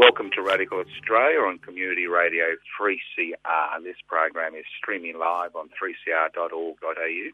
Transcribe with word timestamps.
Welcome 0.00 0.30
to 0.32 0.40
Radical 0.40 0.80
Australia 0.80 1.44
on 1.44 1.58
Community 1.58 2.06
Radio 2.06 2.56
3CR. 2.72 3.84
This 3.84 4.00
program 4.08 4.54
is 4.54 4.64
streaming 4.80 5.18
live 5.18 5.54
on 5.54 5.68
3cr.org.au. 5.76 7.30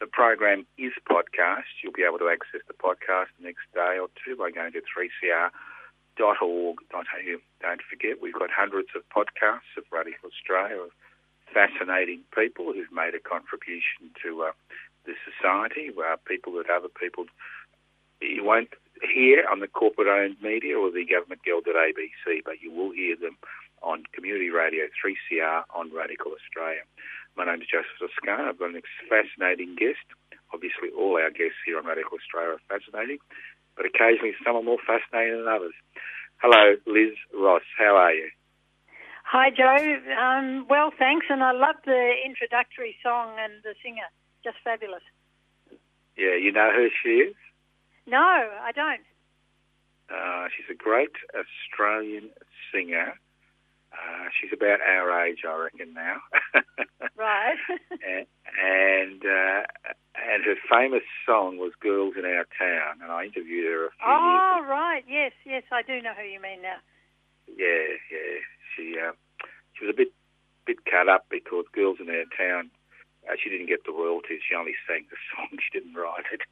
The 0.00 0.06
program 0.06 0.64
is 0.78 0.92
podcast. 1.04 1.68
You'll 1.84 1.92
be 1.92 2.08
able 2.08 2.16
to 2.24 2.32
access 2.32 2.64
the 2.66 2.72
podcast 2.72 3.28
the 3.36 3.44
next 3.44 3.68
day 3.74 4.00
or 4.00 4.08
two 4.24 4.36
by 4.40 4.50
going 4.50 4.72
to 4.72 4.80
3cr.org.au. 4.88 5.52
Don't 7.60 7.82
forget, 7.90 8.22
we've 8.22 8.32
got 8.32 8.48
hundreds 8.56 8.88
of 8.96 9.04
podcasts 9.12 9.76
of 9.76 9.84
Radical 9.92 10.30
Australia 10.32 10.88
of 10.88 10.90
fascinating 11.52 12.24
people 12.32 12.72
who've 12.72 12.90
made 12.90 13.12
a 13.12 13.20
contribution 13.20 14.08
to 14.24 14.48
uh, 14.48 14.52
the 15.04 15.12
society, 15.28 15.92
uh, 15.92 16.16
people 16.24 16.54
that 16.54 16.72
other 16.72 16.88
people 16.88 17.26
you 18.20 18.44
won't 18.44 18.70
hear 19.02 19.44
on 19.50 19.60
the 19.60 19.68
corporate-owned 19.68 20.36
media 20.42 20.78
or 20.78 20.90
the 20.90 21.04
government-gelded 21.04 21.74
ABC, 21.74 22.42
but 22.44 22.60
you 22.62 22.70
will 22.70 22.90
hear 22.92 23.16
them 23.16 23.36
on 23.82 24.02
Community 24.12 24.50
Radio 24.50 24.86
3CR 24.98 25.62
on 25.74 25.92
Radical 25.94 26.32
Australia. 26.32 26.82
My 27.36 27.46
name 27.46 27.62
is 27.62 27.68
Joseph 27.70 27.94
Toscano. 27.98 28.50
I've 28.50 28.58
got 28.58 28.74
an 28.74 28.82
fascinating 29.08 29.76
guest. 29.78 30.02
Obviously, 30.52 30.90
all 30.90 31.16
our 31.16 31.30
guests 31.30 31.62
here 31.64 31.78
on 31.78 31.86
Radical 31.86 32.18
Australia 32.18 32.58
are 32.58 32.66
fascinating, 32.66 33.18
but 33.76 33.86
occasionally 33.86 34.34
some 34.42 34.56
are 34.56 34.62
more 34.62 34.82
fascinating 34.82 35.38
than 35.38 35.46
others. 35.46 35.76
Hello, 36.42 36.74
Liz 36.86 37.14
Ross. 37.34 37.62
How 37.78 37.94
are 37.94 38.12
you? 38.12 38.30
Hi, 39.22 39.50
Joe. 39.50 39.78
Um, 40.16 40.66
well, 40.70 40.90
thanks, 40.98 41.26
and 41.28 41.44
I 41.44 41.52
love 41.52 41.76
the 41.84 42.14
introductory 42.24 42.96
song 43.02 43.36
and 43.38 43.62
the 43.62 43.74
singer. 43.84 44.08
Just 44.42 44.56
fabulous. 44.64 45.04
Yeah, 46.16 46.34
you 46.34 46.50
know 46.50 46.70
who 46.74 46.88
she 47.02 47.30
is? 47.30 47.36
No, 48.08 48.16
I 48.18 48.72
don't. 48.72 49.04
Uh, 50.08 50.48
she's 50.56 50.64
a 50.70 50.74
great 50.74 51.12
Australian 51.36 52.30
singer. 52.72 53.20
Uh, 53.92 54.28
she's 54.32 54.50
about 54.52 54.80
our 54.80 55.26
age, 55.26 55.44
I 55.46 55.54
reckon 55.56 55.92
now. 55.94 56.16
Right. 57.18 57.58
and 57.90 58.26
and, 58.62 59.22
uh, 59.26 59.66
and 60.14 60.44
her 60.46 60.54
famous 60.70 61.02
song 61.26 61.58
was 61.58 61.72
"Girls 61.82 62.14
in 62.16 62.24
Our 62.24 62.46
Town," 62.54 63.02
and 63.02 63.10
I 63.10 63.24
interviewed 63.24 63.66
her 63.66 63.86
a 63.86 63.90
few 63.90 64.06
oh, 64.06 64.54
years. 64.62 64.70
right. 64.70 65.04
Yes, 65.08 65.32
yes, 65.44 65.64
I 65.72 65.82
do 65.82 66.00
know 66.00 66.14
who 66.14 66.22
you 66.22 66.40
mean 66.40 66.62
now. 66.62 66.78
Yeah, 67.48 67.98
yeah. 68.06 68.38
She 68.70 68.94
uh, 69.02 69.12
she 69.74 69.84
was 69.84 69.92
a 69.92 69.96
bit 69.96 70.14
bit 70.64 70.84
cut 70.86 71.08
up 71.08 71.26
because 71.28 71.66
"Girls 71.74 71.98
in 71.98 72.08
Our 72.08 72.30
Town." 72.38 72.70
Uh, 73.26 73.34
she 73.34 73.50
didn't 73.50 73.66
get 73.66 73.82
the 73.84 73.92
royalties. 73.92 74.40
She 74.48 74.54
only 74.54 74.78
sang 74.86 75.06
the 75.10 75.18
song. 75.34 75.58
She 75.58 75.74
didn't 75.74 75.94
write 75.98 76.30
it. 76.32 76.42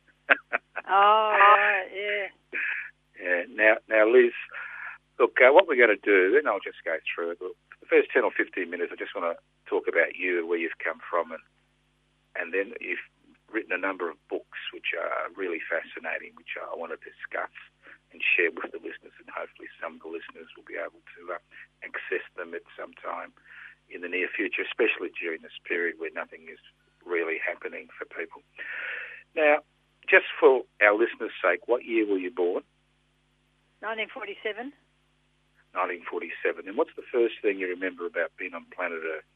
Oh, 0.89 1.35
right. 1.35 1.89
Yeah. 1.91 2.27
Yeah. 3.19 3.43
Now, 3.51 3.75
now, 3.89 4.05
Liz, 4.07 4.33
look, 5.19 5.39
uh, 5.41 5.53
what 5.53 5.67
we're 5.67 5.81
going 5.81 5.95
to 5.95 6.05
do, 6.05 6.37
and 6.39 6.49
I'll 6.49 6.63
just 6.63 6.85
go 6.85 6.97
through 7.03 7.33
it. 7.33 7.39
The 7.41 7.87
first 7.91 8.11
ten 8.13 8.25
or 8.25 8.31
fifteen 8.31 8.71
minutes, 8.71 8.93
I 8.93 8.97
just 8.97 9.15
want 9.15 9.31
to 9.31 9.41
talk 9.69 9.87
about 9.89 10.17
you, 10.17 10.39
and 10.39 10.49
where 10.49 10.59
you've 10.59 10.79
come 10.83 11.01
from, 11.03 11.33
and 11.33 11.43
and 12.37 12.53
then 12.53 12.75
you've 12.81 13.03
written 13.51 13.73
a 13.73 13.81
number 13.81 14.11
of 14.11 14.19
books 14.29 14.59
which 14.75 14.91
are 14.95 15.31
really 15.35 15.63
fascinating, 15.63 16.35
which 16.35 16.59
I 16.59 16.75
want 16.75 16.93
to 16.93 17.01
discuss 17.01 17.55
and 18.13 18.23
share 18.23 18.51
with 18.55 18.71
the 18.71 18.83
listeners, 18.83 19.15
and 19.19 19.31
hopefully 19.31 19.71
some 19.83 19.99
of 19.99 20.03
the 20.03 20.11
listeners 20.11 20.51
will 20.55 20.67
be 20.67 20.79
able 20.79 21.03
to 21.19 21.35
uh, 21.35 21.43
access 21.83 22.23
them 22.39 22.55
at 22.55 22.67
some 22.79 22.95
time 22.99 23.35
in 23.91 24.03
the 24.03 24.11
near 24.11 24.27
future, 24.31 24.63
especially 24.67 25.11
during 25.15 25.43
this 25.43 25.59
period 25.67 25.99
where 25.99 26.11
nothing 26.15 26.47
is 26.51 26.63
really 27.07 27.39
happening 27.39 27.87
for 27.95 28.07
people. 28.07 28.43
Now, 29.35 29.63
just 30.09 30.27
for 30.39 30.63
our 30.83 30.95
listeners' 30.95 31.35
sake, 31.43 31.67
what 31.67 31.85
year 31.85 32.07
were 32.07 32.19
you 32.19 32.31
born? 32.31 32.63
1947. 33.83 34.73
1947. 35.75 36.69
And 36.69 36.77
what's 36.77 36.95
the 36.97 37.05
first 37.13 37.35
thing 37.43 37.59
you 37.59 37.69
remember 37.69 38.07
about 38.07 38.33
being 38.39 38.55
on 38.55 38.65
planet 38.75 39.03
Earth? 39.05 39.29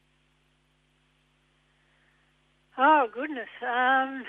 Oh, 2.77 3.07
goodness. 3.13 3.51
Um, 3.61 4.23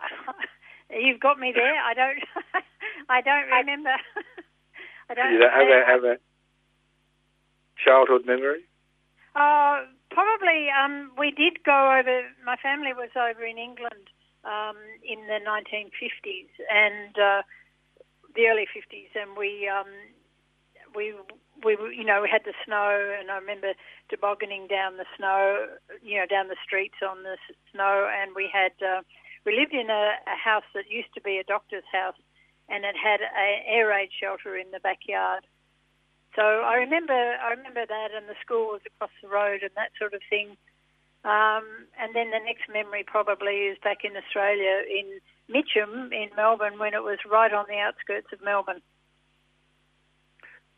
you've 0.90 1.20
got 1.20 1.38
me 1.38 1.52
there. 1.54 1.76
I 1.78 1.94
don't. 1.94 2.18
I 3.08 3.20
don't 3.20 3.46
remember. 3.46 3.94
I 5.10 5.14
don't. 5.14 5.32
You 5.32 5.46
have 5.46 5.68
a, 5.68 5.80
have 5.86 6.04
a 6.04 6.16
childhood 7.78 8.26
memory? 8.26 8.64
Uh, 9.36 9.86
probably. 10.10 10.66
Um, 10.72 11.12
we 11.16 11.30
did 11.30 11.62
go 11.64 11.94
over. 11.94 12.22
My 12.44 12.56
family 12.56 12.92
was 12.92 13.10
over 13.14 13.44
in 13.44 13.58
England 13.58 14.10
um, 14.46 14.76
in 15.02 15.26
the 15.26 15.42
1950s 15.42 16.54
and 16.70 17.18
uh, 17.18 17.42
the 18.34 18.46
early 18.46 18.66
50s, 18.70 19.10
and 19.18 19.36
we 19.36 19.68
um, 19.68 19.90
we 20.94 21.14
we 21.64 21.76
you 21.94 22.04
know 22.04 22.22
we 22.22 22.30
had 22.30 22.44
the 22.44 22.54
snow, 22.64 23.16
and 23.18 23.30
I 23.30 23.36
remember 23.36 23.74
tobogganing 24.08 24.66
down 24.66 24.96
the 24.96 25.08
snow, 25.16 25.66
you 26.02 26.18
know, 26.18 26.26
down 26.26 26.48
the 26.48 26.60
streets 26.64 27.02
on 27.02 27.22
the 27.22 27.36
snow, 27.72 28.08
and 28.08 28.32
we 28.36 28.48
had 28.52 28.72
uh, 28.84 29.02
we 29.44 29.58
lived 29.58 29.74
in 29.74 29.90
a, 29.90 30.16
a 30.26 30.36
house 30.36 30.68
that 30.74 30.90
used 30.90 31.12
to 31.14 31.20
be 31.20 31.38
a 31.38 31.44
doctor's 31.44 31.86
house, 31.90 32.18
and 32.68 32.84
it 32.84 32.96
had 32.96 33.20
an 33.20 33.62
air 33.66 33.88
raid 33.88 34.10
shelter 34.14 34.56
in 34.56 34.70
the 34.70 34.80
backyard. 34.80 35.46
So 36.34 36.42
I 36.42 36.76
remember 36.76 37.14
I 37.14 37.50
remember 37.50 37.84
that, 37.86 38.10
and 38.14 38.28
the 38.28 38.38
school 38.44 38.76
was 38.76 38.82
across 38.86 39.14
the 39.22 39.28
road, 39.28 39.62
and 39.62 39.72
that 39.76 39.90
sort 39.98 40.14
of 40.14 40.20
thing. 40.28 40.56
Um, 41.26 41.66
and 41.98 42.14
then 42.14 42.30
the 42.30 42.38
next 42.38 42.70
memory 42.72 43.02
probably 43.02 43.66
is 43.66 43.78
back 43.82 44.04
in 44.06 44.14
Australia 44.16 44.82
in 44.86 45.18
Mitcham 45.50 46.12
in 46.12 46.30
Melbourne 46.36 46.78
when 46.78 46.94
it 46.94 47.02
was 47.02 47.18
right 47.28 47.52
on 47.52 47.66
the 47.68 47.78
outskirts 47.82 48.28
of 48.32 48.38
Melbourne. 48.42 48.80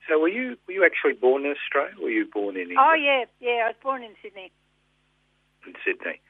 So 0.09 0.19
were 0.19 0.29
you 0.33 0.57
were 0.67 0.73
you 0.73 0.85
actually 0.87 1.13
born 1.21 1.45
in 1.45 1.53
Australia? 1.53 1.93
Or 2.01 2.05
were 2.05 2.11
you 2.11 2.25
born 2.33 2.57
in 2.57 2.73
England? 2.73 2.81
Oh 2.81 2.95
yeah, 2.97 3.25
yeah. 3.41 3.69
I 3.69 3.77
was 3.77 3.81
born 3.83 4.03
in 4.03 4.15
Sydney. 4.23 4.51
in 5.67 5.75
Sydney? 5.85 6.21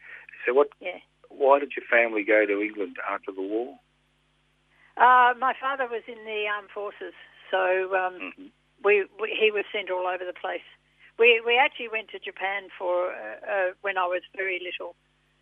So 0.44 0.52
what? 0.52 0.68
Yeah. 0.80 0.98
Why 1.30 1.60
did 1.60 1.72
your 1.76 1.86
family 1.86 2.24
go 2.24 2.44
to 2.44 2.60
England 2.60 2.96
after 3.08 3.30
the 3.30 3.42
war? 3.42 3.78
Uh, 4.96 5.34
my 5.38 5.54
father 5.60 5.86
was 5.86 6.02
in 6.08 6.18
the 6.24 6.46
armed 6.50 6.70
forces, 6.74 7.14
so 7.52 7.94
um, 7.94 8.18
Mhm. 8.18 8.50
we, 8.82 9.06
we 9.20 9.30
he 9.38 9.52
was 9.52 9.64
sent 9.70 9.90
all 9.90 10.08
over 10.08 10.24
the 10.24 10.32
place. 10.34 10.66
We 11.18 11.42
we 11.44 11.58
actually 11.58 11.88
went 11.88 12.08
to 12.10 12.18
Japan 12.18 12.68
for 12.78 13.10
uh, 13.12 13.36
uh, 13.52 13.68
when 13.82 13.98
I 13.98 14.06
was 14.06 14.22
very 14.36 14.60
little, 14.62 14.94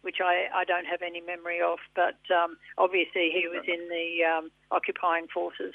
which 0.02 0.16
I, 0.24 0.48
I 0.54 0.64
don't 0.64 0.86
have 0.86 1.02
any 1.02 1.20
memory 1.20 1.60
of. 1.60 1.78
But 1.94 2.18
um, 2.32 2.56
obviously 2.78 3.30
he 3.32 3.46
was 3.48 3.64
in 3.68 3.88
the 3.88 4.24
um, 4.24 4.50
occupying 4.70 5.26
forces. 5.28 5.74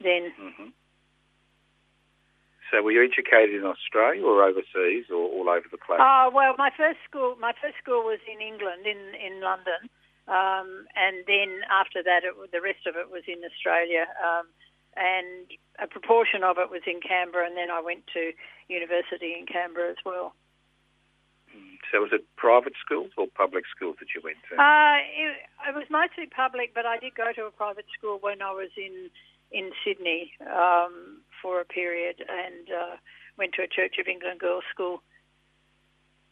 then. 0.00 0.32
hmm 0.36 0.70
So 2.70 2.82
were 2.82 2.90
you 2.90 3.04
educated 3.04 3.54
in 3.54 3.64
Australia 3.64 4.24
or 4.24 4.42
overseas 4.42 5.06
or 5.10 5.22
all 5.30 5.48
over 5.48 5.68
the 5.70 5.78
place? 5.78 6.00
Oh 6.02 6.30
well, 6.34 6.54
my 6.58 6.70
first 6.76 6.98
school, 7.08 7.36
my 7.38 7.52
first 7.62 7.76
school 7.82 8.02
was 8.02 8.18
in 8.26 8.40
England, 8.40 8.82
in 8.86 9.00
in 9.14 9.40
London, 9.40 9.80
um, 10.26 10.68
and 10.96 11.22
then 11.28 11.62
after 11.70 12.02
that, 12.02 12.24
it, 12.24 12.34
the 12.50 12.60
rest 12.60 12.86
of 12.90 12.96
it 12.96 13.10
was 13.12 13.22
in 13.28 13.44
Australia, 13.44 14.08
um, 14.18 14.46
and 14.96 15.46
a 15.78 15.86
proportion 15.86 16.44
of 16.44 16.58
it 16.58 16.70
was 16.70 16.82
in 16.86 17.00
Canberra, 17.00 17.46
and 17.46 17.56
then 17.56 17.70
I 17.70 17.80
went 17.80 18.06
to 18.14 18.32
university 18.68 19.34
in 19.38 19.46
Canberra 19.46 19.90
as 19.90 20.00
well. 20.04 20.34
Mm. 21.50 21.78
So 21.90 22.00
was 22.00 22.10
it 22.12 22.24
private 22.36 22.74
schools 22.80 23.10
or 23.16 23.26
public 23.34 23.64
schools 23.74 23.96
that 24.00 24.14
you 24.14 24.20
went 24.22 24.38
to? 24.50 24.56
Uh, 24.56 24.98
it, 25.14 25.36
it 25.70 25.74
was 25.74 25.86
mostly 25.90 26.26
public, 26.26 26.74
but 26.74 26.86
I 26.86 26.98
did 26.98 27.14
go 27.14 27.32
to 27.34 27.46
a 27.46 27.50
private 27.50 27.86
school 27.96 28.18
when 28.20 28.42
I 28.42 28.52
was 28.52 28.70
in 28.76 29.10
in 29.52 29.70
Sydney 29.86 30.32
um, 30.50 31.22
for 31.40 31.60
a 31.60 31.64
period, 31.64 32.24
and 32.26 32.66
uh, 32.70 32.96
went 33.38 33.54
to 33.54 33.62
a 33.62 33.68
Church 33.68 33.96
of 34.00 34.08
England 34.08 34.40
girls' 34.40 34.64
school. 34.72 35.02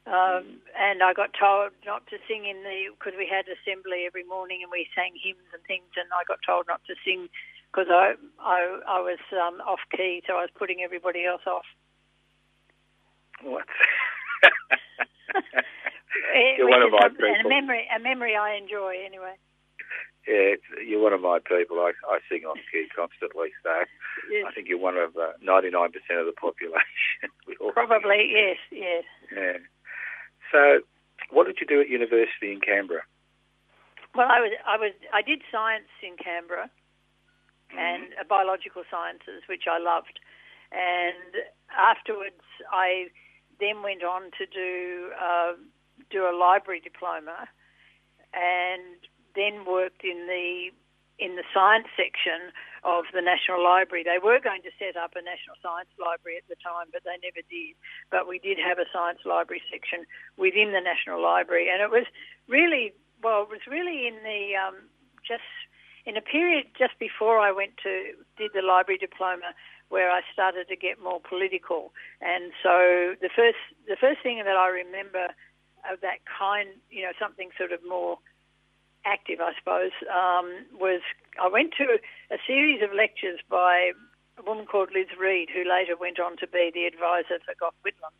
Um, 0.02 0.58
and 0.74 0.98
I 0.98 1.14
got 1.14 1.30
told 1.38 1.70
not 1.86 2.02
to 2.10 2.18
sing 2.26 2.50
in 2.50 2.66
the 2.66 2.90
because 2.90 3.14
we 3.14 3.30
had 3.30 3.46
assembly 3.46 4.02
every 4.02 4.26
morning 4.26 4.58
and 4.66 4.70
we 4.72 4.90
sang 4.98 5.14
hymns 5.14 5.46
and 5.54 5.62
things, 5.62 5.94
and 5.94 6.10
I 6.10 6.26
got 6.26 6.42
told 6.42 6.66
not 6.66 6.82
to 6.90 6.98
sing 7.06 7.30
because 7.72 7.88
I 7.90 8.14
I, 8.40 8.80
I 8.88 9.00
was 9.00 9.18
um, 9.32 9.60
off 9.66 9.80
key, 9.96 10.22
so 10.26 10.34
I 10.34 10.42
was 10.42 10.50
putting 10.58 10.82
everybody 10.82 11.24
else 11.24 11.42
off. 11.46 11.64
What? 13.42 13.64
You're 16.58 16.68
one 16.70 16.82
of 16.82 16.90
my 16.92 16.98
something- 17.02 17.24
a 17.24 17.36
people. 17.36 17.50
memory 17.50 17.88
a 17.94 17.98
memory 17.98 18.36
I 18.36 18.54
enjoy 18.56 18.94
anyway. 19.04 19.34
Yeah, 20.28 20.54
you're 20.86 21.02
one 21.02 21.12
of 21.12 21.20
my 21.20 21.40
people. 21.40 21.78
I, 21.80 21.90
I 22.08 22.20
sing 22.30 22.44
off 22.46 22.56
key 22.70 22.86
constantly, 22.94 23.48
so 23.64 23.70
Yes. 24.30 24.46
I 24.48 24.52
think 24.54 24.68
you're 24.68 24.78
one 24.78 24.96
of 24.96 25.16
uh, 25.16 25.32
99% 25.42 25.74
of 26.14 26.26
the 26.26 26.32
population. 26.38 27.26
Probably 27.74 28.30
yes, 28.30 28.56
yes. 28.70 29.02
Yeah. 29.34 29.58
So, 30.52 30.78
what 31.30 31.48
did 31.48 31.58
you 31.60 31.66
do 31.66 31.80
at 31.80 31.88
university 31.88 32.52
in 32.52 32.60
Canberra? 32.60 33.02
Well, 34.14 34.28
I 34.30 34.38
was 34.38 34.52
I 34.64 34.76
was 34.76 34.92
I 35.12 35.22
did 35.22 35.42
science 35.50 35.90
in 36.06 36.14
Canberra 36.22 36.70
Mm-hmm. 37.72 37.80
and 37.80 38.04
uh, 38.20 38.24
biological 38.28 38.84
sciences, 38.90 39.48
which 39.48 39.64
I 39.64 39.80
loved. 39.80 40.20
And 40.72 41.48
afterwards, 41.72 42.44
I 42.70 43.08
then 43.60 43.82
went 43.82 44.04
on 44.04 44.28
to 44.36 44.44
do 44.44 45.08
uh, 45.16 45.52
do 46.10 46.28
a 46.28 46.36
library 46.36 46.80
diploma, 46.84 47.48
and 48.36 49.00
then 49.34 49.64
worked 49.64 50.04
in 50.04 50.28
the 50.28 50.68
in 51.18 51.36
the 51.36 51.44
science 51.54 51.88
section 51.96 52.52
of 52.84 53.04
the 53.14 53.22
National 53.22 53.62
Library. 53.62 54.02
They 54.04 54.18
were 54.18 54.40
going 54.40 54.60
to 54.62 54.72
set 54.76 54.96
up 54.96 55.12
a 55.16 55.22
National 55.22 55.56
Science 55.62 55.92
Library 55.96 56.36
at 56.40 56.48
the 56.48 56.58
time, 56.60 56.88
but 56.92 57.04
they 57.04 57.16
never 57.20 57.44
did. 57.48 57.76
But 58.10 58.28
we 58.28 58.40
did 58.40 58.58
have 58.58 58.80
a 58.80 58.88
science 58.92 59.24
library 59.24 59.62
section 59.70 60.04
within 60.36 60.72
the 60.72 60.80
National 60.80 61.22
Library, 61.22 61.68
and 61.72 61.80
it 61.80 61.88
was 61.92 62.04
really 62.48 62.92
well. 63.22 63.48
It 63.48 63.52
was 63.52 63.64
really 63.68 64.08
in 64.08 64.20
the 64.24 64.56
um, 64.56 64.88
just 65.24 65.46
in 66.04 66.16
a 66.16 66.20
period 66.20 66.66
just 66.78 66.98
before 66.98 67.38
I 67.38 67.52
went 67.52 67.76
to 67.82 68.12
did 68.36 68.50
the 68.54 68.62
library 68.62 68.98
diploma 68.98 69.54
where 69.88 70.10
I 70.10 70.22
started 70.32 70.68
to 70.68 70.76
get 70.76 71.02
more 71.02 71.20
political. 71.20 71.92
And 72.20 72.52
so 72.62 73.14
the 73.20 73.30
first 73.34 73.60
the 73.86 73.96
first 74.00 74.22
thing 74.22 74.38
that 74.38 74.56
I 74.56 74.68
remember 74.68 75.28
of 75.90 76.00
that 76.00 76.24
kind, 76.26 76.68
you 76.90 77.02
know, 77.02 77.12
something 77.18 77.50
sort 77.58 77.72
of 77.72 77.80
more 77.86 78.18
active, 79.04 79.40
I 79.40 79.52
suppose, 79.58 79.92
um, 80.08 80.64
was 80.78 81.02
I 81.40 81.48
went 81.48 81.74
to 81.78 81.98
a 82.30 82.38
series 82.46 82.82
of 82.82 82.94
lectures 82.94 83.40
by 83.50 83.92
a 84.38 84.42
woman 84.42 84.66
called 84.66 84.90
Liz 84.94 85.12
Reid, 85.18 85.50
who 85.52 85.68
later 85.68 85.96
went 85.98 86.18
on 86.18 86.36
to 86.38 86.46
be 86.46 86.70
the 86.72 86.86
advisor 86.86 87.38
for 87.44 87.54
Gough 87.58 87.74
Whitlam. 87.84 88.14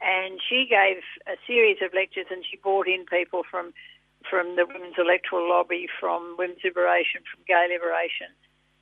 And 0.00 0.40
she 0.46 0.66
gave 0.68 1.02
a 1.26 1.36
series 1.46 1.78
of 1.82 1.94
lectures, 1.94 2.26
and 2.30 2.44
she 2.44 2.56
brought 2.58 2.86
in 2.86 3.06
people 3.06 3.42
from 3.48 3.72
from 4.28 4.56
the 4.56 4.66
Women's 4.66 4.98
Electoral 4.98 5.48
Lobby, 5.48 5.86
from 6.00 6.36
Women's 6.38 6.64
Liberation, 6.64 7.22
from 7.28 7.44
Gay 7.46 7.68
Liberation, 7.70 8.32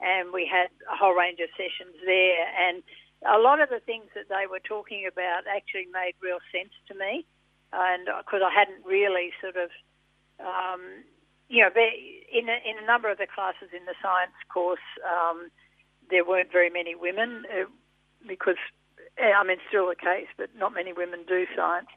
and 0.01 0.33
we 0.33 0.47
had 0.47 0.69
a 0.91 0.97
whole 0.97 1.15
range 1.15 1.39
of 1.41 1.49
sessions 1.57 1.95
there. 2.05 2.47
And 2.59 2.83
a 3.27 3.39
lot 3.39 3.61
of 3.61 3.69
the 3.69 3.81
things 3.81 4.11
that 4.15 4.29
they 4.29 4.47
were 4.51 4.63
talking 4.63 5.07
about 5.07 5.47
actually 5.47 5.87
made 5.93 6.15
real 6.23 6.43
sense 6.51 6.75
to 6.89 6.95
me, 6.95 7.27
and 7.73 8.09
because 8.25 8.43
I 8.45 8.53
hadn't 8.53 8.85
really 8.85 9.33
sort 9.41 9.57
of, 9.57 9.71
um, 10.41 10.83
you 11.49 11.63
know, 11.63 11.71
in 11.71 12.49
a, 12.49 12.57
in 12.67 12.83
a 12.83 12.87
number 12.87 13.11
of 13.11 13.19
the 13.19 13.27
classes 13.27 13.71
in 13.77 13.85
the 13.87 13.95
science 14.03 14.37
course, 14.53 14.85
um, 15.07 15.51
there 16.11 16.25
weren't 16.25 16.53
very 16.53 16.71
many 16.71 16.95
women 16.95 17.45
uh, 17.49 17.65
because, 18.27 18.61
eh, 19.19 19.33
I 19.33 19.45
mean, 19.45 19.59
still 19.69 19.89
the 19.89 19.97
case, 19.97 20.29
but 20.37 20.51
not 20.57 20.75
many 20.75 20.93
women 20.93 21.25
do 21.27 21.47
science 21.57 21.89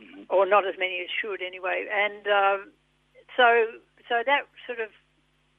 Mhm. 0.00 0.26
or 0.28 0.46
not 0.46 0.66
as 0.66 0.76
many 0.78 1.00
as 1.00 1.10
should 1.10 1.42
anyway. 1.42 1.86
And 1.92 2.26
um, 2.26 2.72
so, 3.36 3.66
so 4.08 4.22
that 4.24 4.46
sort 4.66 4.80
of 4.80 4.90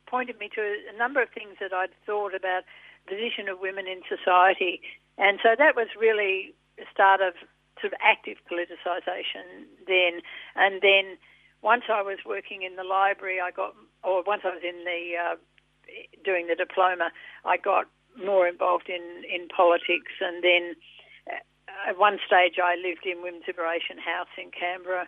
pointed 0.07 0.39
me 0.39 0.49
to 0.55 0.61
a 0.93 0.97
number 0.97 1.21
of 1.21 1.29
things 1.29 1.55
that 1.59 1.73
I'd 1.73 1.93
thought 2.05 2.33
about 2.33 2.63
the 3.05 3.15
position 3.15 3.47
of 3.47 3.59
women 3.59 3.87
in 3.87 4.01
society. 4.09 4.81
And 5.17 5.39
so 5.43 5.55
that 5.57 5.75
was 5.75 5.87
really 5.99 6.53
the 6.77 6.85
start 6.91 7.21
of 7.21 7.33
sort 7.79 7.93
of 7.93 7.99
active 8.01 8.37
politicisation 8.49 9.65
then. 9.87 10.21
And 10.55 10.81
then 10.81 11.17
once 11.61 11.83
I 11.89 12.01
was 12.01 12.19
working 12.25 12.63
in 12.63 12.75
the 12.75 12.83
library, 12.83 13.39
I 13.39 13.51
got, 13.51 13.75
or 14.03 14.23
once 14.23 14.41
I 14.43 14.49
was 14.49 14.63
in 14.63 14.83
the 14.83 15.01
uh, 15.17 15.35
doing 16.23 16.47
the 16.47 16.55
diploma, 16.55 17.11
I 17.45 17.57
got 17.57 17.85
more 18.17 18.47
involved 18.47 18.89
in 18.89 19.23
in 19.23 19.47
politics, 19.47 20.11
and 20.19 20.43
then 20.43 20.75
at 21.87 21.97
one 21.97 22.19
stage 22.25 22.55
I 22.61 22.75
lived 22.75 23.05
in 23.05 23.21
Women's 23.21 23.47
Liberation 23.47 23.97
House 23.97 24.31
in 24.37 24.51
Canberra, 24.51 25.07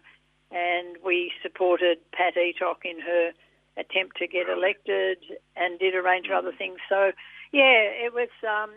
and 0.51 0.97
we 1.03 1.31
supported 1.41 1.97
Pat 2.11 2.35
Eatock 2.35 2.85
in 2.85 2.99
her 3.01 3.31
attempt 3.77 4.17
to 4.17 4.27
get 4.27 4.49
elected, 4.49 5.17
and 5.55 5.79
did 5.79 5.95
a 5.95 6.01
range 6.01 6.27
of 6.27 6.33
other 6.33 6.53
things. 6.55 6.77
So, 6.87 7.11
yeah, 7.51 7.89
it 8.05 8.13
was 8.13 8.29
um, 8.45 8.69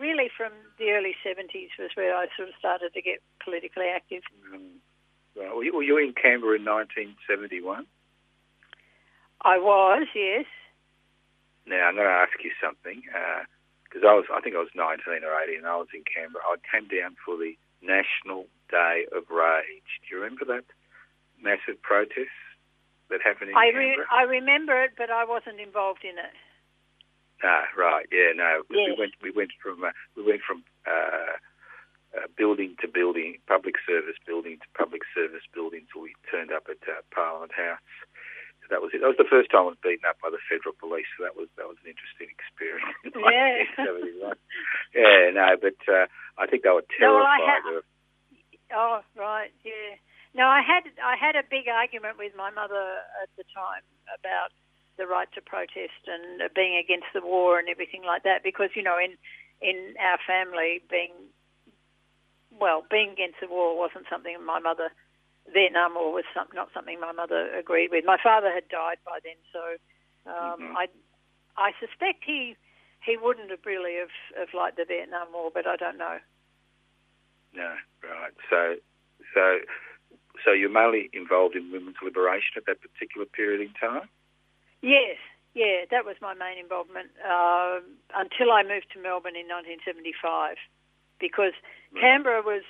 really 0.00 0.28
from 0.36 0.52
the 0.78 0.90
early 0.90 1.14
70s 1.24 1.70
was 1.78 1.90
where 1.94 2.16
I 2.16 2.26
sort 2.36 2.48
of 2.48 2.54
started 2.58 2.92
to 2.94 3.02
get 3.02 3.20
politically 3.44 3.86
active. 3.86 4.22
Um, 4.52 4.80
right. 5.36 5.54
Were 5.54 5.64
you, 5.64 5.74
were 5.74 5.82
you 5.82 5.98
in 5.98 6.12
Canberra 6.12 6.56
in 6.56 6.64
1971? 6.64 7.86
I 9.42 9.58
was, 9.58 10.08
yes. 10.14 10.46
Now 11.66 11.86
I'm 11.86 11.94
going 11.94 12.06
to 12.06 12.12
ask 12.12 12.32
you 12.42 12.50
something 12.60 13.02
because 13.90 14.06
I 14.06 14.14
was, 14.14 14.30
I 14.30 14.38
think 14.38 14.54
I 14.54 14.62
was 14.62 14.70
19 14.78 15.26
or 15.26 15.34
18, 15.34 15.58
and 15.58 15.66
I 15.66 15.74
was 15.74 15.90
in 15.90 16.06
Canberra. 16.06 16.46
I 16.46 16.62
came 16.62 16.86
down 16.86 17.18
for 17.18 17.34
the 17.34 17.58
National 17.82 18.46
Day 18.70 19.10
of 19.10 19.26
Rage. 19.26 19.90
Do 20.06 20.14
you 20.14 20.22
remember 20.22 20.46
that 20.46 20.62
massive 21.42 21.82
protest 21.82 22.30
that 23.10 23.18
happened 23.18 23.50
in 23.50 23.58
I, 23.58 23.74
re- 23.74 23.98
Canberra? 23.98 24.06
I 24.14 24.22
remember 24.30 24.78
it, 24.78 24.94
but 24.94 25.10
I 25.10 25.26
wasn't 25.26 25.58
involved 25.58 26.06
in 26.06 26.14
it. 26.14 26.34
Ah, 27.42 27.66
right. 27.74 28.06
Yeah, 28.12 28.30
no. 28.36 28.62
We 28.70 28.94
went. 28.94 29.18
We 29.22 29.32
went 29.34 29.50
from. 29.58 29.82
Uh, 29.82 29.96
we 30.14 30.22
went 30.22 30.44
from 30.46 30.62
uh, 30.86 31.34
uh, 32.12 32.28
building 32.36 32.76
to 32.84 32.86
building, 32.86 33.40
public 33.48 33.80
service 33.88 34.20
building 34.26 34.60
to 34.60 34.68
public 34.76 35.02
service 35.16 35.42
building, 35.54 35.88
till 35.90 36.02
we 36.02 36.12
turned 36.30 36.52
up 36.52 36.68
at 36.68 36.84
uh, 36.84 37.00
Parliament 37.10 37.52
House. 37.56 37.90
That 38.70 38.80
was 38.80 38.94
it. 38.94 39.02
That 39.02 39.10
was 39.10 39.18
the 39.18 39.28
first 39.28 39.50
time 39.50 39.66
I 39.66 39.74
was 39.74 39.82
beaten 39.82 40.06
up 40.06 40.22
by 40.22 40.30
the 40.30 40.38
federal 40.46 40.78
police. 40.78 41.10
So 41.18 41.26
that 41.26 41.34
was 41.34 41.50
that 41.58 41.66
was 41.66 41.76
an 41.82 41.90
interesting 41.90 42.30
experience. 42.30 42.94
Yeah. 43.20 43.66
yeah. 44.94 45.30
No, 45.34 45.58
but 45.60 45.78
uh, 45.86 46.06
I 46.38 46.46
think 46.46 46.62
they 46.62 46.70
were 46.70 46.86
No, 46.98 47.18
well, 47.18 47.26
terrified 47.26 47.78
of. 47.78 47.84
Oh, 48.70 49.02
right, 49.18 49.50
yeah. 49.66 49.98
No, 50.34 50.46
I 50.46 50.62
had 50.62 50.86
I 51.02 51.18
had 51.18 51.34
a 51.34 51.42
big 51.42 51.66
argument 51.66 52.18
with 52.18 52.32
my 52.38 52.50
mother 52.50 53.02
at 53.22 53.30
the 53.36 53.44
time 53.50 53.82
about 54.14 54.54
the 54.96 55.06
right 55.06 55.26
to 55.34 55.40
protest 55.42 56.06
and 56.06 56.42
being 56.54 56.76
against 56.78 57.10
the 57.14 57.24
war 57.24 57.58
and 57.58 57.68
everything 57.68 58.02
like 58.04 58.22
that 58.22 58.42
because 58.44 58.70
you 58.76 58.82
know 58.82 58.98
in 58.98 59.16
in 59.60 59.94
our 59.98 60.18
family 60.26 60.82
being 60.90 61.12
well 62.52 62.84
being 62.90 63.10
against 63.10 63.40
the 63.40 63.48
war 63.48 63.76
wasn't 63.76 64.06
something 64.10 64.36
my 64.44 64.60
mother 64.60 64.92
Vietnam 65.52 65.94
War 65.94 66.12
was 66.12 66.24
some, 66.34 66.46
not 66.54 66.68
something 66.72 67.00
my 67.00 67.12
mother 67.12 67.50
agreed 67.56 67.90
with. 67.90 68.04
My 68.04 68.18
father 68.22 68.52
had 68.52 68.68
died 68.68 68.98
by 69.04 69.18
then, 69.22 69.36
so 69.52 69.76
um, 70.30 70.60
Mhm. 70.60 70.76
I 70.76 70.88
I 71.56 71.72
suspect 71.80 72.24
he 72.24 72.56
he 73.02 73.16
wouldn't 73.16 73.50
have 73.50 73.64
really 73.64 73.96
have, 73.96 74.12
have 74.36 74.52
liked 74.54 74.76
the 74.76 74.84
Vietnam 74.84 75.32
War, 75.32 75.50
but 75.52 75.66
I 75.66 75.76
don't 75.76 75.96
know. 75.96 76.18
No, 77.54 77.74
right. 78.02 78.32
So, 78.48 78.76
so, 79.34 79.60
so 80.44 80.52
you're 80.52 80.68
mainly 80.70 81.08
involved 81.12 81.56
in 81.56 81.72
women's 81.72 81.96
liberation 82.02 82.52
at 82.56 82.66
that 82.66 82.80
particular 82.80 83.26
period 83.26 83.60
in 83.60 83.72
time. 83.74 84.08
Yes, 84.82 85.16
yeah, 85.54 85.84
that 85.90 86.04
was 86.04 86.16
my 86.20 86.34
main 86.34 86.58
involvement 86.58 87.08
um 87.24 87.82
until 88.14 88.52
I 88.52 88.62
moved 88.62 88.92
to 88.92 89.00
Melbourne 89.00 89.36
in 89.36 89.48
1975, 89.48 90.56
because 91.18 91.52
Canberra 91.98 92.42
was, 92.42 92.62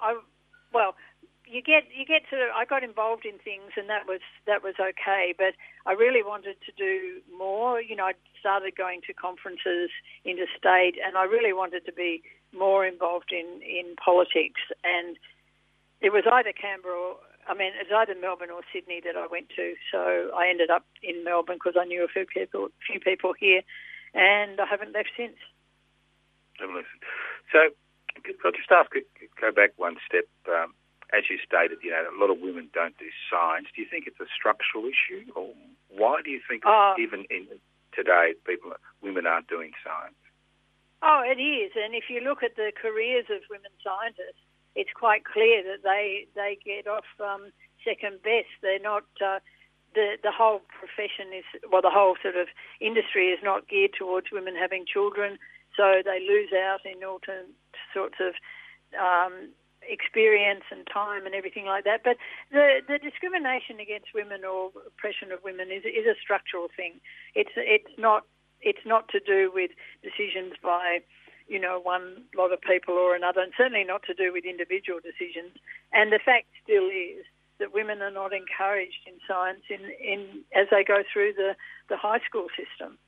I, 0.00 0.18
well, 0.72 0.96
you 1.50 1.62
get 1.62 1.84
you 1.90 2.06
get 2.06 2.22
to 2.30 2.36
I 2.54 2.64
got 2.64 2.84
involved 2.84 3.26
in 3.26 3.38
things 3.38 3.72
and 3.76 3.88
that 3.88 4.06
was 4.06 4.20
that 4.46 4.62
was 4.62 4.74
okay, 4.78 5.34
but 5.36 5.54
I 5.86 5.92
really 5.92 6.22
wanted 6.22 6.56
to 6.66 6.72
do 6.76 7.20
more. 7.36 7.80
You 7.80 7.96
know, 7.96 8.06
I 8.06 8.14
started 8.38 8.76
going 8.76 9.00
to 9.06 9.12
conferences 9.12 9.90
interstate, 10.24 10.96
and 11.04 11.18
I 11.18 11.24
really 11.24 11.52
wanted 11.52 11.84
to 11.86 11.92
be 11.92 12.22
more 12.56 12.86
involved 12.86 13.32
in 13.32 13.60
in 13.62 13.96
politics. 13.96 14.60
And 14.84 15.16
it 16.00 16.12
was 16.12 16.24
either 16.30 16.52
Canberra 16.52 16.94
or 16.94 17.16
I 17.48 17.54
mean, 17.54 17.72
it 17.74 17.88
was 17.90 18.06
either 18.06 18.18
Melbourne 18.18 18.50
or 18.54 18.62
Sydney 18.72 19.00
that 19.04 19.16
I 19.16 19.26
went 19.26 19.48
to. 19.56 19.74
So 19.90 20.30
I 20.36 20.48
ended 20.48 20.70
up 20.70 20.86
in 21.02 21.24
Melbourne 21.24 21.56
because 21.56 21.74
I 21.74 21.84
knew 21.84 22.04
a 22.04 22.08
few 22.08 22.26
people, 22.26 22.68
few 22.86 23.00
people 23.00 23.32
here, 23.34 23.62
and 24.14 24.60
I 24.60 24.66
haven't 24.70 24.94
left 24.94 25.10
since. 25.16 25.36
So, 26.60 27.58
I'll 28.44 28.52
just 28.52 28.70
ask, 28.70 28.90
go 29.40 29.50
back 29.50 29.72
one 29.76 29.96
step. 30.06 30.28
Um, 30.46 30.74
as 31.12 31.24
you 31.28 31.38
stated, 31.44 31.78
you 31.82 31.90
know, 31.90 32.04
a 32.06 32.16
lot 32.18 32.30
of 32.30 32.40
women 32.40 32.70
don't 32.72 32.96
do 32.98 33.10
science. 33.30 33.68
Do 33.74 33.82
you 33.82 33.88
think 33.88 34.06
it's 34.06 34.20
a 34.20 34.30
structural 34.30 34.84
issue, 34.86 35.26
or 35.34 35.50
why 35.88 36.22
do 36.24 36.30
you 36.30 36.40
think 36.46 36.62
uh, 36.66 36.94
even 36.98 37.24
in 37.30 37.46
today 37.94 38.34
people, 38.46 38.72
women 39.02 39.26
aren't 39.26 39.48
doing 39.48 39.72
science? 39.82 40.18
Oh, 41.02 41.22
it 41.24 41.40
is, 41.40 41.72
and 41.74 41.94
if 41.94 42.04
you 42.08 42.20
look 42.20 42.42
at 42.42 42.56
the 42.56 42.72
careers 42.76 43.26
of 43.30 43.40
women 43.48 43.72
scientists, 43.82 44.44
it's 44.76 44.92
quite 44.94 45.24
clear 45.24 45.62
that 45.64 45.82
they 45.82 46.26
they 46.34 46.58
get 46.62 46.86
off 46.86 47.08
um, 47.18 47.50
second 47.84 48.22
best. 48.22 48.52
They're 48.62 48.78
not. 48.78 49.04
Uh, 49.20 49.40
the 49.94 50.16
the 50.22 50.30
whole 50.30 50.62
profession 50.70 51.34
is 51.34 51.44
well, 51.70 51.82
the 51.82 51.90
whole 51.90 52.14
sort 52.22 52.36
of 52.36 52.46
industry 52.80 53.34
is 53.34 53.40
not 53.42 53.66
geared 53.66 53.92
towards 53.98 54.28
women 54.30 54.54
having 54.54 54.84
children, 54.86 55.38
so 55.76 56.02
they 56.04 56.20
lose 56.20 56.52
out 56.52 56.84
in 56.84 57.02
all 57.02 57.18
sorts 57.92 58.16
of 58.20 58.34
um, 58.94 59.50
experience 59.88 60.64
and 60.70 60.86
time 60.86 61.26
and 61.26 61.34
everything 61.34 61.66
like 61.66 61.84
that. 61.84 62.02
But 62.04 62.16
the 62.50 62.80
the 62.86 62.98
discrimination 62.98 63.80
against 63.80 64.14
women 64.14 64.44
or 64.44 64.70
oppression 64.86 65.32
of 65.32 65.42
women 65.44 65.70
is 65.70 65.84
is 65.84 66.06
a 66.06 66.18
structural 66.20 66.68
thing. 66.74 67.00
It's 67.34 67.52
it's 67.56 67.94
not 67.98 68.24
it's 68.60 68.84
not 68.84 69.08
to 69.08 69.20
do 69.20 69.50
with 69.52 69.70
decisions 70.02 70.54
by 70.62 71.00
you 71.48 71.58
know 71.58 71.80
one 71.80 72.24
lot 72.36 72.52
of 72.52 72.60
people 72.60 72.94
or 72.94 73.14
another, 73.14 73.40
and 73.40 73.52
certainly 73.56 73.84
not 73.84 74.02
to 74.04 74.14
do 74.14 74.32
with 74.32 74.44
individual 74.44 75.00
decisions. 75.00 75.56
And 75.92 76.12
the 76.12 76.20
fact 76.22 76.46
still 76.62 76.88
is 76.88 77.24
that 77.58 77.74
women 77.74 78.00
are 78.02 78.10
not 78.10 78.32
encouraged 78.32 79.04
in 79.06 79.14
science 79.28 79.62
in, 79.68 79.80
in 80.00 80.42
as 80.56 80.66
they 80.70 80.82
go 80.82 81.04
through 81.12 81.34
the, 81.34 81.54
the 81.88 81.96
high 81.96 82.20
school 82.26 82.48
system. 82.56 82.98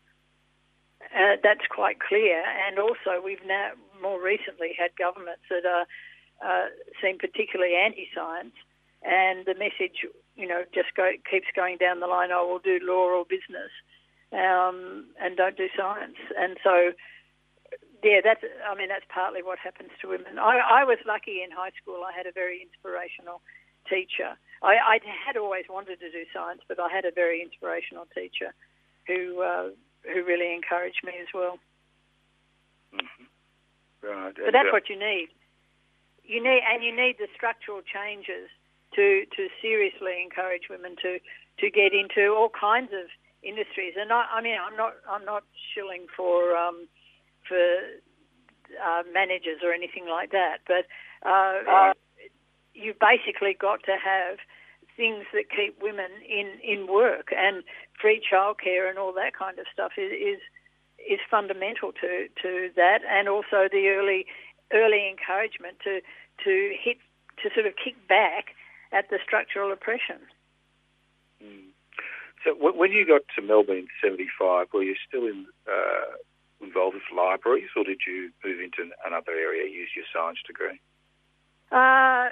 Uh, 1.11 1.35
that's 1.43 1.67
quite 1.69 1.99
clear. 1.99 2.45
And 2.69 2.79
also, 2.79 3.19
we've 3.25 3.45
now 3.45 3.73
more 4.01 4.23
recently 4.23 4.71
had 4.79 4.95
governments 4.97 5.43
that 5.51 5.67
are 5.67 5.87
uh, 6.43 6.67
seem 7.01 7.19
particularly 7.19 7.75
anti-science, 7.75 8.55
and 9.03 9.47
the 9.47 9.55
message, 9.55 10.07
you 10.37 10.47
know, 10.47 10.65
just 10.75 10.95
go, 10.97 11.11
keeps 11.29 11.47
going 11.55 11.77
down 11.79 12.01
the 12.01 12.07
line. 12.07 12.31
Oh, 12.33 12.47
we'll 12.49 12.59
do 12.59 12.85
law 12.85 13.11
or 13.11 13.25
business, 13.25 13.71
um, 14.33 15.07
and 15.21 15.37
don't 15.37 15.57
do 15.57 15.69
science. 15.77 16.19
And 16.39 16.57
so, 16.63 16.93
yeah, 18.03 18.21
that's. 18.23 18.43
I 18.69 18.75
mean, 18.75 18.89
that's 18.89 19.07
partly 19.09 19.43
what 19.43 19.59
happens 19.59 19.91
to 20.01 20.09
women. 20.09 20.39
I, 20.39 20.83
I 20.83 20.85
was 20.85 20.99
lucky 21.07 21.43
in 21.43 21.51
high 21.51 21.73
school. 21.81 22.03
I 22.03 22.17
had 22.17 22.27
a 22.27 22.33
very 22.33 22.63
inspirational 22.63 23.43
teacher. 23.89 24.39
I, 24.63 24.99
I 24.99 24.99
had 25.27 25.37
always 25.37 25.65
wanted 25.69 25.99
to 26.01 26.11
do 26.11 26.25
science, 26.35 26.63
but 26.67 26.79
I 26.79 26.89
had 26.91 27.05
a 27.05 27.11
very 27.11 27.43
inspirational 27.43 28.07
teacher 28.15 28.55
who 29.07 29.43
uh, 29.43 29.71
who 30.03 30.25
really 30.25 30.55
encouraged 30.55 31.03
me 31.05 31.15
as 31.21 31.29
well. 31.35 31.59
Mm-hmm. 32.95 33.27
Right. 34.03 34.35
But 34.35 34.53
that's 34.53 34.71
uh, 34.71 34.75
what 34.75 34.91
you 34.91 34.99
need 34.99 35.29
you 36.33 36.43
need 36.43 36.63
and 36.65 36.83
you 36.83 36.97
need 36.97 37.17
the 37.19 37.29
structural 37.37 37.83
changes 37.85 38.49
to 38.97 39.25
to 39.37 39.49
seriously 39.61 40.25
encourage 40.25 40.69
women 40.71 40.97
to 41.05 41.19
to 41.61 41.71
get 41.71 41.93
into 41.93 42.33
all 42.33 42.49
kinds 42.49 42.93
of 42.93 43.13
industries. 43.43 43.95
And 44.01 44.13
I, 44.13 44.25
I 44.33 44.41
mean, 44.41 44.57
I'm 44.57 44.77
not 44.77 44.95
I'm 45.09 45.25
not 45.25 45.45
shilling 45.75 46.07
for 46.17 46.57
um, 46.57 46.89
for 47.47 47.61
uh, 48.81 49.03
managers 49.13 49.61
or 49.63 49.73
anything 49.73 50.09
like 50.09 50.33
that, 50.33 50.65
but 50.67 50.89
uh, 51.29 51.61
uh, 51.69 51.93
you 52.75 52.95
basically 52.99 53.55
got 53.59 53.85
to 53.85 53.97
have 54.03 54.39
things 54.97 55.25
that 55.33 55.45
keep 55.51 55.77
women 55.83 56.11
in 56.25 56.49
in 56.63 56.87
work 56.87 57.29
and 57.37 57.63
free 58.01 58.21
childcare 58.21 58.89
and 58.89 58.99
all 58.99 59.13
that 59.13 59.33
kind 59.37 59.59
of 59.59 59.67
stuff 59.73 59.93
is, 59.97 60.13
is 60.13 60.41
is 60.99 61.21
fundamental 61.31 61.93
to 61.93 62.29
to 62.41 62.71
that, 62.77 63.01
and 63.09 63.29
also 63.29 63.69
the 63.71 63.89
early 63.89 64.27
early 64.73 65.09
encouragement 65.09 65.77
to 65.85 66.01
to 66.45 66.75
hit 66.83 66.99
to 67.43 67.51
sort 67.55 67.67
of 67.67 67.75
kick 67.83 67.97
back 68.09 68.55
at 68.93 69.09
the 69.11 69.19
structural 69.25 69.73
oppression. 69.73 70.21
Mm. 71.43 71.73
So 72.45 72.55
when 72.59 72.91
you 72.93 73.07
got 73.07 73.23
to 73.37 73.43
Melbourne 73.43 73.79
in 73.79 73.89
'75, 74.03 74.67
were 74.73 74.83
you 74.83 74.97
still 75.07 75.27
in, 75.27 75.47
uh, 75.67 76.17
involved 76.61 76.95
with 76.95 77.17
libraries, 77.17 77.71
or 77.77 77.85
did 77.85 78.01
you 78.07 78.31
move 78.45 78.61
into 78.61 78.91
another 79.07 79.33
area, 79.33 79.71
use 79.71 79.91
your 79.95 80.05
science 80.13 80.39
degree? 80.47 80.81
Uh, 81.71 82.31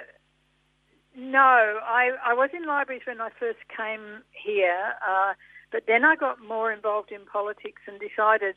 no, 1.15 1.79
I, 1.83 2.11
I 2.25 2.33
was 2.33 2.49
in 2.53 2.65
libraries 2.65 3.01
when 3.05 3.19
I 3.19 3.29
first 3.39 3.59
came 3.75 4.23
here, 4.31 4.93
uh, 5.07 5.33
but 5.71 5.83
then 5.87 6.05
I 6.05 6.15
got 6.15 6.39
more 6.45 6.71
involved 6.71 7.11
in 7.11 7.25
politics 7.25 7.81
and 7.87 7.99
decided 7.99 8.55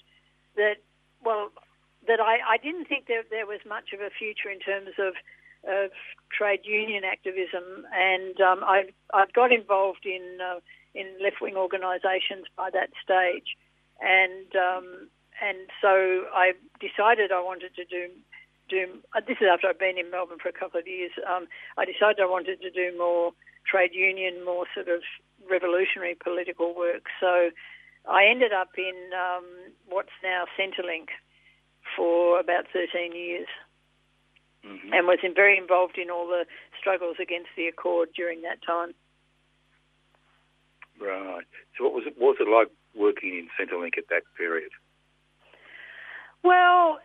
that, 0.56 0.76
well, 1.24 1.50
that 2.06 2.20
I, 2.20 2.38
I 2.46 2.56
didn't 2.58 2.86
think 2.86 3.06
that 3.06 3.30
there 3.30 3.46
was 3.46 3.60
much 3.66 3.92
of 3.92 4.00
a 4.00 4.10
future 4.10 4.50
in 4.50 4.60
terms 4.60 4.90
of 4.98 5.14
of 5.68 5.90
trade 6.36 6.60
union 6.64 7.04
activism, 7.04 7.86
and 7.92 8.40
um, 8.40 8.64
I 8.64 8.84
I 9.12 9.24
got 9.34 9.52
involved 9.52 10.06
in 10.06 10.38
uh, 10.40 10.60
in 10.94 11.06
left 11.22 11.40
wing 11.40 11.56
organisations 11.56 12.46
by 12.56 12.70
that 12.70 12.90
stage, 13.02 13.56
and 14.00 14.48
um, 14.56 15.08
and 15.42 15.58
so 15.80 16.24
I 16.34 16.52
decided 16.80 17.32
I 17.32 17.40
wanted 17.40 17.74
to 17.76 17.84
do 17.84 18.08
do. 18.68 19.00
Uh, 19.14 19.20
this 19.26 19.38
is 19.40 19.48
after 19.52 19.68
I've 19.68 19.78
been 19.78 19.98
in 19.98 20.10
Melbourne 20.10 20.38
for 20.42 20.48
a 20.48 20.52
couple 20.52 20.80
of 20.80 20.86
years. 20.86 21.12
Um, 21.28 21.46
I 21.76 21.84
decided 21.84 22.20
I 22.20 22.26
wanted 22.26 22.60
to 22.62 22.70
do 22.70 22.96
more 22.96 23.32
trade 23.66 23.94
union, 23.94 24.44
more 24.44 24.66
sort 24.74 24.88
of 24.88 25.02
revolutionary 25.48 26.14
political 26.14 26.74
work. 26.74 27.04
So 27.20 27.50
I 28.08 28.26
ended 28.26 28.52
up 28.52 28.70
in 28.76 28.94
um, 29.16 29.44
what's 29.88 30.14
now 30.22 30.44
Centrelink 30.58 31.08
for 31.96 32.40
about 32.40 32.64
13 32.72 33.14
years. 33.14 33.48
Mm-hmm. 34.64 34.92
And 34.92 35.06
was 35.06 35.18
in, 35.22 35.34
very 35.34 35.58
involved 35.58 35.98
in 35.98 36.10
all 36.10 36.26
the 36.26 36.46
struggles 36.80 37.16
against 37.20 37.50
the 37.56 37.66
Accord 37.66 38.08
during 38.16 38.42
that 38.42 38.64
time. 38.64 38.94
Right. 41.00 41.44
So, 41.76 41.84
what 41.84 41.92
was 41.92 42.04
it? 42.06 42.14
What 42.16 42.38
was 42.38 42.40
it 42.40 42.48
like 42.48 42.68
working 42.94 43.36
in 43.36 43.48
Centrelink 43.58 43.98
at 43.98 44.08
that 44.08 44.22
period? 44.38 44.70
Well, 46.42 46.98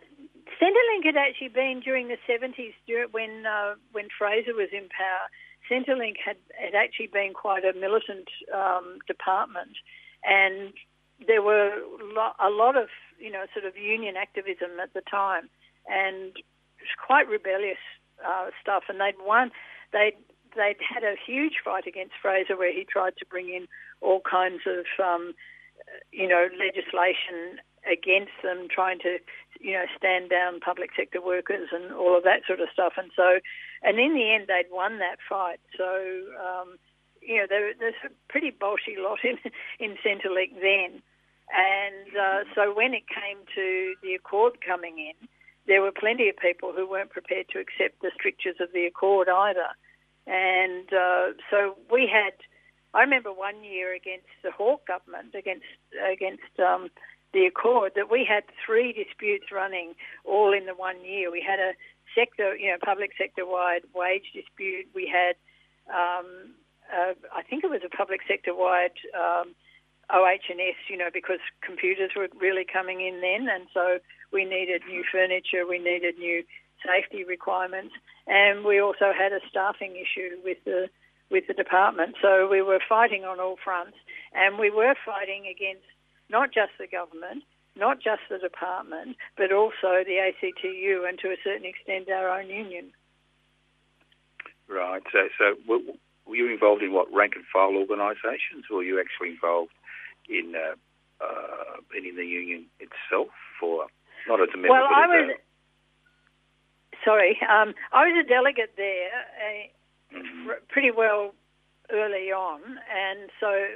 Centrelink 0.60 1.04
had 1.04 1.16
actually 1.16 1.48
been 1.48 1.80
during 1.84 2.08
the 2.08 2.16
seventies, 2.26 2.72
when 3.10 3.44
uh, 3.46 3.74
when 3.92 4.08
Fraser 4.16 4.54
was 4.54 4.68
in 4.72 4.88
power. 4.88 5.28
Centrelink 5.70 6.16
had 6.24 6.36
had 6.56 6.74
actually 6.74 7.08
been 7.08 7.32
quite 7.34 7.64
a 7.64 7.72
militant 7.78 8.28
um, 8.54 8.98
department, 9.06 9.76
and 10.24 10.72
there 11.26 11.42
were 11.42 11.72
a 12.40 12.50
lot 12.50 12.76
of 12.76 12.88
you 13.18 13.30
know 13.30 13.44
sort 13.52 13.64
of 13.64 13.76
union 13.76 14.16
activism 14.16 14.80
at 14.82 14.94
the 14.94 15.02
time, 15.10 15.48
and 15.88 16.32
quite 16.96 17.28
rebellious 17.28 17.80
uh, 18.26 18.50
stuff. 18.60 18.84
And 18.88 19.00
they'd 19.00 19.18
won. 19.24 19.50
They 19.92 20.12
they'd 20.56 20.80
had 20.82 21.04
a 21.04 21.14
huge 21.14 21.62
fight 21.64 21.86
against 21.86 22.14
Fraser 22.20 22.56
where 22.56 22.72
he 22.72 22.84
tried 22.84 23.16
to 23.18 23.26
bring 23.26 23.48
in 23.48 23.66
all 24.00 24.20
kinds 24.28 24.62
of 24.66 24.86
um, 25.02 25.34
you 26.12 26.28
know 26.28 26.48
legislation 26.58 27.60
against 27.90 28.34
them, 28.42 28.68
trying 28.70 28.98
to 29.00 29.18
you 29.60 29.72
know 29.72 29.84
stand 29.96 30.30
down 30.30 30.60
public 30.60 30.90
sector 30.96 31.20
workers 31.20 31.68
and 31.72 31.92
all 31.92 32.16
of 32.16 32.24
that 32.24 32.42
sort 32.46 32.60
of 32.60 32.68
stuff. 32.72 32.94
And 32.96 33.10
so, 33.14 33.40
and 33.82 33.98
in 33.98 34.14
the 34.14 34.32
end, 34.32 34.46
they'd 34.48 34.70
won 34.70 34.98
that 34.98 35.18
fight. 35.28 35.60
So. 35.76 35.86
Um, 36.38 36.78
you 37.22 37.36
know, 37.36 37.44
there, 37.46 37.74
there's 37.78 38.00
a 38.02 38.08
pretty 38.30 38.50
bolshy 38.50 38.96
lot 38.96 39.18
in 39.22 39.36
in 39.78 39.96
Centrelink 40.00 40.56
then, 40.60 41.02
and 41.52 42.16
uh, 42.16 42.44
so 42.54 42.72
when 42.74 42.94
it 42.94 43.04
came 43.08 43.38
to 43.54 43.94
the 44.02 44.14
Accord 44.14 44.58
coming 44.66 44.98
in, 44.98 45.28
there 45.70 45.80
were 45.80 45.92
plenty 45.92 46.28
of 46.28 46.36
people 46.36 46.72
who 46.74 46.84
weren't 46.90 47.10
prepared 47.10 47.46
to 47.48 47.60
accept 47.60 48.02
the 48.02 48.10
strictures 48.12 48.56
of 48.58 48.72
the 48.74 48.86
Accord 48.86 49.28
either. 49.28 49.70
And 50.26 50.92
uh, 50.92 51.38
so 51.48 51.76
we 51.88 52.10
had, 52.12 52.34
I 52.92 53.02
remember 53.02 53.32
one 53.32 53.62
year 53.62 53.94
against 53.94 54.34
the 54.42 54.50
Hawke 54.50 54.84
government, 54.88 55.36
against 55.38 55.70
against 55.94 56.58
um, 56.58 56.90
the 57.32 57.46
Accord, 57.46 57.92
that 57.94 58.10
we 58.10 58.26
had 58.28 58.42
three 58.66 58.92
disputes 58.92 59.52
running 59.52 59.94
all 60.24 60.52
in 60.52 60.66
the 60.66 60.74
one 60.74 61.04
year. 61.04 61.30
We 61.30 61.40
had 61.40 61.60
a 61.60 61.74
sector, 62.18 62.56
you 62.56 62.72
know, 62.72 62.76
public 62.84 63.12
sector 63.16 63.46
wide 63.46 63.82
wage 63.94 64.34
dispute. 64.34 64.86
We 64.92 65.06
had, 65.06 65.38
um, 65.86 66.50
uh, 66.90 67.14
I 67.30 67.42
think 67.48 67.62
it 67.62 67.70
was 67.70 67.82
a 67.86 67.96
public 67.96 68.22
sector 68.26 68.56
wide. 68.56 68.98
Um, 69.14 69.54
OH&S, 70.12 70.74
you 70.88 70.98
know, 70.98 71.08
because 71.14 71.38
computers 71.62 72.10
were 72.16 72.26
really 72.40 72.66
coming 72.66 73.00
in 73.00 73.20
then, 73.20 73.46
and 73.48 73.68
so 73.72 74.00
we 74.32 74.44
needed 74.44 74.82
new 74.88 75.04
furniture, 75.10 75.66
we 75.68 75.78
needed 75.78 76.18
new 76.18 76.42
safety 76.84 77.24
requirements, 77.24 77.94
and 78.26 78.64
we 78.64 78.80
also 78.80 79.12
had 79.16 79.32
a 79.32 79.40
staffing 79.48 79.96
issue 79.96 80.36
with 80.44 80.58
the 80.64 80.88
with 81.30 81.46
the 81.46 81.54
department. 81.54 82.16
So 82.20 82.48
we 82.50 82.60
were 82.60 82.80
fighting 82.88 83.24
on 83.24 83.38
all 83.38 83.56
fronts, 83.62 83.96
and 84.34 84.58
we 84.58 84.70
were 84.70 84.94
fighting 85.06 85.46
against 85.46 85.86
not 86.28 86.52
just 86.52 86.72
the 86.78 86.88
government, 86.88 87.44
not 87.76 88.00
just 88.00 88.22
the 88.28 88.38
department, 88.38 89.16
but 89.36 89.52
also 89.52 90.02
the 90.04 90.18
ACTU 90.18 91.04
and 91.08 91.18
to 91.20 91.28
a 91.28 91.36
certain 91.44 91.66
extent 91.66 92.10
our 92.10 92.28
own 92.28 92.48
union. 92.48 92.90
Right. 94.68 95.02
So, 95.12 95.28
so 95.38 95.54
were 96.26 96.36
you 96.36 96.52
involved 96.52 96.82
in 96.82 96.92
what 96.92 97.12
rank 97.12 97.34
and 97.36 97.44
file 97.52 97.74
organisations, 97.76 98.66
or 98.70 98.78
were 98.78 98.82
you 98.82 99.00
actually 99.00 99.30
involved 99.30 99.72
in 100.28 100.54
uh, 100.54 100.74
uh, 101.24 101.76
in 101.96 102.16
the 102.16 102.24
union 102.24 102.66
itself, 102.78 103.28
or 103.62 103.86
not 104.28 104.40
as 104.40 104.48
a 104.54 104.56
member? 104.56 104.68
Well, 104.70 104.84
I 104.84 105.06
was. 105.06 105.36
A... 105.36 107.04
Sorry, 107.04 107.38
um, 107.48 107.74
I 107.92 108.06
was 108.06 108.24
a 108.24 108.28
delegate 108.28 108.74
there, 108.76 109.10
uh, 109.40 110.16
mm-hmm. 110.16 110.50
pretty 110.68 110.90
well 110.90 111.34
early 111.92 112.30
on, 112.30 112.60
and 112.88 113.30
so 113.40 113.66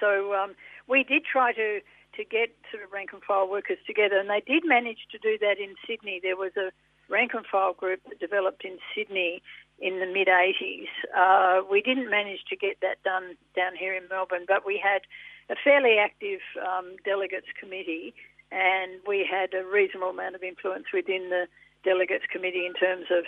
so 0.00 0.34
um, 0.34 0.54
we 0.88 1.04
did 1.04 1.24
try 1.24 1.52
to 1.52 1.80
to 2.16 2.24
get 2.24 2.52
sort 2.70 2.84
of 2.84 2.92
rank 2.92 3.10
and 3.12 3.22
file 3.22 3.48
workers 3.48 3.78
together, 3.86 4.18
and 4.18 4.28
they 4.28 4.42
did 4.46 4.64
manage 4.66 5.08
to 5.10 5.18
do 5.18 5.38
that 5.40 5.56
in 5.58 5.74
Sydney. 5.86 6.20
There 6.22 6.36
was 6.36 6.52
a 6.56 6.70
rank 7.08 7.32
and 7.34 7.46
file 7.46 7.72
group 7.72 8.00
that 8.08 8.20
developed 8.20 8.64
in 8.64 8.78
Sydney 8.94 9.42
in 9.78 9.98
the 9.98 10.06
mid 10.06 10.28
80s. 10.28 10.92
Uh, 11.16 11.64
we 11.70 11.80
didn't 11.80 12.10
manage 12.10 12.44
to 12.50 12.56
get 12.56 12.78
that 12.82 13.02
done 13.02 13.36
down 13.56 13.76
here 13.78 13.94
in 13.94 14.08
Melbourne, 14.08 14.44
but 14.46 14.66
we 14.66 14.80
had 14.82 15.02
a 15.50 15.56
fairly 15.62 15.96
active 15.98 16.40
um, 16.60 16.96
delegates 17.04 17.48
committee, 17.58 18.14
and 18.52 19.00
we 19.06 19.26
had 19.28 19.54
a 19.54 19.64
reasonable 19.64 20.10
amount 20.10 20.34
of 20.34 20.42
influence 20.42 20.86
within 20.92 21.30
the 21.30 21.48
delegates 21.84 22.24
committee 22.30 22.66
in 22.66 22.74
terms 22.74 23.06
of 23.10 23.24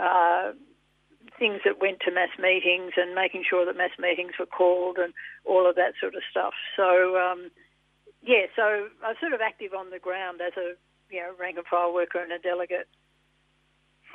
uh, 0.00 0.52
things 1.38 1.60
that 1.64 1.80
went 1.80 2.00
to 2.00 2.10
mass 2.10 2.32
meetings 2.40 2.92
and 2.96 3.14
making 3.14 3.44
sure 3.48 3.64
that 3.64 3.76
mass 3.76 3.94
meetings 3.98 4.32
were 4.38 4.46
called 4.46 4.96
and 4.98 5.12
all 5.44 5.68
of 5.68 5.76
that 5.76 5.92
sort 6.00 6.14
of 6.14 6.22
stuff. 6.30 6.54
So, 6.76 7.16
um, 7.20 7.50
yeah, 8.24 8.46
so 8.56 8.88
I 9.04 9.12
was 9.12 9.20
sort 9.20 9.32
of 9.32 9.40
active 9.40 9.74
on 9.74 9.90
the 9.90 9.98
ground 9.98 10.40
as 10.40 10.56
a 10.56 10.74
you 11.10 11.20
know 11.20 11.36
rank 11.38 11.58
and 11.58 11.66
file 11.66 11.92
worker 11.92 12.18
and 12.18 12.32
a 12.32 12.38
delegate. 12.38 12.88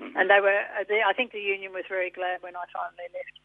Mm-hmm. 0.02 0.18
And 0.18 0.30
they 0.30 0.40
were, 0.42 0.62
they, 0.90 1.02
I 1.06 1.14
think 1.14 1.32
the 1.32 1.42
union 1.42 1.74
was 1.74 1.86
very 1.90 2.10
glad 2.10 2.42
when 2.42 2.56
I 2.56 2.66
finally 2.74 3.10
left. 3.14 3.38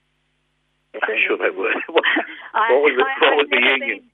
I'm 1.09 1.17
sure 1.27 1.39
they 1.41 1.55
were. 1.57 1.73
what, 1.89 2.05
was 2.53 2.93
the, 2.97 3.05
what 3.05 3.37
was 3.37 3.49
the 3.49 3.57
union? 3.57 4.01
Been, 4.01 4.12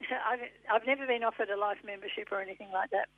I've, 0.30 0.40
I've 0.72 0.86
never 0.86 1.06
been 1.06 1.24
offered 1.24 1.50
a 1.50 1.58
life 1.58 1.78
membership 1.84 2.28
or 2.30 2.40
anything 2.40 2.68
like 2.72 2.90
that. 2.90 3.08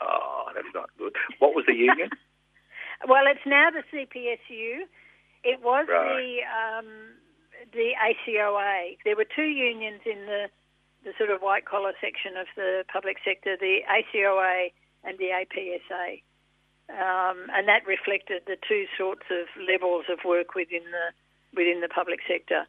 Oh, 0.00 0.46
that's 0.54 0.68
not 0.74 0.90
good. 0.98 1.14
What 1.38 1.54
was 1.54 1.64
the 1.66 1.74
union? 1.74 2.10
well, 3.08 3.24
it's 3.26 3.46
now 3.46 3.70
the 3.70 3.82
CPSU. 3.92 4.84
It 5.44 5.62
was 5.62 5.86
right. 5.88 6.16
the 6.16 6.42
um, 6.44 6.86
the 7.72 7.92
ACOA. 7.96 8.98
There 9.04 9.16
were 9.16 9.24
two 9.24 9.48
unions 9.48 10.00
in 10.04 10.26
the 10.26 10.48
the 11.04 11.12
sort 11.16 11.30
of 11.30 11.40
white 11.40 11.64
collar 11.64 11.92
section 12.00 12.36
of 12.36 12.46
the 12.56 12.84
public 12.92 13.18
sector, 13.24 13.56
the 13.56 13.80
ACOA 13.86 14.72
and 15.04 15.16
the 15.18 15.30
APSA. 15.30 16.20
Um, 16.90 17.46
and 17.54 17.66
that 17.68 17.86
reflected 17.86 18.42
the 18.46 18.56
two 18.68 18.86
sorts 18.98 19.26
of 19.30 19.46
levels 19.62 20.06
of 20.10 20.18
work 20.24 20.54
within 20.54 20.82
the 20.90 21.14
within 21.54 21.80
the 21.80 21.88
public 21.88 22.20
sector. 22.26 22.66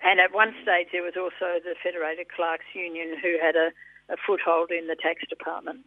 And 0.00 0.20
at 0.20 0.32
one 0.32 0.54
stage, 0.62 0.88
there 0.92 1.02
was 1.02 1.14
also 1.16 1.58
the 1.64 1.74
Federated 1.82 2.28
Clerks 2.28 2.68
Union, 2.74 3.16
who 3.20 3.38
had 3.40 3.56
a, 3.56 3.72
a 4.12 4.16
foothold 4.26 4.70
in 4.70 4.86
the 4.86 4.96
tax 4.96 5.22
department. 5.28 5.86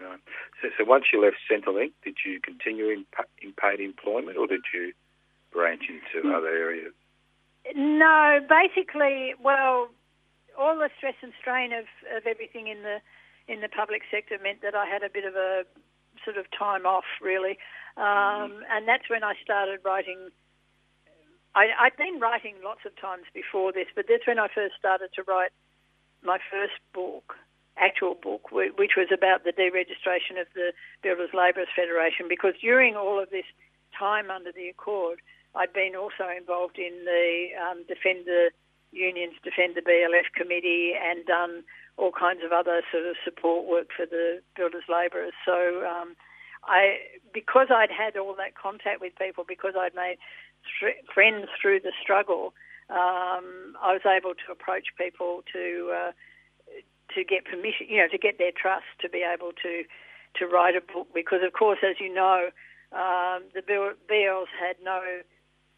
Right. 0.00 0.20
So, 0.60 0.68
so 0.76 0.84
once 0.84 1.06
you 1.12 1.22
left 1.22 1.36
Centrelink, 1.50 1.92
did 2.04 2.16
you 2.24 2.40
continue 2.40 2.90
in, 2.90 3.06
in 3.40 3.54
paid 3.54 3.80
employment, 3.80 4.36
or 4.36 4.46
did 4.46 4.62
you 4.74 4.92
branch 5.52 5.84
into 5.88 6.28
other 6.34 6.48
areas? 6.48 6.92
No, 7.74 8.40
basically, 8.48 9.34
well, 9.42 9.88
all 10.58 10.76
the 10.76 10.90
stress 10.98 11.14
and 11.22 11.32
strain 11.40 11.72
of, 11.72 11.84
of 12.14 12.26
everything 12.26 12.68
in 12.68 12.82
the 12.82 12.98
in 13.48 13.60
the 13.60 13.68
public 13.68 14.02
sector 14.10 14.36
meant 14.42 14.60
that 14.62 14.74
I 14.74 14.86
had 14.86 15.04
a 15.04 15.08
bit 15.08 15.24
of 15.24 15.36
a 15.36 15.62
sort 16.24 16.36
of 16.36 16.46
time 16.50 16.84
off, 16.84 17.04
really. 17.22 17.58
Um, 17.96 18.66
and 18.70 18.88
that's 18.88 19.08
when 19.08 19.22
I 19.22 19.34
started 19.42 19.80
writing. 19.84 20.30
I, 21.56 21.72
I'd 21.88 21.96
been 21.96 22.20
writing 22.20 22.54
lots 22.62 22.84
of 22.84 22.92
times 23.00 23.24
before 23.32 23.72
this, 23.72 23.88
but 23.96 24.04
that's 24.08 24.26
when 24.26 24.38
I 24.38 24.48
first 24.54 24.76
started 24.78 25.08
to 25.16 25.24
write 25.26 25.56
my 26.22 26.36
first 26.52 26.76
book, 26.92 27.32
actual 27.80 28.14
book, 28.14 28.52
which 28.52 28.92
was 28.96 29.08
about 29.08 29.44
the 29.44 29.56
deregistration 29.56 30.36
of 30.38 30.46
the 30.54 30.76
Builders 31.02 31.32
Labourers 31.32 31.72
Federation. 31.74 32.28
Because 32.28 32.52
during 32.60 32.94
all 32.94 33.18
of 33.18 33.30
this 33.30 33.48
time 33.98 34.30
under 34.30 34.52
the 34.52 34.68
Accord, 34.68 35.20
I'd 35.54 35.72
been 35.72 35.96
also 35.96 36.28
involved 36.28 36.76
in 36.76 36.92
the 37.08 37.48
um, 37.56 37.84
Defend 37.88 38.26
the 38.28 38.50
Unions, 38.92 39.40
Defend 39.42 39.76
the 39.76 39.80
BLF 39.80 40.28
committee, 40.36 40.92
and 40.92 41.24
done 41.24 41.64
all 41.96 42.12
kinds 42.12 42.44
of 42.44 42.52
other 42.52 42.82
sort 42.92 43.06
of 43.08 43.16
support 43.24 43.64
work 43.66 43.88
for 43.96 44.04
the 44.04 44.44
builders 44.54 44.84
labourers. 44.92 45.32
So 45.46 45.88
um, 45.88 46.16
I, 46.66 46.98
because 47.32 47.68
I'd 47.70 47.90
had 47.90 48.16
all 48.16 48.34
that 48.36 48.54
contact 48.54 49.00
with 49.00 49.14
people, 49.16 49.44
because 49.46 49.74
I'd 49.78 49.94
made 49.94 50.18
th- 50.80 50.96
friends 51.12 51.46
through 51.60 51.80
the 51.80 51.92
struggle, 52.02 52.54
um, 52.90 53.74
I 53.82 53.92
was 53.92 54.06
able 54.06 54.34
to 54.34 54.52
approach 54.52 54.88
people 54.98 55.42
to 55.52 55.92
uh, 55.94 56.12
to 57.14 57.24
get 57.24 57.44
permission, 57.44 57.86
you 57.88 57.98
know, 57.98 58.08
to 58.10 58.18
get 58.18 58.38
their 58.38 58.52
trust 58.52 58.86
to 59.00 59.08
be 59.08 59.22
able 59.22 59.52
to 59.62 59.82
to 60.38 60.46
write 60.46 60.76
a 60.76 60.80
book. 60.80 61.08
Because 61.14 61.40
of 61.44 61.52
course, 61.52 61.78
as 61.82 61.96
you 62.00 62.12
know, 62.12 62.50
um, 62.92 63.42
the 63.54 63.62
BLs 63.62 64.50
had 64.58 64.76
no 64.82 65.22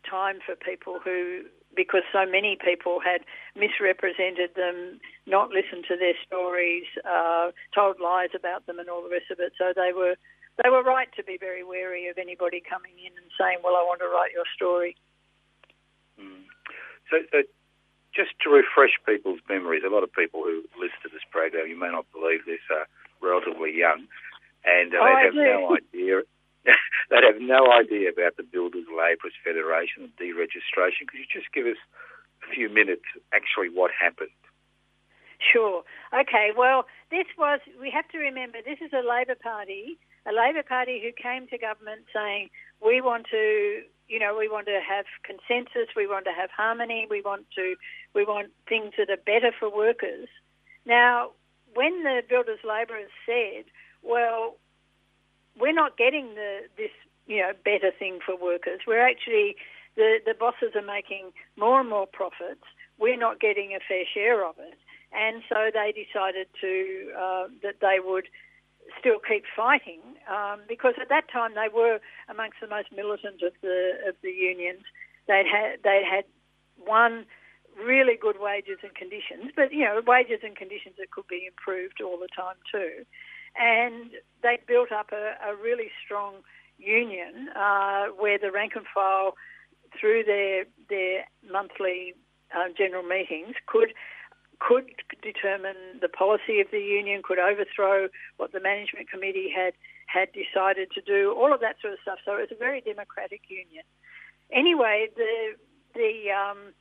time 0.08 0.38
for 0.44 0.56
people 0.56 0.98
who 1.02 1.44
because 1.76 2.02
so 2.12 2.26
many 2.26 2.56
people 2.56 2.98
had 2.98 3.22
misrepresented 3.54 4.50
them, 4.56 4.98
not 5.26 5.50
listened 5.50 5.84
to 5.86 5.96
their 5.96 6.14
stories, 6.26 6.84
uh, 7.08 7.50
told 7.74 8.00
lies 8.00 8.30
about 8.34 8.66
them, 8.66 8.78
and 8.78 8.88
all 8.88 9.02
the 9.02 9.10
rest 9.10 9.30
of 9.30 9.38
it. 9.38 9.52
So 9.56 9.72
they 9.76 9.92
were 9.94 10.16
they 10.62 10.70
were 10.70 10.82
right 10.82 11.08
to 11.16 11.22
be 11.22 11.38
very 11.38 11.62
wary 11.62 12.08
of 12.08 12.18
anybody 12.18 12.60
coming 12.60 12.98
in 12.98 13.12
and 13.14 13.30
saying, 13.38 13.58
"Well, 13.62 13.76
I 13.76 13.82
want 13.82 14.00
to 14.00 14.08
write 14.08 14.32
your 14.32 14.46
story." 14.54 14.96
Mm. 16.18 16.44
So, 17.10 17.22
so, 17.30 17.42
just 18.14 18.34
to 18.42 18.50
refresh 18.50 18.98
people's 19.06 19.40
memories, 19.48 19.82
a 19.86 19.90
lot 19.90 20.02
of 20.02 20.12
people 20.12 20.42
who 20.42 20.64
listen 20.76 20.98
to 21.04 21.08
this 21.08 21.24
program, 21.30 21.68
you 21.68 21.78
may 21.78 21.90
not 21.90 22.06
believe 22.12 22.44
this, 22.44 22.62
are 22.70 22.86
relatively 23.22 23.76
young, 23.76 24.06
and 24.64 24.94
uh, 24.94 24.98
oh, 24.98 25.06
they 25.06 25.24
have 25.24 25.34
no 25.34 25.76
idea 25.78 26.22
they 27.10 27.22
have 27.22 27.40
no 27.40 27.72
idea 27.72 28.10
about 28.10 28.36
the 28.36 28.42
Builders 28.42 28.86
Labourers 28.90 29.36
Federation 29.44 30.10
and 30.10 30.12
deregistration. 30.16 31.08
Could 31.08 31.20
you 31.20 31.30
just 31.30 31.52
give 31.52 31.66
us 31.66 31.80
a 32.44 32.52
few 32.52 32.68
minutes 32.68 33.04
actually 33.32 33.68
what 33.68 33.90
happened? 33.94 34.34
Sure. 35.38 35.84
Okay. 36.12 36.50
Well, 36.56 36.86
this 37.10 37.26
was, 37.38 37.60
we 37.80 37.90
have 37.90 38.08
to 38.08 38.18
remember, 38.18 38.58
this 38.64 38.78
is 38.82 38.92
a 38.92 39.06
Labor 39.06 39.36
Party, 39.40 39.98
a 40.28 40.32
Labor 40.32 40.62
Party 40.62 41.00
who 41.02 41.10
came 41.10 41.48
to 41.48 41.58
government 41.58 42.02
saying, 42.12 42.50
we 42.84 43.00
want 43.00 43.26
to, 43.30 43.82
you 44.08 44.18
know, 44.18 44.36
we 44.38 44.48
want 44.48 44.66
to 44.66 44.80
have 44.86 45.06
consensus, 45.24 45.94
we 45.96 46.06
want 46.06 46.26
to 46.26 46.32
have 46.32 46.50
harmony, 46.50 47.06
we 47.08 47.22
want 47.22 47.46
to, 47.54 47.74
we 48.14 48.24
want 48.24 48.48
things 48.68 48.92
that 48.98 49.10
are 49.10 49.16
better 49.24 49.52
for 49.58 49.74
workers. 49.74 50.28
Now, 50.84 51.30
when 51.74 52.02
the 52.02 52.22
Builders 52.28 52.60
Labourers 52.64 53.10
said, 53.26 53.64
well, 54.02 54.56
we're 55.58 55.72
not 55.72 55.96
getting 55.96 56.34
the 56.34 56.60
this 56.76 56.90
you 57.26 57.38
know 57.38 57.52
better 57.64 57.90
thing 57.96 58.20
for 58.24 58.36
workers. 58.36 58.80
We're 58.86 59.06
actually 59.06 59.56
the 59.96 60.18
the 60.24 60.34
bosses 60.34 60.74
are 60.74 60.82
making 60.82 61.32
more 61.56 61.80
and 61.80 61.90
more 61.90 62.06
profits. 62.06 62.64
We're 62.98 63.18
not 63.18 63.40
getting 63.40 63.74
a 63.74 63.80
fair 63.86 64.04
share 64.12 64.48
of 64.48 64.54
it, 64.58 64.78
and 65.12 65.42
so 65.48 65.70
they 65.72 65.92
decided 65.92 66.46
to 66.60 67.12
uh, 67.18 67.46
that 67.62 67.80
they 67.80 67.98
would 68.02 68.28
still 68.98 69.18
keep 69.18 69.44
fighting 69.54 70.00
um, 70.30 70.60
because 70.68 70.94
at 71.00 71.08
that 71.08 71.30
time 71.30 71.54
they 71.54 71.68
were 71.72 71.98
amongst 72.28 72.58
the 72.60 72.68
most 72.68 72.88
militant 72.94 73.42
of 73.42 73.52
the 73.62 73.92
of 74.06 74.14
the 74.22 74.30
unions. 74.30 74.84
They'd 75.26 75.46
had 75.46 75.82
they 75.84 76.02
had 76.08 76.24
one 76.76 77.26
really 77.76 78.16
good 78.20 78.40
wages 78.40 78.78
and 78.82 78.94
conditions, 78.94 79.52
but 79.54 79.72
you 79.72 79.84
know 79.84 80.00
wages 80.06 80.40
and 80.42 80.56
conditions 80.56 80.96
that 80.98 81.10
could 81.10 81.26
be 81.28 81.46
improved 81.46 82.00
all 82.00 82.18
the 82.18 82.28
time 82.34 82.56
too 82.70 83.04
and 83.58 84.10
they 84.42 84.58
built 84.66 84.92
up 84.92 85.10
a, 85.12 85.34
a 85.48 85.56
really 85.56 85.90
strong 86.04 86.36
union 86.78 87.48
uh, 87.56 88.06
where 88.18 88.38
the 88.38 88.50
rank 88.52 88.72
and 88.76 88.86
file, 88.94 89.34
through 89.98 90.22
their 90.24 90.64
their 90.88 91.24
monthly 91.50 92.14
uh, 92.54 92.68
general 92.76 93.02
meetings, 93.02 93.54
could 93.66 93.92
could 94.60 94.90
determine 95.22 96.00
the 96.00 96.08
policy 96.08 96.60
of 96.60 96.68
the 96.70 96.80
union, 96.80 97.22
could 97.22 97.38
overthrow 97.38 98.08
what 98.36 98.52
the 98.52 98.60
management 98.60 99.10
committee 99.10 99.52
had 99.54 99.74
had 100.06 100.28
decided 100.32 100.90
to 100.92 101.02
do, 101.02 101.34
all 101.36 101.52
of 101.52 101.60
that 101.60 101.76
sort 101.82 101.92
of 101.92 101.98
stuff. 102.00 102.18
So 102.24 102.32
it 102.36 102.48
was 102.48 102.52
a 102.52 102.58
very 102.58 102.80
democratic 102.80 103.42
union. 103.48 103.84
Anyway, 104.50 105.08
the 105.16 105.54
the 105.94 106.32
um, 106.32 106.72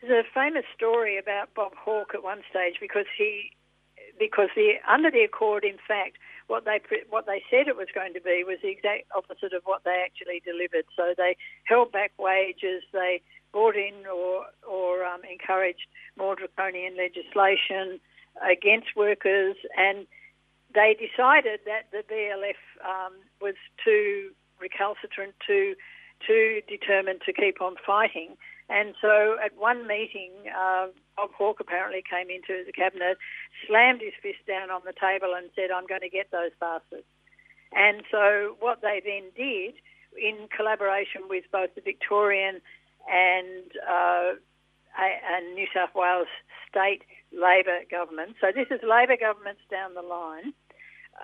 there's 0.00 0.24
a 0.24 0.34
famous 0.34 0.64
story 0.74 1.18
about 1.18 1.54
Bob 1.54 1.72
Hawke 1.76 2.14
at 2.14 2.22
one 2.22 2.42
stage 2.50 2.76
because 2.80 3.06
he 3.16 3.50
because 4.18 4.48
the 4.56 4.74
under 4.88 5.10
the 5.10 5.22
accord, 5.22 5.64
in 5.64 5.78
fact, 5.86 6.18
what 6.48 6.64
they 6.64 6.80
what 7.10 7.26
they 7.26 7.42
said 7.50 7.68
it 7.68 7.76
was 7.76 7.88
going 7.94 8.14
to 8.14 8.20
be 8.20 8.42
was 8.44 8.58
the 8.62 8.68
exact 8.68 9.04
opposite 9.14 9.52
of 9.52 9.62
what 9.64 9.84
they 9.84 10.02
actually 10.04 10.42
delivered. 10.44 10.84
So 10.96 11.14
they 11.16 11.36
held 11.64 11.92
back 11.92 12.12
wages, 12.18 12.82
they 12.92 13.22
brought 13.52 13.76
in 13.76 14.06
or 14.06 14.46
or 14.66 15.04
um, 15.04 15.20
encouraged 15.30 15.86
more 16.16 16.34
draconian 16.34 16.96
legislation 16.96 18.00
against 18.42 18.96
workers, 18.96 19.56
and 19.76 20.06
they 20.74 20.96
decided 20.96 21.60
that 21.66 21.92
the 21.92 22.02
BLF 22.10 22.60
um, 22.84 23.12
was 23.40 23.54
too 23.84 24.30
recalcitrant, 24.60 25.34
too 25.46 25.74
too 26.26 26.60
determined 26.66 27.20
to 27.26 27.32
keep 27.32 27.60
on 27.60 27.76
fighting. 27.86 28.36
And 28.68 28.94
so 29.00 29.36
at 29.42 29.56
one 29.56 29.86
meeting, 29.86 30.32
uh, 30.52 30.88
Bob 31.16 31.30
Hawke 31.32 31.60
apparently 31.60 32.02
came 32.04 32.28
into 32.28 32.64
the 32.66 32.72
cabinet, 32.72 33.16
slammed 33.66 34.02
his 34.02 34.12
fist 34.22 34.44
down 34.46 34.70
on 34.70 34.82
the 34.84 34.92
table 34.92 35.34
and 35.34 35.48
said, 35.56 35.70
I'm 35.70 35.86
going 35.86 36.02
to 36.02 36.10
get 36.10 36.30
those 36.30 36.52
bastards. 36.60 37.08
And 37.72 38.02
so 38.10 38.56
what 38.60 38.80
they 38.82 39.00
then 39.04 39.32
did, 39.36 39.74
in 40.16 40.48
collaboration 40.54 41.22
with 41.28 41.44
both 41.52 41.74
the 41.74 41.80
Victorian 41.80 42.60
and, 43.08 43.72
uh, 43.88 44.36
and 44.98 45.54
New 45.54 45.66
South 45.74 45.94
Wales 45.94 46.28
state 46.68 47.02
Labor 47.32 47.80
government, 47.90 48.36
so 48.40 48.48
this 48.54 48.68
is 48.70 48.80
Labor 48.82 49.16
governments 49.16 49.60
down 49.70 49.94
the 49.94 50.02
line, 50.02 50.52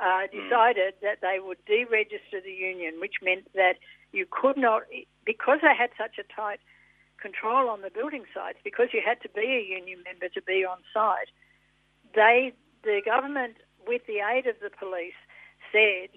uh, 0.01 0.29
hmm. 0.29 0.49
decided 0.49 0.95
that 1.03 1.21
they 1.21 1.39
would 1.41 1.59
deregister 1.67 2.43
the 2.43 2.53
union, 2.53 3.01
which 3.01 3.21
meant 3.23 3.53
that 3.55 3.77
you 4.13 4.27
could 4.31 4.57
not, 4.57 4.83
because 5.25 5.59
they 5.61 5.75
had 5.77 5.91
such 5.99 6.17
a 6.19 6.25
tight 6.33 6.61
control 7.21 7.69
on 7.69 7.83
the 7.83 7.91
building 7.91 8.25
sites, 8.35 8.59
because 8.65 8.89
you 8.93 9.01
had 9.05 9.21
to 9.23 9.29
be 9.29 9.47
a 9.47 9.63
union 9.63 10.03
member 10.05 10.29
to 10.29 10.43
be 10.43 10.65
on 10.65 10.79
site, 10.93 11.29
they, 12.15 12.53
the 12.83 13.01
government, 13.05 13.57
with 13.87 14.03
the 14.07 14.21
aid 14.21 14.47
of 14.47 14.57
the 14.61 14.71
police, 14.71 15.19
said 15.73 16.09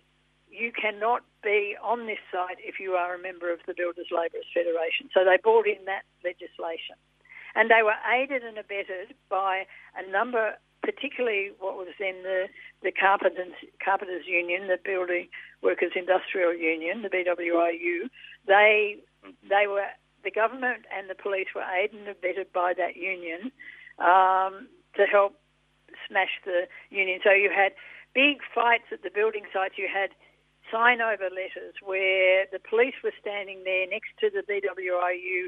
you 0.49 0.71
cannot 0.71 1.23
be 1.43 1.75
on 1.83 2.07
this 2.07 2.21
site 2.31 2.57
if 2.59 2.79
you 2.79 2.93
are 2.93 3.15
a 3.15 3.21
member 3.21 3.51
of 3.51 3.59
the 3.67 3.73
Builders 3.75 4.07
Labourers 4.11 4.47
Federation. 4.53 5.09
So 5.13 5.25
they 5.25 5.37
brought 5.41 5.67
in 5.67 5.83
that 5.85 6.03
legislation. 6.23 6.95
And 7.55 7.69
they 7.71 7.83
were 7.83 7.97
aided 8.05 8.43
and 8.43 8.57
abetted 8.57 9.15
by 9.29 9.65
a 9.97 10.09
number 10.09 10.55
particularly 10.87 11.51
what 11.59 11.75
was 11.75 11.89
then 11.99 12.23
the, 12.23 12.47
the 12.81 12.91
Carpenters, 12.91 13.51
Carpenters 13.83 14.23
Union, 14.25 14.67
the 14.67 14.79
Building 14.83 15.27
Workers 15.61 15.91
Industrial 15.95 16.55
Union, 16.55 17.01
the 17.01 17.09
BWIU, 17.09 18.07
they, 18.47 18.95
they 19.49 19.67
were, 19.67 19.91
the 20.27 20.31
government 20.35 20.83
and 20.91 21.09
the 21.09 21.15
police 21.15 21.47
were 21.55 21.63
aided 21.63 22.03
and 22.03 22.09
abetted 22.11 22.51
by 22.51 22.73
that 22.75 22.99
union 22.99 23.51
um, 23.99 24.67
to 24.99 25.07
help 25.07 25.39
smash 26.03 26.35
the 26.43 26.67
union. 26.91 27.23
So 27.23 27.31
you 27.31 27.47
had 27.47 27.71
big 28.13 28.43
fights 28.53 28.91
at 28.91 29.03
the 29.03 29.09
building 29.09 29.47
sites. 29.55 29.79
You 29.79 29.87
had 29.87 30.11
sign 30.67 30.99
over 30.99 31.31
letters 31.31 31.79
where 31.79 32.43
the 32.51 32.59
police 32.59 32.99
were 32.99 33.15
standing 33.15 33.63
there 33.63 33.87
next 33.87 34.11
to 34.19 34.27
the 34.27 34.43
BWIU 34.43 35.47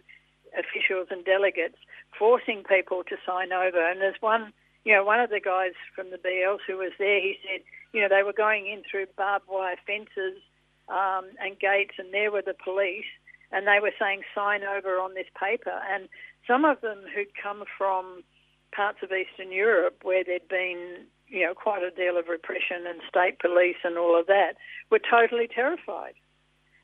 officials 0.55 1.11
and 1.11 1.25
delegates, 1.25 1.75
forcing 2.17 2.63
people 2.63 3.03
to 3.11 3.19
sign 3.27 3.51
over. 3.51 3.83
And 3.83 3.99
there's 3.99 4.21
one 4.23 4.53
you 4.85 4.95
know, 4.95 5.03
one 5.03 5.19
of 5.19 5.29
the 5.29 5.41
guys 5.41 5.73
from 5.93 6.09
the 6.09 6.17
BLs 6.17 6.63
who 6.65 6.77
was 6.77 6.93
there, 6.97 7.19
he 7.19 7.35
said, 7.43 7.61
you 7.93 8.01
know, 8.01 8.07
they 8.07 8.23
were 8.23 8.33
going 8.33 8.67
in 8.67 8.81
through 8.89 9.07
barbed 9.17 9.45
wire 9.49 9.75
fences 9.85 10.39
um, 10.87 11.25
and 11.39 11.59
gates, 11.59 11.95
and 11.97 12.13
there 12.13 12.31
were 12.31 12.41
the 12.41 12.55
police, 12.63 13.09
and 13.51 13.67
they 13.67 13.79
were 13.81 13.93
saying 13.99 14.21
sign 14.33 14.63
over 14.63 14.99
on 14.99 15.13
this 15.13 15.27
paper. 15.39 15.73
And 15.91 16.07
some 16.47 16.65
of 16.65 16.81
them 16.81 16.99
who'd 17.13 17.33
come 17.41 17.63
from 17.77 18.23
parts 18.71 18.99
of 19.01 19.11
Eastern 19.11 19.51
Europe 19.51 20.01
where 20.03 20.23
there'd 20.23 20.47
been, 20.47 21.05
you 21.27 21.45
know, 21.45 21.53
quite 21.53 21.83
a 21.83 21.91
deal 21.91 22.17
of 22.17 22.27
repression 22.27 22.85
and 22.87 23.01
state 23.07 23.39
police 23.39 23.81
and 23.83 23.97
all 23.97 24.19
of 24.19 24.27
that, 24.27 24.53
were 24.91 24.99
totally 24.99 25.47
terrified 25.47 26.13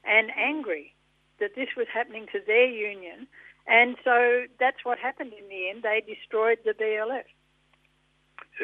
and 0.03 0.31
angry 0.37 0.93
that 1.39 1.55
this 1.55 1.69
was 1.75 1.87
happening 1.93 2.25
to 2.31 2.39
their 2.45 2.67
union. 2.67 3.27
And 3.67 3.97
so 4.03 4.45
that's 4.59 4.83
what 4.83 4.99
happened 4.99 5.33
in 5.33 5.49
the 5.49 5.69
end. 5.69 5.83
They 5.83 6.03
destroyed 6.05 6.59
the 6.63 6.71
BLF. 6.71 7.25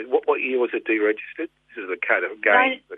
What, 0.07 0.27
what 0.27 0.41
year 0.41 0.59
was 0.59 0.69
it 0.73 0.85
deregistered? 0.85 1.49
This 1.75 1.77
is 1.83 1.89
the 1.89 1.97
code 1.97 2.23
of 2.23 2.41
Gain. 2.41 2.79
The. 2.89 2.97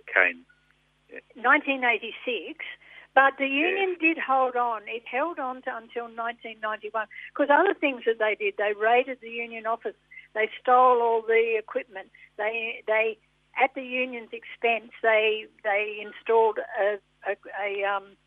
Yeah. 1.09 1.19
1986. 1.35 2.65
But 3.15 3.33
the 3.37 3.47
union 3.47 3.95
yeah. 4.01 4.13
did 4.13 4.17
hold 4.17 4.55
on. 4.55 4.81
It 4.87 5.03
held 5.05 5.37
on 5.37 5.61
to 5.63 5.75
until 5.75 6.09
1991 6.09 7.07
because 7.29 7.49
other 7.53 7.73
things 7.73 8.03
that 8.05 8.17
they 8.17 8.35
did, 8.35 8.55
they 8.57 8.73
raided 8.73 9.19
the 9.21 9.29
union 9.29 9.65
office. 9.67 9.95
They 10.33 10.49
stole 10.61 11.01
all 11.01 11.21
the 11.21 11.55
equipment. 11.57 12.09
They 12.37 12.83
they 12.87 13.17
at 13.61 13.73
the 13.75 13.83
union's 13.83 14.33
expense, 14.33 14.91
they 15.01 15.45
they 15.63 16.01
installed 16.01 16.57
a 16.57 16.97
a, 17.29 17.35
a 17.61 17.83
um 17.85 18.17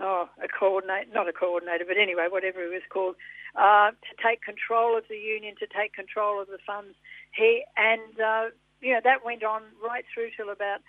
oh 0.00 0.28
a 0.42 0.48
coordinator, 0.48 1.10
not 1.12 1.28
a 1.28 1.32
coordinator, 1.32 1.84
but 1.86 1.96
anyway, 1.96 2.26
whatever 2.28 2.62
it 2.62 2.72
was 2.72 2.82
called, 2.90 3.14
uh, 3.54 3.90
to 3.90 4.12
take 4.18 4.42
control 4.42 4.98
of 4.98 5.04
the 5.08 5.16
union, 5.16 5.54
to 5.60 5.66
take 5.66 5.92
control 5.92 6.40
of 6.40 6.48
the 6.48 6.58
funds. 6.66 6.96
He 7.32 7.64
and 7.76 8.18
uh, 8.18 8.44
you 8.80 8.94
know 8.94 9.00
that 9.04 9.24
went 9.24 9.44
on 9.44 9.62
right 9.82 10.04
through 10.12 10.30
till 10.36 10.50
about 10.50 10.80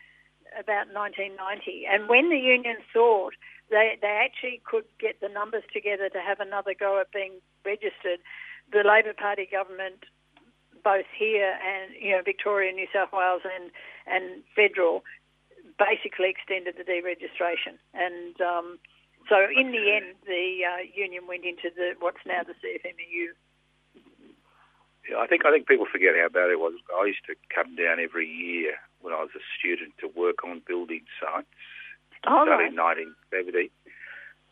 about 0.60 0.92
1990. 0.92 1.86
And 1.86 2.10
when 2.10 2.30
the 2.30 2.40
union 2.40 2.78
thought 2.92 3.34
they 3.70 3.98
they 4.02 4.22
actually 4.22 4.62
could 4.66 4.86
get 5.00 5.22
the 5.22 5.30
numbers 5.30 5.64
together 5.74 6.10
to 6.10 6.22
have 6.22 6.40
another 6.40 6.74
go 6.78 7.00
at 7.00 7.12
being 7.12 7.42
registered, 7.66 8.22
the 8.72 8.84
Labor 8.86 9.14
Party 9.14 9.48
government, 9.50 10.06
both 10.84 11.10
here 11.18 11.58
and 11.62 11.94
you 12.00 12.12
know 12.12 12.22
Victoria, 12.24 12.72
New 12.72 12.88
South 12.94 13.10
Wales, 13.12 13.42
and 13.44 13.72
and 14.06 14.44
federal, 14.56 15.04
basically 15.78 16.30
extended 16.30 16.76
the 16.78 16.86
deregistration 16.86 17.78
and. 17.94 18.40
Um, 18.42 18.80
so 19.26 19.42
in 19.42 19.72
the 19.72 19.90
end, 19.90 20.14
the 20.30 20.62
uh, 20.62 20.86
union 20.94 21.26
went 21.28 21.46
into 21.46 21.74
the 21.76 21.98
what's 21.98 22.22
now 22.28 22.44
the 22.46 22.54
CFMEU. 22.54 23.34
Yeah, 25.10 25.18
I 25.18 25.26
think 25.26 25.46
I 25.46 25.52
think 25.52 25.68
people 25.68 25.86
forget 25.92 26.14
how 26.14 26.30
bad 26.30 26.50
it 26.50 26.60
was. 26.60 26.74
I 26.94 27.06
used 27.06 27.26
to 27.26 27.34
come 27.54 27.76
down 27.76 27.98
every 28.00 28.28
year 28.30 28.78
when 29.06 29.14
I 29.14 29.22
was 29.22 29.30
a 29.38 29.46
student 29.54 29.94
to 30.02 30.10
work 30.10 30.42
on 30.44 30.66
building 30.66 31.06
sites. 31.22 31.46
Oh, 32.26 32.42
started 32.42 32.74
right. 32.74 32.74
in 32.74 33.14
1970, 33.30 33.70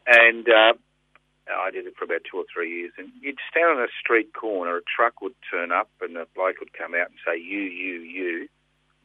and 0.05 0.45
uh, 0.45 0.77
I 1.49 1.73
did 1.73 1.89
it 1.89 1.97
for 1.97 2.05
about 2.05 2.21
two 2.29 2.37
or 2.37 2.45
three 2.45 2.69
years. 2.69 2.93
And 3.01 3.09
you'd 3.17 3.41
stand 3.49 3.73
on 3.73 3.81
a 3.81 3.89
street 3.97 4.29
corner, 4.37 4.77
a 4.77 4.85
truck 4.85 5.25
would 5.25 5.33
turn 5.49 5.73
up, 5.73 5.89
and 5.97 6.13
a 6.15 6.29
bloke 6.37 6.61
would 6.61 6.77
come 6.77 6.93
out 6.93 7.09
and 7.09 7.17
say, 7.25 7.41
"You, 7.41 7.61
you, 7.65 7.95
you." 8.05 8.47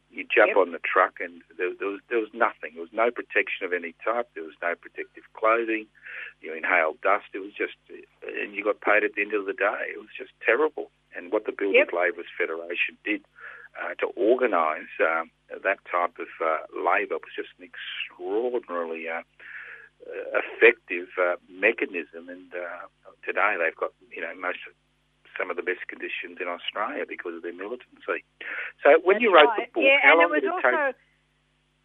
You'd 0.09 0.33
jump 0.33 0.57
yep. 0.57 0.57
on 0.57 0.71
the 0.73 0.81
truck 0.81 1.21
and 1.21 1.45
there, 1.53 1.69
there, 1.77 1.87
was 1.87 2.01
there 2.09 2.17
was 2.17 2.33
nothing. 2.33 2.73
There 2.73 2.81
was 2.81 2.89
no 2.89 3.13
protection 3.13 3.61
of 3.61 3.77
any 3.77 3.93
type. 4.01 4.25
There 4.33 4.41
was 4.41 4.57
no 4.57 4.73
protective 4.73 5.21
clothing. 5.37 5.85
You 6.41 6.57
inhaled 6.57 6.97
dust. 7.05 7.29
It 7.29 7.45
was 7.45 7.53
just, 7.53 7.77
and 8.25 8.57
you 8.57 8.65
got 8.65 8.81
paid 8.81 9.05
at 9.05 9.13
the 9.13 9.21
end 9.21 9.37
of 9.37 9.45
the 9.45 9.53
day. 9.53 9.93
It 9.93 10.01
was 10.01 10.09
just 10.17 10.33
terrible. 10.41 10.89
And 11.13 11.31
what 11.31 11.45
the 11.45 11.53
Builders 11.53 11.85
yep. 11.85 11.93
Labourers 11.93 12.25
Federation 12.33 12.97
did 13.05 13.21
uh, 13.77 13.93
to 14.01 14.07
organise 14.17 14.89
um, 14.99 15.29
that 15.49 15.79
type 15.89 16.15
of 16.21 16.31
uh, 16.37 16.65
labour 16.73 17.17
was 17.17 17.33
just 17.35 17.49
an 17.57 17.65
extraordinarily 17.65 19.09
uh, 19.09 19.25
effective 20.37 21.09
uh, 21.17 21.35
mechanism. 21.49 22.29
And 22.29 22.53
uh, 22.53 22.87
today 23.25 23.57
they've 23.57 23.75
got, 23.75 23.91
you 24.13 24.21
know, 24.21 24.33
most 24.37 24.61
some 25.37 25.49
of 25.49 25.55
the 25.55 25.63
best 25.63 25.87
conditions 25.87 26.37
in 26.43 26.51
Australia 26.51 27.07
because 27.07 27.39
of 27.39 27.43
their 27.43 27.55
militancy. 27.55 28.27
So 28.83 28.99
when 29.03 29.17
That's 29.17 29.23
you 29.23 29.31
wrote 29.31 29.55
right. 29.55 29.71
the 29.71 29.71
book, 29.71 29.83
yeah, 29.87 30.03
how 30.03 30.19
and 30.19 30.27
long 30.27 30.35
it 30.35 30.43
was 30.43 30.43
did 30.43 30.51
it 30.51 30.59
also, 30.59 30.71
take? 30.91 30.99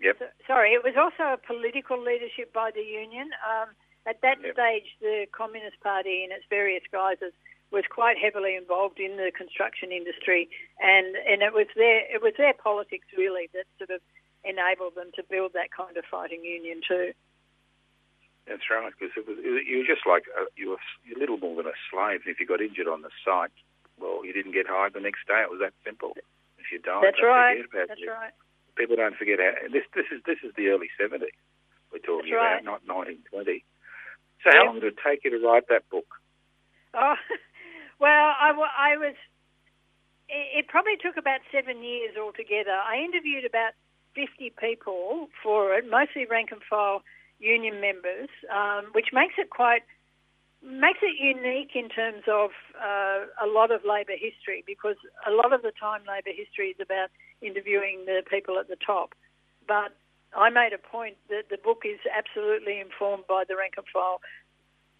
Yep. 0.02 0.14
So, 0.18 0.26
sorry, 0.50 0.70
it 0.74 0.82
was 0.82 0.98
also 0.98 1.38
a 1.38 1.40
political 1.40 1.96
leadership 2.02 2.50
by 2.52 2.74
the 2.74 2.82
union. 2.82 3.30
Um, 3.46 3.70
at 4.10 4.20
that 4.26 4.42
yep. 4.42 4.58
stage, 4.58 4.90
the 5.00 5.30
Communist 5.30 5.78
Party 5.80 6.26
in 6.26 6.34
its 6.34 6.44
various 6.50 6.82
guises 6.90 7.32
was 7.70 7.84
quite 7.90 8.16
heavily 8.18 8.56
involved 8.56 9.00
in 9.00 9.16
the 9.16 9.32
construction 9.34 9.90
industry, 9.90 10.48
and, 10.80 11.16
and 11.16 11.42
it 11.42 11.52
was 11.52 11.66
their 11.74 12.06
it 12.06 12.22
was 12.22 12.34
their 12.38 12.54
politics 12.54 13.06
really 13.16 13.50
that 13.52 13.66
sort 13.78 13.90
of 13.90 14.00
enabled 14.44 14.94
them 14.94 15.10
to 15.16 15.22
build 15.24 15.52
that 15.54 15.72
kind 15.72 15.96
of 15.96 16.04
fighting 16.10 16.44
union 16.44 16.80
too. 16.86 17.12
That's 18.46 18.68
right, 18.68 18.92
because 18.92 19.16
it 19.16 19.24
was, 19.24 19.40
you 19.40 19.80
were 19.80 19.88
just 19.88 20.04
like 20.04 20.28
a, 20.36 20.44
you 20.54 20.76
were 20.76 20.82
little 21.16 21.40
more 21.40 21.56
than 21.56 21.66
a 21.66 21.78
slave. 21.88 22.28
If 22.28 22.38
you 22.38 22.46
got 22.46 22.60
injured 22.60 22.88
on 22.88 23.00
the 23.00 23.08
site, 23.24 23.56
well, 23.96 24.20
you 24.20 24.32
didn't 24.36 24.52
get 24.52 24.68
hired 24.68 24.92
the 24.92 25.00
next 25.00 25.24
day. 25.26 25.40
It 25.40 25.50
was 25.50 25.64
that 25.64 25.72
simple. 25.80 26.12
If 26.60 26.68
you 26.70 26.78
died, 26.78 27.04
that's 27.04 27.22
right. 27.24 27.64
That's 27.72 28.00
you. 28.00 28.10
right. 28.10 28.32
People 28.76 28.96
don't 28.96 29.16
forget 29.16 29.40
how 29.40 29.68
this. 29.72 29.84
This 29.94 30.06
is 30.12 30.20
this 30.26 30.38
is 30.44 30.52
the 30.56 30.68
early 30.68 30.90
seventies 31.00 31.36
we're 31.92 32.04
talking 32.04 32.34
right. 32.34 32.60
about, 32.60 32.64
not 32.64 32.80
nineteen 32.84 33.24
twenty. 33.30 33.64
So 34.42 34.50
how 34.52 34.66
long 34.66 34.80
did 34.80 34.92
it 34.92 34.98
take 35.00 35.24
you 35.24 35.30
to 35.32 35.40
write 35.40 35.68
that 35.68 35.88
book? 35.88 36.20
Oh, 36.92 37.16
well, 38.04 38.36
I, 38.36 38.52
I 38.52 38.96
was. 39.00 39.16
It, 40.28 40.68
probably 40.68 40.96
took 41.00 41.16
about 41.16 41.40
seven 41.52 41.82
years 41.82 42.16
altogether. 42.20 42.76
I 42.76 43.00
interviewed 43.00 43.44
about 43.44 43.72
fifty 44.12 44.52
people 44.52 45.28
for 45.42 45.72
it, 45.72 45.88
mostly 45.88 46.26
rank 46.28 46.52
and 46.52 46.60
file 46.68 47.00
union 47.40 47.80
members, 47.80 48.28
um, 48.52 48.92
which 48.92 49.08
makes 49.12 49.34
it 49.38 49.48
quite 49.48 49.84
makes 50.60 51.00
it 51.00 51.16
unique 51.16 51.72
in 51.74 51.88
terms 51.88 52.24
of 52.28 52.50
uh, 52.76 53.24
a 53.40 53.48
lot 53.48 53.70
of 53.70 53.80
labour 53.88 54.16
history 54.16 54.64
because 54.66 54.96
a 55.26 55.30
lot 55.30 55.52
of 55.52 55.60
the 55.60 55.72
time 55.76 56.00
labour 56.08 56.32
history 56.36 56.76
is 56.76 56.80
about 56.80 57.08
interviewing 57.40 58.04
the 58.04 58.20
people 58.28 58.58
at 58.58 58.68
the 58.68 58.76
top. 58.80 59.14
But 59.68 59.92
I 60.36 60.48
made 60.50 60.72
a 60.72 60.80
point 60.80 61.16
that 61.28 61.48
the 61.48 61.56
book 61.56 61.84
is 61.84 62.00
absolutely 62.08 62.80
informed 62.80 63.24
by 63.28 63.44
the 63.48 63.56
rank 63.56 63.74
and 63.76 63.86
file 63.92 64.20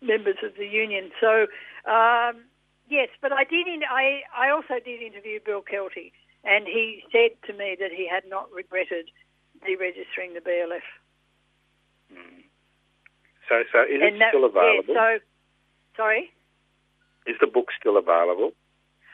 members 0.00 0.36
of 0.44 0.52
the 0.56 0.66
union. 0.66 1.10
So, 1.20 1.48
um, 1.90 2.44
yes, 2.88 3.08
but 3.20 3.32
I 3.32 3.44
did. 3.44 3.66
In, 3.66 3.82
I 3.88 4.22
I 4.36 4.50
also 4.50 4.82
did 4.84 5.02
interview 5.02 5.40
Bill 5.44 5.62
Kelty, 5.62 6.12
and 6.44 6.66
he 6.66 7.02
said 7.12 7.36
to 7.46 7.52
me 7.52 7.76
that 7.80 7.90
he 7.92 8.08
had 8.08 8.28
not 8.28 8.50
regretted 8.52 9.10
deregistering 9.62 10.34
the 10.34 10.40
BLF. 10.40 10.84
Mm. 12.12 12.44
So, 13.48 13.62
so 13.72 13.82
is 13.82 14.00
and 14.00 14.16
it 14.16 14.18
that, 14.18 14.30
still 14.30 14.44
available? 14.44 14.94
Yeah, 14.94 15.18
so, 15.18 15.24
sorry. 15.96 16.32
Is 17.26 17.36
the 17.40 17.46
book 17.46 17.68
still 17.78 17.96
available? 17.96 18.52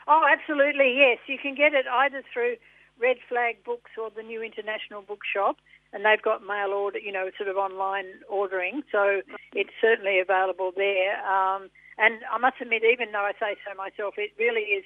Oh, 0.07 0.23
absolutely, 0.27 0.95
yes. 0.97 1.19
You 1.27 1.37
can 1.37 1.55
get 1.55 1.73
it 1.73 1.85
either 1.87 2.23
through 2.33 2.55
Red 2.99 3.17
Flag 3.27 3.63
Books 3.63 3.91
or 3.97 4.09
the 4.09 4.23
New 4.23 4.41
International 4.41 5.01
Bookshop, 5.01 5.57
and 5.93 6.05
they've 6.05 6.21
got 6.21 6.45
mail 6.45 6.71
order, 6.71 6.99
you 6.99 7.11
know, 7.11 7.29
sort 7.37 7.49
of 7.49 7.57
online 7.57 8.05
ordering, 8.29 8.83
so 8.91 9.21
it's 9.53 9.73
certainly 9.79 10.19
available 10.19 10.71
there. 10.75 11.19
Um, 11.25 11.69
and 12.01 12.15
I 12.31 12.37
must 12.39 12.55
admit, 12.59 12.81
even 12.83 13.11
though 13.11 13.29
I 13.29 13.33
say 13.39 13.55
so 13.63 13.77
myself, 13.77 14.15
it 14.17 14.31
really 14.39 14.61
is 14.61 14.83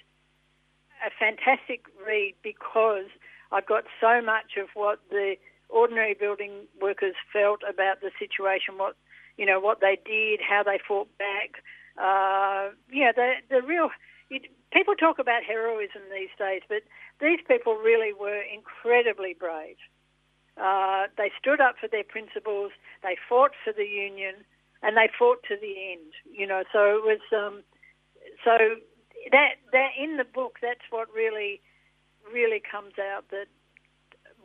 a 1.06 1.10
fantastic 1.18 1.86
read 2.06 2.36
because 2.44 3.08
I've 3.52 3.66
got 3.66 3.86
so 4.02 4.22
much 4.22 4.58
of 4.62 4.68
what 4.74 5.00
the 5.10 5.36
ordinary 5.70 6.14
building 6.14 6.68
workers 6.82 7.16
felt 7.32 7.62
about 7.68 8.02
the 8.02 8.12
situation, 8.20 8.78
what 8.78 8.96
you 9.38 9.46
know, 9.46 9.60
what 9.60 9.82
they 9.82 9.98
did, 10.06 10.40
how 10.42 10.64
they 10.64 10.80
fought 10.86 11.10
back. 11.18 11.64
Uh, 11.98 12.76
know, 13.06 13.14
the 13.16 13.34
the 13.50 13.62
real 13.62 13.90
you, 14.30 14.40
people 14.74 14.96
talk 14.96 15.18
about 15.18 15.44
heroism 15.44 16.02
these 16.12 16.36
days, 16.38 16.62
but 16.68 16.84
these 17.22 17.40
people 17.48 17.76
really 17.76 18.12
were 18.14 18.42
incredibly 18.42 19.34
brave. 19.34 19.78
Uh, 20.58 21.08
they 21.18 21.32
stood 21.40 21.60
up 21.60 21.76
for 21.80 21.88
their 21.88 22.04
principles. 22.04 22.72
They 23.04 23.18
fought 23.28 23.52
for 23.64 23.74
the 23.74 23.86
union, 23.86 24.36
and 24.82 24.98
they 24.98 25.10
fought 25.18 25.44
to 25.48 25.56
the 25.60 25.92
end. 25.92 26.12
You 26.32 26.48
know, 26.48 26.64
so 26.72 26.80
it 26.98 27.04
was 27.04 27.22
um, 27.36 27.64
so 28.44 28.58
that 29.32 29.56
that 29.72 29.90
in 30.02 30.18
the 30.18 30.26
book, 30.26 30.58
that's 30.62 30.86
what 30.90 31.08
really 31.14 31.62
really 32.32 32.62
comes 32.62 32.94
out 33.00 33.30
that 33.30 33.48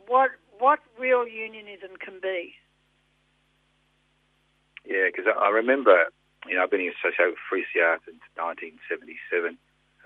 what 0.07 0.31
what 0.59 0.79
real 0.99 1.27
unionism 1.27 1.97
can 1.99 2.19
be. 2.21 2.53
Yeah, 4.85 5.07
because 5.13 5.25
I 5.29 5.49
remember, 5.49 6.09
you 6.47 6.55
know, 6.55 6.63
I've 6.63 6.71
been 6.71 6.81
in 6.81 6.93
associated 6.97 7.37
with 7.37 7.45
3CR 7.49 8.01
since 8.05 8.21
1977, 8.33 9.57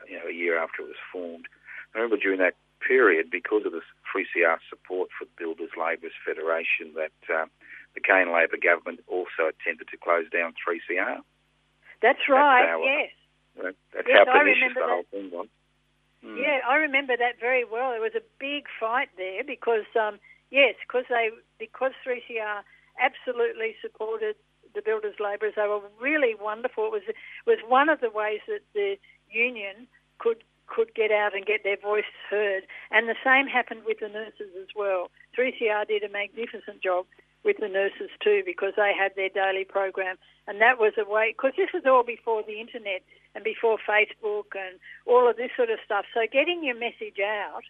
you 0.07 0.19
know, 0.19 0.27
a 0.27 0.35
year 0.35 0.59
after 0.59 0.83
it 0.83 0.91
was 0.91 1.03
formed. 1.11 1.47
I 1.93 1.99
remember 1.99 2.19
during 2.19 2.39
that 2.39 2.59
period, 2.83 3.31
because 3.31 3.63
of 3.65 3.71
the 3.71 3.81
3CR 4.11 4.59
support 4.69 5.09
for 5.15 5.25
Builders 5.39 5.71
Labourers 5.79 6.15
Federation, 6.27 6.91
that 6.95 7.15
uh, 7.31 7.47
the 7.95 8.01
Cain 8.01 8.31
Labor 8.31 8.59
government 8.61 8.99
also 9.07 9.49
attempted 9.49 9.87
to 9.89 9.97
close 9.97 10.29
down 10.29 10.53
3CR. 10.59 11.23
That's 12.01 12.19
right, 12.29 12.61
that's 12.61 12.71
how, 12.71 12.83
yes. 12.83 13.11
That, 13.55 13.75
that's 13.95 14.07
yes, 14.07 14.27
how 14.27 14.33
pernicious 14.35 14.75
the 14.75 14.83
whole 14.83 15.07
thing 15.09 15.31
was. 15.31 15.47
Mm. 16.23 16.37
Yeah, 16.37 16.59
I 16.67 16.75
remember 16.75 17.15
that 17.17 17.39
very 17.39 17.63
well. 17.63 17.91
There 17.91 18.01
was 18.01 18.15
a 18.15 18.25
big 18.39 18.65
fight 18.79 19.09
there 19.17 19.43
because, 19.43 19.87
um, 19.95 20.19
yes, 20.51 20.75
because 20.85 21.05
they 21.09 21.29
because 21.57 21.91
3CR 22.05 22.61
absolutely 22.99 23.75
supported 23.81 24.35
the 24.73 24.81
builders' 24.81 25.15
labourers. 25.19 25.53
They 25.55 25.67
were 25.67 25.81
really 26.01 26.35
wonderful. 26.35 26.85
It 26.87 26.91
was 26.91 27.07
was 27.47 27.59
one 27.67 27.89
of 27.89 28.01
the 28.01 28.09
ways 28.09 28.41
that 28.47 28.61
the 28.73 28.97
union 29.29 29.87
could 30.19 30.43
could 30.67 30.93
get 30.95 31.11
out 31.11 31.35
and 31.35 31.45
get 31.45 31.63
their 31.63 31.77
voice 31.77 32.09
heard. 32.29 32.63
And 32.91 33.07
the 33.07 33.15
same 33.23 33.47
happened 33.47 33.81
with 33.85 33.99
the 33.99 34.09
nurses 34.09 34.49
as 34.59 34.69
well. 34.75 35.11
3CR 35.37 35.87
did 35.87 36.03
a 36.03 36.09
magnificent 36.09 36.81
job 36.81 37.05
with 37.45 37.57
the 37.61 37.69
nurses 37.69 38.09
too 38.19 38.41
because 38.45 38.73
they 38.75 38.91
had 38.97 39.13
their 39.15 39.29
daily 39.29 39.63
program, 39.63 40.17
and 40.47 40.59
that 40.59 40.79
was 40.79 40.93
a 40.97 41.07
way. 41.07 41.31
Because 41.31 41.53
this 41.55 41.69
was 41.73 41.83
all 41.85 42.03
before 42.03 42.43
the 42.43 42.59
internet 42.59 43.03
and 43.35 43.43
before 43.43 43.77
Facebook 43.77 44.57
and 44.57 44.79
all 45.05 45.29
of 45.29 45.37
this 45.37 45.51
sort 45.55 45.69
of 45.69 45.79
stuff. 45.85 46.05
So 46.13 46.21
getting 46.29 46.63
your 46.63 46.75
message 46.75 47.19
out 47.23 47.63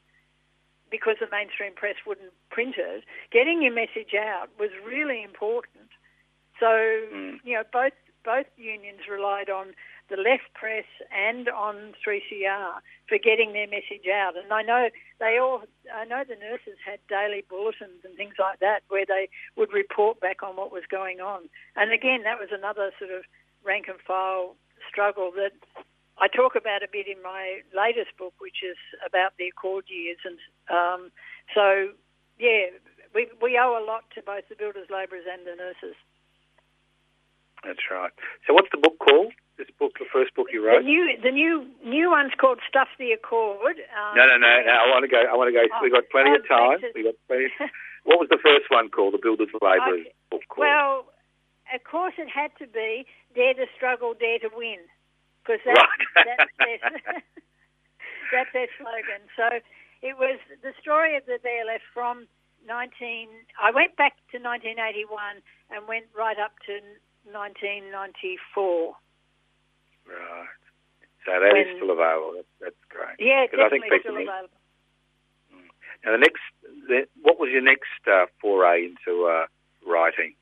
because 0.90 1.18
the 1.20 1.28
mainstream 1.32 1.74
press 1.76 1.96
wouldn't 2.08 2.32
print 2.50 2.76
it, 2.78 3.04
getting 3.32 3.62
your 3.62 3.74
message 3.74 4.14
out 4.18 4.48
was 4.58 4.70
really 4.86 5.24
important. 5.24 5.90
So, 6.60 6.68
Mm. 7.12 7.40
you 7.44 7.54
know, 7.54 7.64
both 7.72 7.94
both 8.24 8.48
unions 8.58 9.08
relied 9.08 9.50
on 9.52 9.76
the 10.10 10.18
left 10.18 10.54
press 10.54 10.86
and 11.10 11.50
on 11.50 11.94
3CR 12.06 12.80
for 13.10 13.18
getting 13.18 13.54
their 13.54 13.68
message 13.68 14.06
out. 14.12 14.38
And 14.38 14.52
I 14.54 14.62
know 14.62 14.90
they 15.20 15.38
all, 15.42 15.64
I 15.94 16.06
know 16.06 16.24
the 16.28 16.36
nurses 16.36 16.78
had 16.86 17.00
daily 17.10 17.44
bulletins 17.50 18.06
and 18.06 18.16
things 18.16 18.36
like 18.40 18.60
that 18.60 18.82
where 18.90 19.06
they 19.06 19.30
would 19.58 19.74
report 19.74 20.20
back 20.20 20.44
on 20.44 20.56
what 20.56 20.72
was 20.72 20.84
going 20.90 21.20
on. 21.20 21.50
And 21.76 21.92
again, 21.92 22.24
that 22.24 22.40
was 22.40 22.50
another 22.52 22.92
sort 23.00 23.12
of 23.12 23.24
rank 23.64 23.88
and 23.88 24.00
file 24.06 24.56
struggle 24.88 25.32
that 25.36 25.54
I 26.18 26.28
talk 26.28 26.56
about 26.56 26.84
a 26.84 26.88
bit 26.92 27.08
in 27.08 27.22
my 27.22 27.60
latest 27.76 28.16
book, 28.18 28.34
which 28.40 28.64
is 28.64 28.78
about 29.06 29.34
the 29.38 29.50
Accord 29.50 29.86
years. 29.90 30.18
And 30.24 30.38
um, 30.70 31.12
so, 31.54 31.92
yeah, 32.40 32.72
we, 33.14 33.28
we 33.42 33.60
owe 33.60 33.76
a 33.76 33.84
lot 33.84 34.04
to 34.16 34.22
both 34.22 34.48
the 34.48 34.56
builders, 34.56 34.88
labourers, 34.90 35.26
and 35.28 35.46
the 35.46 35.56
nurses. 35.58 35.98
That's 37.64 37.84
right. 37.92 38.12
So, 38.48 38.54
what's 38.54 38.70
the 38.72 38.78
book 38.78 39.00
called? 39.00 39.34
This 39.58 39.72
book, 39.80 39.96
the 40.00 40.06
first 40.12 40.36
book 40.36 40.48
you 40.52 40.60
wrote. 40.60 40.84
The 40.84 40.90
new, 40.92 41.16
the 41.24 41.32
new, 41.32 41.64
new 41.80 42.12
one's 42.12 42.36
called 42.36 42.60
Stuff 42.68 42.90
the 43.00 43.16
Accord. 43.16 43.80
Um, 43.96 44.12
no, 44.20 44.28
no, 44.28 44.36
no, 44.36 44.52
no. 44.68 44.74
I 44.76 44.86
want 44.92 45.08
to 45.08 45.12
go. 45.12 45.24
I 45.24 45.36
want 45.36 45.48
to 45.48 45.56
go. 45.56 45.64
Oh, 45.64 45.80
We've 45.80 45.96
got 45.96 46.04
plenty 46.12 46.32
oh, 46.32 46.40
of 46.40 46.48
time. 46.48 46.84
We 46.92 47.04
got 47.08 47.16
plenty. 47.28 47.48
what 48.04 48.20
was 48.20 48.28
the 48.28 48.40
first 48.44 48.68
one 48.68 48.92
called? 48.92 49.16
The 49.16 49.24
Builders 49.24 49.48
Labourers 49.56 50.12
Okay. 50.12 50.14
book 50.30 50.44
called? 50.52 50.68
Well, 50.68 51.08
of 51.74 51.82
course, 51.88 52.14
it 52.20 52.28
had 52.28 52.52
to 52.60 52.68
be 52.68 53.08
Dare 53.34 53.56
to 53.56 53.66
Struggle, 53.76 54.14
Dare 54.14 54.40
to 54.44 54.52
Win, 54.52 54.84
because 55.40 55.64
that's, 55.64 55.80
Right. 55.80 56.04
that's, 56.28 56.52
their, 56.60 56.78
that's 58.36 58.52
their 58.52 58.68
slogan. 58.76 59.24
So 59.40 59.64
it 60.04 60.20
was 60.20 60.38
the 60.62 60.74
story 60.82 61.16
of 61.16 61.26
the 61.26 61.40
BLF 61.40 61.82
from 61.94 62.28
19. 62.68 63.30
I 63.62 63.72
went 63.72 63.96
back 63.96 64.20
to 64.32 64.38
1981 64.38 65.42
and 65.72 65.88
went 65.88 66.06
right 66.12 66.38
up 66.38 66.60
to 66.68 66.84
1994. 67.32 68.96
Right. 70.08 70.48
So 71.26 71.32
that 71.40 71.58
is 71.58 71.68
When- 71.68 71.76
still 71.78 71.92
available. 71.92 72.34
That's, 72.36 72.48
that's 72.62 72.84
great. 72.90 73.18
Yeah, 73.20 73.48
'Cause 73.48 73.60
I 73.60 73.70
think 73.70 73.84
definitely 73.84 74.00
still 74.00 74.16
need- 74.16 74.50
Now, 76.04 76.12
the 76.12 76.18
next, 76.20 76.42
the, 76.88 77.08
what 77.22 77.40
was 77.40 77.50
your 77.50 77.62
next 77.62 78.06
uh, 78.08 78.28
foray 78.40 78.86
into 78.86 79.26
uh, 79.26 79.48
writing? 79.86 80.36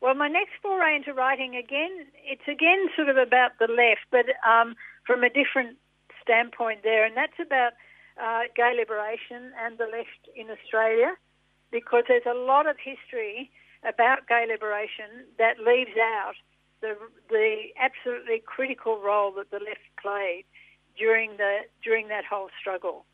Well, 0.00 0.14
my 0.14 0.28
next 0.28 0.52
foray 0.62 0.96
into 0.96 1.12
writing 1.12 1.56
again, 1.56 2.06
it's 2.24 2.46
again 2.48 2.88
sort 2.96 3.08
of 3.10 3.16
about 3.18 3.58
the 3.58 3.66
left, 3.66 4.06
but 4.10 4.26
um, 4.48 4.76
from 5.04 5.24
a 5.24 5.28
different 5.28 5.76
standpoint 6.22 6.82
there, 6.84 7.04
and 7.04 7.16
that's 7.16 7.38
about 7.38 7.72
uh, 8.16 8.44
gay 8.56 8.72
liberation 8.76 9.52
and 9.60 9.76
the 9.76 9.86
left 9.86 10.28
in 10.34 10.48
Australia, 10.50 11.16
because 11.70 12.04
there's 12.08 12.26
a 12.26 12.34
lot 12.34 12.66
of 12.66 12.76
history 12.78 13.50
about 13.84 14.26
gay 14.26 14.46
liberation 14.48 15.26
that 15.38 15.58
leaves 15.58 15.96
out 16.00 16.34
the 16.80 16.96
the 17.28 17.68
absolutely 17.78 18.42
critical 18.44 19.00
role 19.00 19.32
that 19.32 19.50
the 19.50 19.58
left 19.58 19.88
played 20.00 20.44
during 20.98 21.36
the 21.36 21.60
during 21.82 22.08
that 22.08 22.24
whole 22.24 22.48
struggle. 22.60 23.04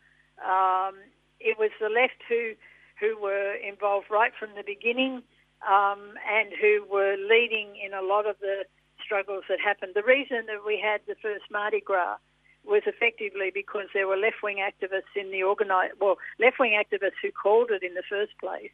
Um, 0.43 0.97
it 1.41 1.59
was 1.59 1.71
the 1.81 1.89
left 1.89 2.23
who 2.29 2.53
who 3.01 3.21
were 3.21 3.55
involved 3.55 4.07
right 4.11 4.33
from 4.39 4.51
the 4.57 4.65
beginning 4.65 5.23
um, 5.67 6.15
and 6.29 6.53
who 6.61 6.85
were 6.91 7.17
leading 7.17 7.77
in 7.77 7.93
a 7.93 8.03
lot 8.03 8.27
of 8.27 8.37
the 8.41 8.65
struggles 9.05 9.45
that 9.49 9.61
happened. 9.61 9.93
The 9.95 10.03
reason 10.03 10.47
that 10.47 10.65
we 10.67 10.81
had 10.81 11.01
the 11.07 11.17
first 11.21 11.45
Mardi 11.51 11.81
Gras 11.81 12.17
was 12.65 12.83
effectively 12.87 13.51
because 13.53 13.89
there 13.93 14.09
were 14.09 14.17
left-wing 14.17 14.57
activists 14.57 15.13
in 15.17 15.31
the 15.31 15.43
organize 15.43 15.91
well 16.01 16.17
left-wing 16.39 16.73
activists 16.73 17.21
who 17.21 17.31
called 17.31 17.71
it 17.71 17.83
in 17.83 17.95
the 17.95 18.09
first 18.09 18.33
place, 18.41 18.73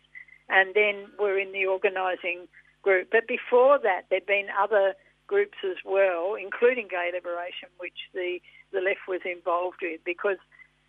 and 0.48 0.74
then 0.74 1.06
were 1.18 1.38
in 1.38 1.52
the 1.52 1.66
organising 1.66 2.46
group. 2.82 3.08
But 3.10 3.28
before 3.28 3.78
that, 3.78 4.06
there'd 4.10 4.26
been 4.26 4.48
other 4.58 4.94
groups 5.26 5.58
as 5.64 5.76
well, 5.84 6.34
including 6.34 6.88
Gay 6.88 7.10
Liberation, 7.14 7.68
which 7.78 8.10
the 8.14 8.40
the 8.72 8.80
left 8.80 9.06
was 9.08 9.20
involved 9.24 9.78
with 9.82 10.00
because 10.04 10.38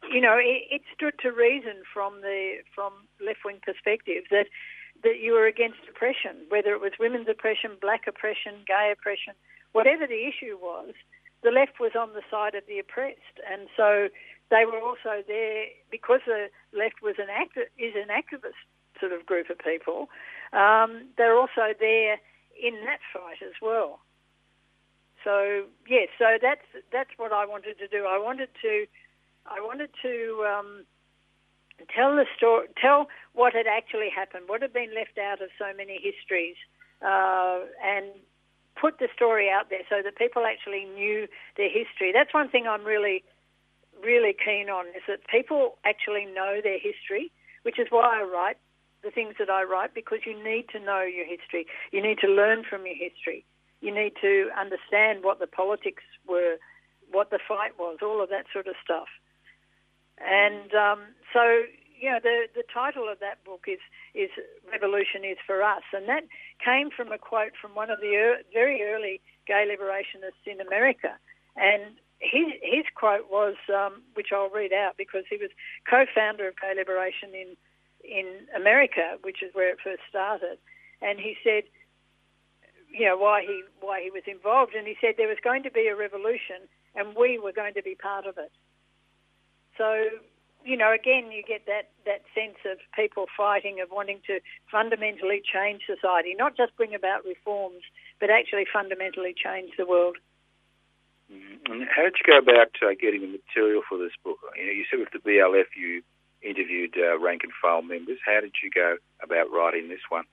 you 0.09 0.21
know, 0.21 0.37
it, 0.37 0.65
it 0.71 0.81
stood 0.95 1.13
to 1.21 1.31
reason 1.31 1.83
from 1.93 2.21
the 2.21 2.65
from 2.73 2.93
left 3.23 3.45
wing 3.45 3.59
perspective 3.61 4.25
that 4.31 4.47
that 5.03 5.19
you 5.19 5.33
were 5.33 5.47
against 5.47 5.81
oppression, 5.89 6.45
whether 6.49 6.73
it 6.73 6.81
was 6.81 6.93
women's 6.99 7.27
oppression, 7.27 7.77
black 7.81 8.05
oppression, 8.07 8.61
gay 8.67 8.93
oppression, 8.93 9.33
whatever 9.71 10.05
the 10.05 10.29
issue 10.29 10.57
was, 10.61 10.93
the 11.43 11.49
left 11.49 11.79
was 11.79 11.93
on 11.97 12.13
the 12.13 12.21
side 12.29 12.53
of 12.53 12.63
the 12.67 12.77
oppressed, 12.77 13.41
and 13.49 13.65
so 13.75 14.09
they 14.49 14.65
were 14.65 14.79
also 14.79 15.25
there 15.25 15.65
because 15.89 16.21
the 16.25 16.49
left 16.73 17.01
was 17.01 17.15
an 17.17 17.29
acti- 17.29 17.71
is 17.77 17.93
an 17.95 18.09
activist 18.13 18.61
sort 19.01 19.11
of 19.11 19.25
group 19.25 19.49
of 19.49 19.57
people. 19.59 20.07
Um, 20.53 21.09
they're 21.17 21.37
also 21.37 21.73
there 21.77 22.21
in 22.61 22.75
that 22.85 23.01
fight 23.11 23.41
as 23.43 23.57
well. 23.61 23.99
So 25.23 25.65
yes, 25.87 26.09
so 26.17 26.37
that's 26.41 26.65
that's 26.91 27.11
what 27.17 27.33
I 27.33 27.45
wanted 27.45 27.77
to 27.79 27.87
do. 27.87 28.05
I 28.05 28.17
wanted 28.17 28.49
to 28.61 28.85
I 29.45 29.59
wanted 29.59 29.89
to 30.01 30.45
um, 30.47 30.85
tell 31.93 32.15
the 32.15 32.25
story, 32.35 32.67
tell 32.79 33.07
what 33.33 33.53
had 33.53 33.67
actually 33.67 34.09
happened, 34.09 34.45
what 34.47 34.61
had 34.61 34.73
been 34.73 34.93
left 34.95 35.17
out 35.17 35.41
of 35.41 35.49
so 35.57 35.73
many 35.75 35.99
histories, 36.01 36.55
uh, 37.01 37.59
and 37.83 38.05
put 38.79 38.99
the 38.99 39.09
story 39.15 39.49
out 39.49 39.69
there 39.69 39.85
so 39.89 40.01
that 40.03 40.17
people 40.17 40.43
actually 40.45 40.85
knew 40.85 41.27
their 41.57 41.69
history. 41.69 42.11
That's 42.13 42.33
one 42.33 42.49
thing 42.49 42.65
I'm 42.67 42.83
really, 42.83 43.23
really 44.03 44.33
keen 44.33 44.69
on 44.69 44.87
is 44.87 45.03
that 45.07 45.27
people 45.27 45.77
actually 45.85 46.25
know 46.25 46.61
their 46.63 46.79
history, 46.79 47.31
which 47.63 47.79
is 47.79 47.87
why 47.89 48.21
I 48.21 48.23
write 48.23 48.57
the 49.03 49.11
things 49.11 49.35
that 49.39 49.49
I 49.49 49.63
write 49.63 49.93
because 49.93 50.19
you 50.25 50.35
need 50.43 50.69
to 50.69 50.79
know 50.79 51.01
your 51.01 51.25
history. 51.25 51.65
You 51.91 52.01
need 52.01 52.19
to 52.19 52.27
learn 52.27 52.63
from 52.67 52.85
your 52.85 52.95
history. 52.95 53.45
You 53.81 53.93
need 53.93 54.13
to 54.21 54.49
understand 54.57 55.23
what 55.23 55.39
the 55.39 55.47
politics 55.47 56.03
were, 56.27 56.57
what 57.11 57.31
the 57.31 57.39
fight 57.45 57.79
was, 57.79 57.97
all 58.01 58.21
of 58.21 58.29
that 58.29 58.45
sort 58.53 58.67
of 58.67 58.75
stuff. 58.83 59.07
And 60.19 60.73
um, 60.75 60.99
so, 61.33 61.63
you 61.99 62.11
know, 62.11 62.19
the 62.21 62.45
the 62.53 62.63
title 62.71 63.09
of 63.09 63.19
that 63.19 63.43
book 63.43 63.65
is 63.67 63.79
is 64.13 64.29
Revolution 64.71 65.25
is 65.25 65.37
for 65.45 65.63
Us, 65.63 65.81
and 65.93 66.07
that 66.07 66.23
came 66.63 66.89
from 66.95 67.11
a 67.11 67.17
quote 67.17 67.53
from 67.59 67.71
one 67.71 67.89
of 67.89 67.99
the 68.01 68.15
er- 68.15 68.41
very 68.53 68.83
early 68.83 69.19
gay 69.47 69.65
liberationists 69.67 70.45
in 70.45 70.61
America, 70.61 71.17
and. 71.55 71.97
His, 72.23 72.53
his 72.61 72.85
quote 72.93 73.31
was, 73.31 73.55
um, 73.73 74.03
which 74.13 74.27
I'll 74.31 74.51
read 74.51 74.71
out 74.71 74.93
because 74.95 75.23
he 75.27 75.37
was 75.37 75.49
co-founder 75.89 76.49
of 76.49 76.53
Gay 76.61 76.75
Liberation 76.77 77.33
in 77.33 77.57
in 78.03 78.47
America, 78.55 79.17
which 79.21 79.43
is 79.43 79.53
where 79.53 79.69
it 79.69 79.77
first 79.83 80.01
started, 80.09 80.57
and 81.01 81.19
he 81.19 81.35
said, 81.43 81.63
you 82.89 83.05
know, 83.05 83.17
why 83.17 83.41
he 83.41 83.63
why 83.79 84.01
he 84.01 84.11
was 84.11 84.23
involved, 84.27 84.73
and 84.75 84.87
he 84.87 84.95
said 84.99 85.15
there 85.17 85.27
was 85.27 85.41
going 85.43 85.63
to 85.63 85.71
be 85.71 85.87
a 85.87 85.95
revolution, 85.95 86.67
and 86.95 87.15
we 87.15 87.39
were 87.39 87.53
going 87.53 87.73
to 87.73 87.83
be 87.83 87.95
part 87.95 88.25
of 88.25 88.37
it. 88.37 88.51
So, 89.77 90.19
you 90.63 90.77
know, 90.77 90.93
again, 90.93 91.31
you 91.31 91.41
get 91.41 91.65
that, 91.65 91.89
that 92.05 92.21
sense 92.35 92.59
of 92.69 92.77
people 92.93 93.25
fighting, 93.35 93.79
of 93.81 93.89
wanting 93.89 94.19
to 94.27 94.39
fundamentally 94.69 95.41
change 95.41 95.81
society, 95.87 96.35
not 96.37 96.55
just 96.55 96.75
bring 96.77 96.93
about 96.93 97.25
reforms, 97.25 97.81
but 98.19 98.29
actually 98.29 98.65
fundamentally 98.71 99.33
change 99.33 99.71
the 99.77 99.87
world. 99.87 100.17
Mm-hmm. 101.31 101.71
And 101.71 101.87
how 101.89 102.03
did 102.03 102.15
you 102.19 102.27
go 102.27 102.37
about 102.37 102.75
uh, 102.83 102.93
getting 102.99 103.21
the 103.21 103.39
material 103.39 103.81
for 103.87 103.97
this 103.97 104.11
book? 104.23 104.37
You 104.57 104.65
know, 104.65 104.71
you 104.71 104.85
said 104.91 104.99
with 104.99 105.15
the 105.15 105.23
BLF 105.23 105.71
you 105.75 106.03
interviewed 106.43 106.95
uh, 106.97 107.19
rank 107.19 107.43
and 107.43 107.51
file 107.61 107.81
members. 107.81 108.19
How 108.25 108.41
did 108.41 108.53
you 108.63 108.69
go 108.69 108.97
about 109.23 109.51
writing 109.51 109.89
this 109.89 110.03
one? 110.09 110.25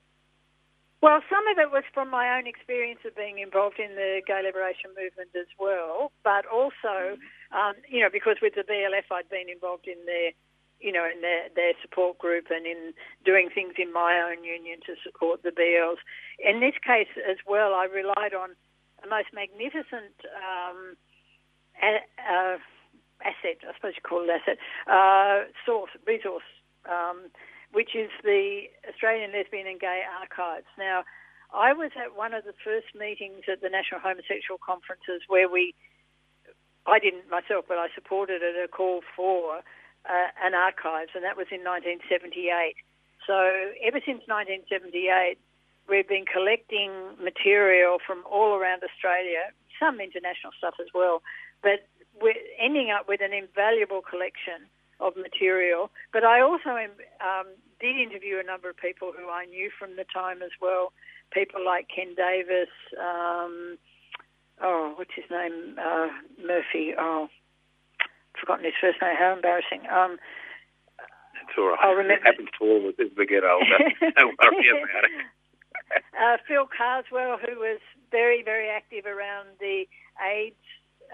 Well, 1.00 1.22
some 1.30 1.46
of 1.46 1.58
it 1.62 1.70
was 1.70 1.84
from 1.94 2.10
my 2.10 2.36
own 2.36 2.48
experience 2.48 2.98
of 3.06 3.14
being 3.14 3.38
involved 3.38 3.78
in 3.78 3.94
the 3.94 4.20
gay 4.26 4.42
liberation 4.42 4.90
movement 4.98 5.30
as 5.38 5.46
well, 5.54 6.10
but 6.24 6.42
also, 6.50 7.14
um, 7.54 7.78
you 7.86 8.02
know, 8.02 8.10
because 8.10 8.42
with 8.42 8.56
the 8.56 8.66
BLF 8.66 9.06
I'd 9.12 9.30
been 9.30 9.46
involved 9.48 9.86
in 9.86 9.98
their, 10.06 10.34
you 10.80 10.90
know, 10.90 11.06
in 11.06 11.22
their, 11.22 11.54
their 11.54 11.72
support 11.82 12.18
group 12.18 12.50
and 12.50 12.66
in 12.66 12.94
doing 13.24 13.48
things 13.48 13.74
in 13.78 13.92
my 13.92 14.18
own 14.18 14.42
union 14.42 14.80
to 14.86 14.98
support 15.06 15.44
the 15.44 15.54
BLs. 15.54 16.02
In 16.42 16.58
this 16.58 16.74
case 16.82 17.14
as 17.14 17.38
well, 17.46 17.74
I 17.74 17.86
relied 17.86 18.34
on 18.34 18.58
a 19.04 19.06
most 19.06 19.30
magnificent 19.32 20.18
um, 20.34 20.98
a, 21.78 22.02
uh, 22.18 22.58
asset, 23.24 23.62
I 23.62 23.74
suppose 23.74 23.94
you 23.96 24.02
call 24.02 24.24
it 24.24 24.30
asset, 24.30 24.58
uh, 24.86 25.50
source, 25.66 25.90
resource. 26.06 26.46
Um, 26.88 27.30
which 27.72 27.94
is 27.94 28.10
the 28.24 28.64
Australian 28.88 29.32
Lesbian 29.32 29.66
and 29.66 29.80
Gay 29.80 30.02
Archives. 30.20 30.66
Now, 30.78 31.04
I 31.52 31.72
was 31.72 31.90
at 31.96 32.16
one 32.16 32.34
of 32.34 32.44
the 32.44 32.56
first 32.64 32.94
meetings 32.94 33.44
at 33.50 33.60
the 33.60 33.68
National 33.68 34.00
Homosexual 34.00 34.58
Conferences 34.64 35.24
where 35.28 35.48
we, 35.48 35.74
I 36.86 36.98
didn't 36.98 37.28
myself, 37.30 37.64
but 37.68 37.78
I 37.78 37.88
supported 37.94 38.42
it, 38.42 38.56
a 38.56 38.68
call 38.68 39.00
for 39.16 39.60
uh, 40.08 40.28
an 40.42 40.54
archives, 40.54 41.12
and 41.14 41.24
that 41.24 41.36
was 41.36 41.48
in 41.50 41.64
1978. 41.64 42.76
So 43.26 43.36
ever 43.84 44.00
since 44.04 44.24
1978, 44.24 45.36
we've 45.88 46.08
been 46.08 46.24
collecting 46.24 46.92
material 47.20 47.98
from 48.00 48.24
all 48.24 48.56
around 48.56 48.80
Australia, 48.84 49.52
some 49.80 50.00
international 50.00 50.52
stuff 50.56 50.76
as 50.80 50.88
well, 50.94 51.20
but 51.62 51.86
we're 52.20 52.34
ending 52.60 52.90
up 52.90 53.08
with 53.08 53.20
an 53.22 53.32
invaluable 53.32 54.02
collection 54.02 54.66
of 55.00 55.14
material. 55.16 55.90
But 56.12 56.24
I 56.24 56.40
also 56.40 56.70
um, 57.22 57.46
did 57.80 57.96
interview 57.96 58.38
a 58.38 58.46
number 58.46 58.68
of 58.68 58.76
people 58.76 59.12
who 59.16 59.28
I 59.30 59.46
knew 59.46 59.70
from 59.78 59.96
the 59.96 60.04
time 60.12 60.42
as 60.42 60.50
well. 60.60 60.92
People 61.32 61.64
like 61.64 61.86
Ken 61.94 62.14
Davis, 62.16 62.72
um, 62.98 63.76
oh, 64.62 64.94
what's 64.96 65.14
his 65.14 65.26
name? 65.30 65.76
Uh, 65.78 66.08
Murphy. 66.44 66.94
Oh, 66.98 67.28
I've 68.00 68.40
forgotten 68.40 68.64
his 68.64 68.74
first 68.80 68.98
name. 69.02 69.14
How 69.18 69.34
embarrassing. 69.34 69.86
Um, 69.92 70.18
it's 71.42 71.56
all 71.56 71.68
right. 71.70 71.78
I'll 71.82 71.92
remember. 71.94 72.24
It 72.26 72.26
happens 72.26 72.48
to 72.58 72.64
all 72.64 72.78
of 72.78 72.84
us 72.86 72.98
as 73.00 73.12
we 73.16 73.26
get 73.26 73.44
older. 73.44 73.78
Don't 74.16 74.36
worry 74.40 74.68
about 74.72 75.04
it. 75.04 75.12
uh, 76.18 76.36
Phil 76.46 76.66
Carswell, 76.66 77.38
who 77.38 77.60
was 77.60 77.80
very, 78.10 78.42
very 78.42 78.68
active 78.68 79.06
around 79.06 79.48
the 79.60 79.84
AIDS 80.20 80.56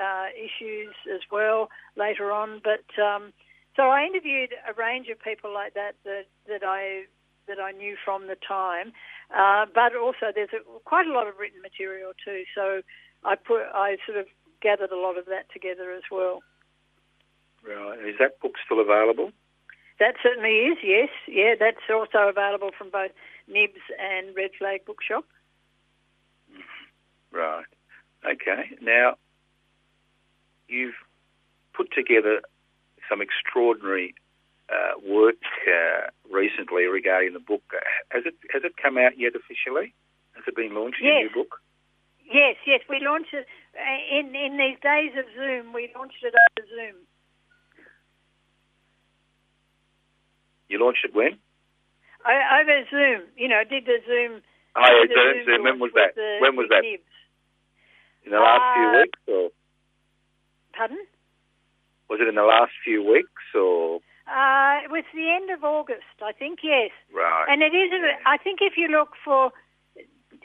uh, 0.00 0.26
issues 0.36 0.94
as 1.12 1.20
well 1.30 1.68
later 1.96 2.32
on. 2.32 2.60
But 2.62 2.86
um, 3.02 3.32
so 3.76 3.84
I 3.84 4.04
interviewed 4.04 4.50
a 4.68 4.72
range 4.72 5.08
of 5.08 5.18
people 5.20 5.52
like 5.52 5.74
that 5.74 5.94
that, 6.04 6.26
that 6.48 6.62
I 6.64 7.04
that 7.46 7.60
I 7.60 7.72
knew 7.72 7.96
from 8.02 8.26
the 8.26 8.36
time, 8.36 8.92
uh, 9.28 9.66
but 9.74 9.94
also 9.94 10.32
there's 10.34 10.48
a, 10.54 10.64
quite 10.84 11.06
a 11.06 11.12
lot 11.12 11.28
of 11.28 11.34
written 11.38 11.60
material 11.60 12.12
too. 12.24 12.44
So 12.54 12.80
I 13.24 13.34
put 13.36 13.62
I 13.74 13.96
sort 14.06 14.18
of 14.18 14.26
gathered 14.62 14.90
a 14.90 14.98
lot 14.98 15.18
of 15.18 15.26
that 15.26 15.52
together 15.52 15.92
as 15.92 16.02
well. 16.10 16.40
Right. 17.66 17.98
Is 18.00 18.16
that 18.18 18.40
book 18.40 18.52
still 18.64 18.80
available? 18.80 19.32
That 19.98 20.14
certainly 20.22 20.72
is. 20.72 20.78
Yes. 20.82 21.08
Yeah. 21.28 21.54
That's 21.58 21.84
also 21.92 22.28
available 22.28 22.70
from 22.76 22.90
both 22.90 23.12
Nibs 23.48 23.80
and 23.98 24.34
Red 24.36 24.50
Flag 24.58 24.84
Bookshop. 24.84 25.24
Right. 27.32 27.64
Okay. 28.24 28.76
Now 28.80 29.16
you've 30.68 30.94
put 31.74 31.90
together 31.92 32.40
some 33.08 33.20
extraordinary 33.20 34.14
uh, 34.70 34.98
work 35.06 35.42
uh, 35.68 36.08
recently 36.30 36.84
regarding 36.84 37.32
the 37.34 37.40
book. 37.40 37.62
Has 38.10 38.24
it 38.26 38.34
has 38.52 38.62
it 38.64 38.76
come 38.80 38.96
out 38.96 39.18
yet 39.18 39.32
officially? 39.36 39.94
Has 40.32 40.44
it 40.46 40.56
been 40.56 40.74
launched? 40.74 40.98
Yes. 41.02 41.08
Your 41.12 41.22
new 41.28 41.34
book? 41.34 41.60
Yes, 42.24 42.56
yes. 42.66 42.80
We 42.88 43.00
launched 43.00 43.34
it 43.34 43.46
uh, 43.76 44.18
in 44.18 44.34
in 44.34 44.56
these 44.56 44.80
days 44.82 45.12
of 45.18 45.26
Zoom. 45.36 45.72
We 45.72 45.90
launched 45.94 46.22
it 46.22 46.34
over 46.34 46.66
Zoom. 46.68 46.96
You 50.68 50.80
launched 50.80 51.04
it 51.04 51.14
when? 51.14 51.38
I, 52.24 52.62
over 52.62 52.84
Zoom. 52.90 53.28
You 53.36 53.48
know, 53.48 53.62
did 53.68 53.84
the 53.84 53.98
Zoom. 54.06 54.40
Oh, 54.76 54.80
yeah, 54.80 55.14
Zoom. 55.14 55.44
Zoom. 55.44 55.62
When 55.62 55.78
was 55.78 55.92
that? 55.94 56.16
When 56.40 56.56
was 56.56 56.66
that? 56.70 56.82
In 56.82 58.32
the 58.32 58.38
last 58.40 58.62
Uh, 58.64 58.74
few 58.74 58.88
weeks, 58.98 59.20
or 59.28 59.50
Pardon? 60.76 60.98
was 62.08 62.20
it 62.20 62.28
in 62.28 62.34
the 62.34 62.42
last 62.44 62.72
few 62.84 63.02
weeks, 63.02 63.42
or 63.54 63.96
Uh, 64.28 64.80
it 64.84 64.90
was 64.90 65.04
the 65.14 65.30
end 65.30 65.50
of 65.50 65.64
August, 65.64 66.20
I 66.22 66.32
think. 66.32 66.60
Yes. 66.62 66.90
right? 67.12 67.46
And 67.48 67.62
it 67.62 67.74
is. 67.74 67.90
I 68.26 68.36
think 68.36 68.60
if 68.60 68.76
you 68.76 68.88
look 68.88 69.16
for 69.24 69.52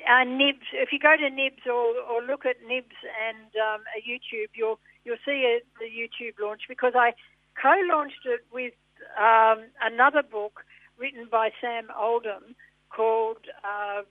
uh, 0.07 0.23
Nibs, 0.23 0.67
if 0.73 0.91
you 0.91 0.99
go 0.99 1.15
to 1.17 1.29
Nibs 1.29 1.63
or, 1.65 1.95
or 1.99 2.21
look 2.23 2.45
at 2.45 2.57
Nibs 2.65 2.95
and 3.27 3.51
um, 3.59 3.81
a 3.95 3.99
YouTube, 3.99 4.51
you'll 4.55 4.79
you'll 5.03 5.23
see 5.25 5.43
a, 5.45 5.59
the 5.79 5.89
YouTube 5.91 6.39
launch 6.39 6.61
because 6.67 6.93
I 6.95 7.13
co-launched 7.61 8.25
it 8.25 8.41
with 8.51 8.73
um, 9.19 9.67
another 9.81 10.23
book 10.23 10.61
written 10.97 11.27
by 11.29 11.51
Sam 11.59 11.87
Oldham 11.97 12.55
called 12.89 13.47
uh, 13.63 14.01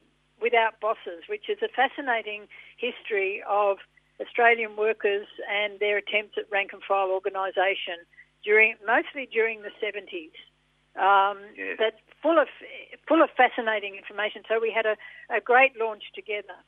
Without 0.41 0.81
Bosses, 0.81 1.25
which 1.29 1.49
is 1.49 1.59
a 1.63 1.69
fascinating 1.69 2.47
history 2.77 3.43
of 3.49 3.79
Australian 4.21 4.77
workers 4.77 5.27
and 5.49 5.79
their 5.81 5.99
attempts 5.99 6.35
at 6.37 6.51
rank 6.51 6.71
and 6.73 6.83
file 6.83 7.11
organisation 7.11 8.03
during 8.45 8.75
mostly 8.87 9.29
during 9.31 9.63
the 9.63 9.71
70s. 9.83 10.35
Um, 10.99 11.39
Yes. 11.57 11.77
That's 11.79 11.97
full 12.23 12.39
of 12.39 12.49
full 13.07 13.23
of 13.23 13.31
fascinating 13.37 13.95
information. 13.97 14.43
So 14.49 14.59
we 14.61 14.73
had 14.75 14.87
a, 14.87 14.97
a 15.31 15.41
great 15.41 15.79
launch 15.79 16.03
together. 16.15 16.59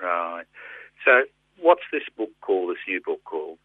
Right. 0.00 0.44
So, 1.04 1.24
what's 1.60 1.82
this 1.92 2.04
book 2.16 2.30
called? 2.40 2.70
This 2.70 2.82
new 2.86 3.00
book 3.04 3.24
called? 3.24 3.58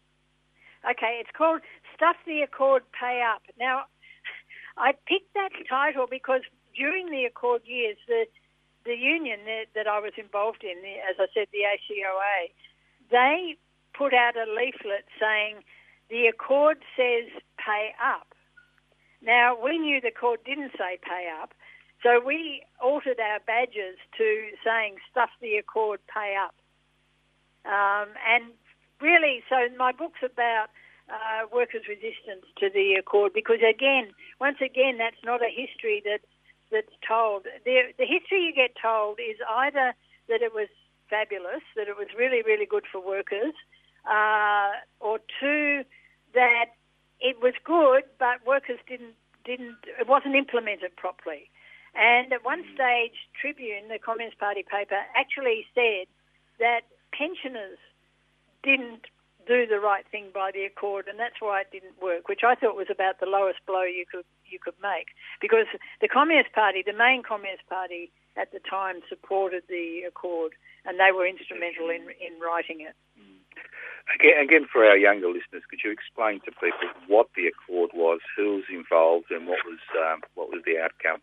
Okay, 0.84 1.18
it's 1.20 1.30
called 1.36 1.62
Stuff 1.96 2.16
the 2.26 2.42
Accord 2.42 2.82
Pay 2.92 3.22
Up. 3.22 3.42
Now, 3.58 3.84
I 4.76 4.92
picked 5.06 5.32
that 5.34 5.50
title 5.68 6.06
because 6.10 6.42
during 6.76 7.10
the 7.10 7.24
Accord 7.24 7.62
years, 7.64 7.96
the 8.06 8.26
the 8.84 8.96
union 8.96 9.40
that, 9.46 9.66
that 9.74 9.86
I 9.86 9.98
was 10.00 10.12
involved 10.16 10.62
in, 10.62 10.78
as 11.08 11.16
I 11.18 11.26
said, 11.32 11.48
the 11.52 11.64
ACOA, 11.64 12.50
they 13.10 13.56
put 13.96 14.12
out 14.12 14.36
a 14.36 14.50
leaflet 14.50 15.04
saying 15.18 15.64
the 16.10 16.26
Accord 16.26 16.78
says 16.96 17.30
pay 17.58 17.94
up. 18.02 18.34
Now, 19.22 19.56
we 19.56 19.78
knew 19.78 20.00
the 20.00 20.08
Accord 20.08 20.40
didn't 20.44 20.72
say 20.76 20.98
pay 21.02 21.28
up, 21.40 21.54
so 22.02 22.20
we 22.24 22.62
altered 22.82 23.18
our 23.18 23.40
badges 23.46 23.96
to 24.18 24.48
saying 24.64 24.96
stuff 25.10 25.30
the 25.40 25.56
Accord 25.56 26.00
pay 26.12 26.36
up. 26.36 26.54
Um, 27.64 28.12
and 28.28 28.52
really, 29.00 29.42
so 29.48 29.56
my 29.78 29.92
book's 29.92 30.20
about 30.22 30.68
uh, 31.08 31.46
workers' 31.52 31.88
resistance 31.88 32.44
to 32.58 32.70
the 32.70 32.94
accord 32.94 33.32
because, 33.32 33.60
again, 33.60 34.12
once 34.40 34.58
again, 34.60 34.98
that's 34.98 35.20
not 35.24 35.42
a 35.42 35.48
history 35.48 36.02
that 36.04 36.20
that's 36.74 36.96
told. 37.06 37.46
The, 37.64 37.94
the 37.96 38.04
history 38.04 38.42
you 38.42 38.52
get 38.52 38.74
told 38.74 39.20
is 39.22 39.38
either 39.48 39.94
that 40.28 40.42
it 40.42 40.52
was 40.52 40.68
fabulous, 41.08 41.62
that 41.76 41.86
it 41.86 41.96
was 41.96 42.08
really, 42.18 42.42
really 42.42 42.66
good 42.66 42.84
for 42.90 42.98
workers, 42.98 43.54
uh, 44.10 44.72
or 44.98 45.20
two, 45.40 45.84
that 46.34 46.74
it 47.20 47.40
was 47.40 47.54
good, 47.64 48.02
but 48.18 48.44
workers 48.44 48.80
didn't 48.88 49.14
didn't 49.44 49.76
it 50.00 50.08
wasn't 50.08 50.34
implemented 50.34 50.96
properly. 50.96 51.48
And 51.94 52.32
at 52.32 52.44
one 52.44 52.64
stage, 52.74 53.14
Tribune, 53.38 53.88
the 53.88 54.00
Communist 54.02 54.38
Party 54.38 54.64
paper, 54.66 54.98
actually 55.14 55.64
said 55.74 56.10
that 56.58 56.82
pensioners 57.12 57.78
didn't 58.64 59.06
do 59.46 59.66
the 59.66 59.80
right 59.80 60.04
thing 60.10 60.30
by 60.32 60.50
the 60.52 60.64
accord, 60.64 61.06
and 61.08 61.18
that's 61.18 61.40
why 61.40 61.60
it 61.62 61.70
didn't 61.72 62.00
work, 62.02 62.28
which 62.28 62.42
I 62.44 62.54
thought 62.54 62.76
was 62.76 62.90
about 62.90 63.20
the 63.20 63.26
lowest 63.26 63.60
blow 63.66 63.82
you 63.82 64.04
could 64.10 64.24
you 64.44 64.58
could 64.58 64.74
make, 64.82 65.08
because 65.40 65.66
the 66.00 66.08
Communist 66.08 66.52
Party, 66.52 66.82
the 66.84 66.92
main 66.92 67.22
Communist 67.22 67.66
Party 67.68 68.12
at 68.36 68.52
the 68.52 68.60
time, 68.60 69.00
supported 69.08 69.62
the 69.68 70.02
accord, 70.06 70.52
and 70.84 70.98
they 70.98 71.12
were 71.12 71.26
instrumental 71.26 71.90
in 71.90 72.08
in 72.20 72.40
writing 72.40 72.80
it. 72.80 72.96
Again, 74.14 74.36
again, 74.42 74.66
for 74.70 74.84
our 74.84 74.98
younger 74.98 75.28
listeners, 75.28 75.64
could 75.70 75.80
you 75.82 75.90
explain 75.90 76.40
to 76.44 76.52
people 76.52 76.92
what 77.08 77.28
the 77.34 77.48
accord 77.48 77.90
was, 77.94 78.20
who 78.36 78.56
was 78.56 78.64
involved, 78.68 79.30
and 79.30 79.46
what 79.46 79.60
was 79.64 79.80
um, 79.96 80.20
what 80.34 80.50
was 80.50 80.62
the 80.66 80.76
outcome? 80.78 81.22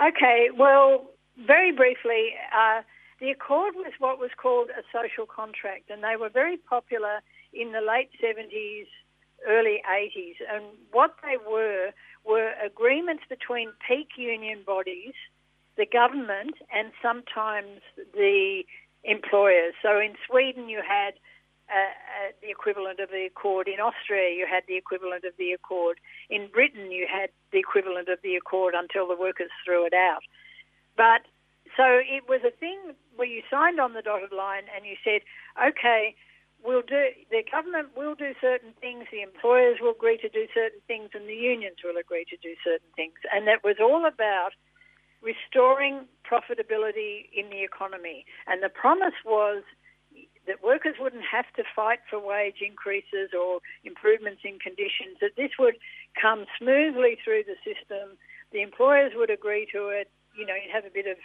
Okay, 0.00 0.48
well, 0.56 1.10
very 1.46 1.72
briefly, 1.72 2.34
uh, 2.52 2.82
the 3.20 3.30
Accord 3.30 3.74
was 3.74 3.92
what 3.98 4.18
was 4.18 4.30
called 4.36 4.68
a 4.70 4.82
social 4.92 5.26
contract, 5.26 5.90
and 5.90 6.02
they 6.02 6.16
were 6.16 6.28
very 6.28 6.56
popular 6.56 7.20
in 7.52 7.72
the 7.72 7.80
late 7.80 8.10
70s, 8.22 8.86
early 9.46 9.82
80s. 9.88 10.36
And 10.52 10.64
what 10.92 11.16
they 11.22 11.36
were 11.36 11.92
were 12.24 12.52
agreements 12.64 13.22
between 13.28 13.70
peak 13.86 14.08
union 14.18 14.60
bodies, 14.66 15.14
the 15.76 15.86
government, 15.86 16.56
and 16.74 16.90
sometimes 17.00 17.80
the 18.12 18.62
employers. 19.04 19.74
So 19.80 20.00
in 20.00 20.14
Sweden, 20.28 20.68
you 20.68 20.82
had 20.86 21.14
uh, 21.70 21.74
uh, 21.74 22.30
the 22.42 22.50
equivalent 22.50 23.00
of 23.00 23.10
the 23.10 23.26
Accord. 23.26 23.68
In 23.68 23.80
Austria, 23.80 24.30
you 24.34 24.46
had 24.50 24.64
the 24.68 24.76
equivalent 24.76 25.24
of 25.24 25.32
the 25.38 25.52
Accord. 25.52 25.98
In 26.28 26.48
Britain, 26.52 26.90
you 26.90 27.06
had 27.10 27.30
the 27.52 27.58
equivalent 27.58 28.08
of 28.08 28.18
the 28.22 28.36
Accord 28.36 28.74
until 28.76 29.08
the 29.08 29.16
workers 29.16 29.50
threw 29.64 29.86
it 29.86 29.94
out. 29.94 30.22
But 30.96 31.22
so 31.76 31.84
it 32.00 32.24
was 32.28 32.40
a 32.46 32.50
thing 32.50 32.96
where 33.16 33.28
you 33.28 33.42
signed 33.50 33.80
on 33.80 33.92
the 33.92 34.02
dotted 34.02 34.32
line 34.32 34.64
and 34.74 34.86
you 34.86 34.96
said, 35.04 35.20
okay, 35.60 36.14
we'll 36.64 36.82
do, 36.82 37.12
the 37.30 37.44
government 37.50 37.88
will 37.96 38.14
do 38.14 38.32
certain 38.40 38.72
things, 38.80 39.04
the 39.12 39.22
employers 39.22 39.78
will 39.80 39.92
agree 39.92 40.18
to 40.18 40.28
do 40.28 40.46
certain 40.52 40.80
things, 40.86 41.10
and 41.14 41.28
the 41.28 41.36
unions 41.36 41.76
will 41.84 42.00
agree 42.00 42.24
to 42.30 42.36
do 42.40 42.54
certain 42.64 42.88
things. 42.96 43.14
And 43.32 43.46
that 43.46 43.62
was 43.62 43.76
all 43.80 44.06
about 44.06 44.52
restoring 45.22 46.06
profitability 46.24 47.28
in 47.32 47.50
the 47.50 47.62
economy. 47.62 48.24
And 48.46 48.62
the 48.62 48.68
promise 48.68 49.16
was 49.24 49.62
that 50.46 50.62
workers 50.62 50.94
wouldn't 50.98 51.24
have 51.24 51.46
to 51.56 51.64
fight 51.74 51.98
for 52.08 52.18
wage 52.22 52.62
increases 52.62 53.34
or 53.36 53.60
improvements 53.84 54.42
in 54.44 54.58
conditions, 54.58 55.18
that 55.20 55.36
this 55.36 55.50
would 55.58 55.76
come 56.20 56.46
smoothly 56.58 57.18
through 57.22 57.42
the 57.44 57.58
system. 57.66 58.16
The 58.52 58.62
employers 58.62 59.12
would 59.14 59.30
agree 59.30 59.66
to 59.72 59.88
it. 59.88 60.10
You 60.38 60.46
know, 60.46 60.54
you'd 60.54 60.72
have 60.72 60.86
a 60.86 60.94
bit 60.94 61.06
of 61.06 61.16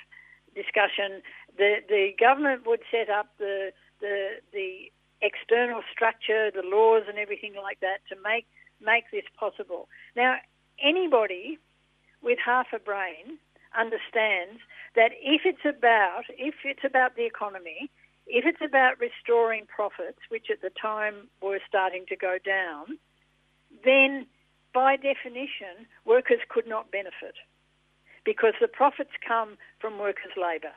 discussion. 0.55 1.21
The 1.57 1.77
the 1.87 2.11
government 2.19 2.65
would 2.65 2.81
set 2.91 3.09
up 3.09 3.27
the 3.37 3.71
the 3.99 4.41
the 4.53 4.91
external 5.21 5.81
structure, 5.91 6.51
the 6.51 6.63
laws, 6.63 7.03
and 7.07 7.17
everything 7.17 7.53
like 7.61 7.79
that 7.81 7.99
to 8.09 8.15
make 8.21 8.47
make 8.81 9.05
this 9.11 9.25
possible. 9.39 9.87
Now, 10.15 10.37
anybody 10.81 11.57
with 12.21 12.39
half 12.43 12.67
a 12.73 12.79
brain 12.79 13.37
understands 13.77 14.59
that 14.95 15.11
if 15.21 15.41
it's 15.45 15.65
about 15.65 16.23
if 16.29 16.55
it's 16.65 16.83
about 16.83 17.15
the 17.15 17.25
economy, 17.25 17.89
if 18.27 18.45
it's 18.45 18.61
about 18.61 18.99
restoring 18.99 19.65
profits, 19.67 20.19
which 20.29 20.47
at 20.51 20.61
the 20.61 20.71
time 20.81 21.29
were 21.41 21.59
starting 21.67 22.05
to 22.09 22.15
go 22.15 22.37
down, 22.43 22.97
then 23.85 24.27
by 24.73 24.95
definition 24.95 25.87
workers 26.05 26.39
could 26.49 26.67
not 26.67 26.91
benefit 26.91 27.35
because 28.25 28.53
the 28.61 28.67
profits 28.67 29.11
come 29.25 29.57
from 29.79 29.99
workers' 29.99 30.37
labour. 30.37 30.73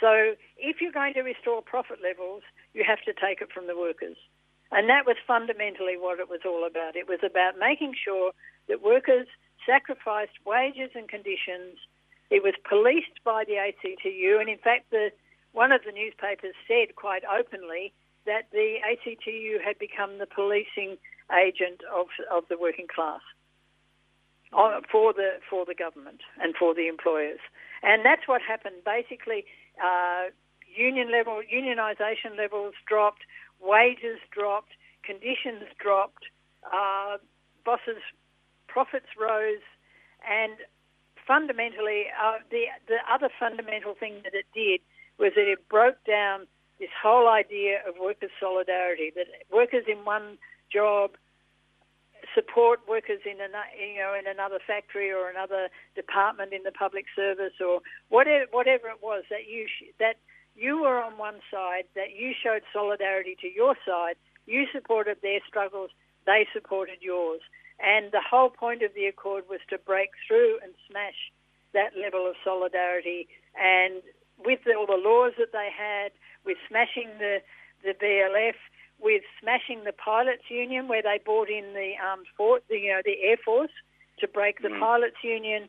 So 0.00 0.34
if 0.58 0.80
you're 0.80 0.92
going 0.92 1.14
to 1.14 1.22
restore 1.22 1.62
profit 1.62 1.98
levels, 2.02 2.42
you 2.72 2.84
have 2.86 3.02
to 3.02 3.12
take 3.12 3.40
it 3.40 3.52
from 3.52 3.66
the 3.66 3.78
workers. 3.78 4.16
And 4.72 4.88
that 4.88 5.06
was 5.06 5.16
fundamentally 5.26 5.96
what 5.96 6.18
it 6.18 6.28
was 6.28 6.40
all 6.44 6.66
about. 6.66 6.96
It 6.96 7.08
was 7.08 7.20
about 7.22 7.58
making 7.58 7.94
sure 7.94 8.32
that 8.68 8.82
workers 8.82 9.26
sacrificed 9.64 10.42
wages 10.44 10.90
and 10.94 11.08
conditions. 11.08 11.78
It 12.30 12.42
was 12.42 12.54
policed 12.68 13.22
by 13.24 13.44
the 13.44 13.56
ACTU, 13.56 14.38
and 14.40 14.48
in 14.48 14.58
fact, 14.58 14.90
the, 14.90 15.12
one 15.52 15.70
of 15.70 15.82
the 15.86 15.92
newspapers 15.92 16.54
said 16.66 16.96
quite 16.96 17.22
openly 17.24 17.92
that 18.26 18.50
the 18.50 18.78
ACTU 18.82 19.60
had 19.64 19.78
become 19.78 20.18
the 20.18 20.26
policing 20.26 20.96
agent 21.30 21.80
of, 21.94 22.06
of 22.32 22.44
the 22.48 22.58
working 22.58 22.88
class 22.92 23.20
for 24.90 25.12
the 25.12 25.40
for 25.48 25.64
the 25.64 25.74
government 25.74 26.20
and 26.40 26.54
for 26.56 26.74
the 26.74 26.86
employers, 26.88 27.40
and 27.82 28.04
that's 28.04 28.26
what 28.26 28.40
happened. 28.42 28.76
Basically, 28.84 29.44
uh, 29.82 30.30
union 30.74 31.10
level 31.10 31.42
unionisation 31.42 32.36
levels 32.36 32.74
dropped, 32.86 33.22
wages 33.60 34.18
dropped, 34.30 34.72
conditions 35.02 35.64
dropped, 35.78 36.24
uh, 36.72 37.18
bosses' 37.64 38.02
profits 38.68 39.10
rose, 39.18 39.64
and 40.28 40.54
fundamentally, 41.26 42.06
uh, 42.20 42.38
the 42.50 42.66
the 42.86 42.98
other 43.10 43.28
fundamental 43.38 43.94
thing 43.94 44.20
that 44.24 44.34
it 44.34 44.46
did 44.54 44.80
was 45.18 45.32
that 45.36 45.50
it 45.50 45.68
broke 45.68 46.02
down 46.04 46.46
this 46.78 46.90
whole 47.02 47.28
idea 47.28 47.78
of 47.86 47.94
workers' 48.00 48.30
solidarity. 48.40 49.10
That 49.14 49.26
workers 49.52 49.84
in 49.86 50.04
one 50.04 50.38
job 50.72 51.12
support 52.34 52.80
workers 52.88 53.20
in 53.24 53.38
you 53.38 53.98
know 53.98 54.14
in 54.18 54.26
another 54.26 54.58
factory 54.66 55.10
or 55.10 55.30
another 55.30 55.68
department 55.94 56.52
in 56.52 56.62
the 56.64 56.72
public 56.72 57.06
service 57.14 57.54
or 57.60 57.80
whatever 58.08 58.46
whatever 58.50 58.88
it 58.88 59.02
was 59.02 59.24
that 59.30 59.46
you 59.48 59.66
that 59.98 60.16
you 60.56 60.82
were 60.82 61.02
on 61.02 61.18
one 61.18 61.40
side 61.50 61.84
that 61.94 62.14
you 62.16 62.32
showed 62.34 62.62
solidarity 62.72 63.36
to 63.40 63.48
your 63.52 63.76
side 63.86 64.16
you 64.46 64.66
supported 64.72 65.16
their 65.22 65.40
struggles 65.46 65.90
they 66.26 66.46
supported 66.52 66.98
yours. 67.00 67.40
And 67.80 68.12
the 68.12 68.22
whole 68.22 68.50
point 68.50 68.82
of 68.82 68.94
the 68.94 69.06
accord 69.06 69.44
was 69.48 69.60
to 69.70 69.78
break 69.78 70.10
through 70.26 70.58
and 70.62 70.72
smash 70.88 71.32
that 71.72 71.92
level 72.00 72.26
of 72.26 72.36
solidarity. 72.44 73.28
And 73.60 74.02
with 74.38 74.60
all 74.76 74.86
the 74.86 75.00
laws 75.00 75.32
that 75.38 75.52
they 75.52 75.70
had 75.76 76.12
with 76.44 76.56
smashing 76.68 77.10
the 77.18 77.38
the 77.82 77.92
BLF 77.92 78.56
with 79.04 79.22
smashing 79.40 79.84
the 79.84 79.92
pilots 79.92 80.48
union 80.48 80.88
where 80.88 81.02
they 81.02 81.20
brought 81.22 81.50
in 81.50 81.74
the 81.74 81.92
armed 82.02 82.26
force, 82.36 82.62
the, 82.70 82.78
you 82.78 82.90
know, 82.90 83.02
the 83.04 83.20
air 83.22 83.36
force 83.44 83.70
to 84.18 84.26
break 84.26 84.62
the 84.62 84.68
mm. 84.68 84.80
pilots 84.80 85.20
union, 85.22 85.68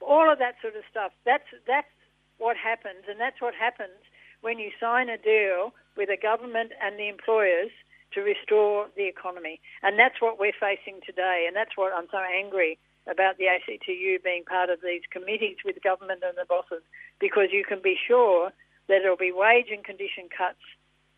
all 0.00 0.30
of 0.30 0.38
that 0.38 0.54
sort 0.62 0.76
of 0.76 0.84
stuff. 0.88 1.10
That's 1.26 1.50
that's 1.66 1.90
what 2.38 2.56
happens, 2.56 3.10
and 3.10 3.18
that's 3.18 3.42
what 3.42 3.52
happens 3.52 3.98
when 4.40 4.60
you 4.60 4.70
sign 4.78 5.08
a 5.08 5.18
deal 5.18 5.74
with 5.96 6.08
a 6.08 6.16
government 6.16 6.70
and 6.80 6.96
the 6.96 7.08
employers 7.08 7.74
to 8.14 8.22
restore 8.22 8.86
the 8.96 9.08
economy. 9.08 9.60
And 9.82 9.98
that's 9.98 10.22
what 10.22 10.38
we're 10.38 10.54
facing 10.54 11.02
today, 11.04 11.44
and 11.46 11.56
that's 11.56 11.76
what 11.76 11.92
I'm 11.92 12.06
so 12.12 12.22
angry 12.22 12.78
about 13.10 13.38
the 13.38 13.48
ACTU 13.48 14.22
being 14.22 14.44
part 14.44 14.70
of 14.70 14.78
these 14.84 15.02
committees 15.10 15.56
with 15.64 15.82
government 15.82 16.22
and 16.22 16.38
the 16.38 16.46
bosses, 16.46 16.84
because 17.18 17.48
you 17.50 17.64
can 17.64 17.82
be 17.82 17.96
sure 17.98 18.52
that 18.86 19.00
there'll 19.02 19.16
be 19.16 19.32
wage 19.32 19.68
and 19.74 19.82
condition 19.82 20.28
cuts 20.30 20.62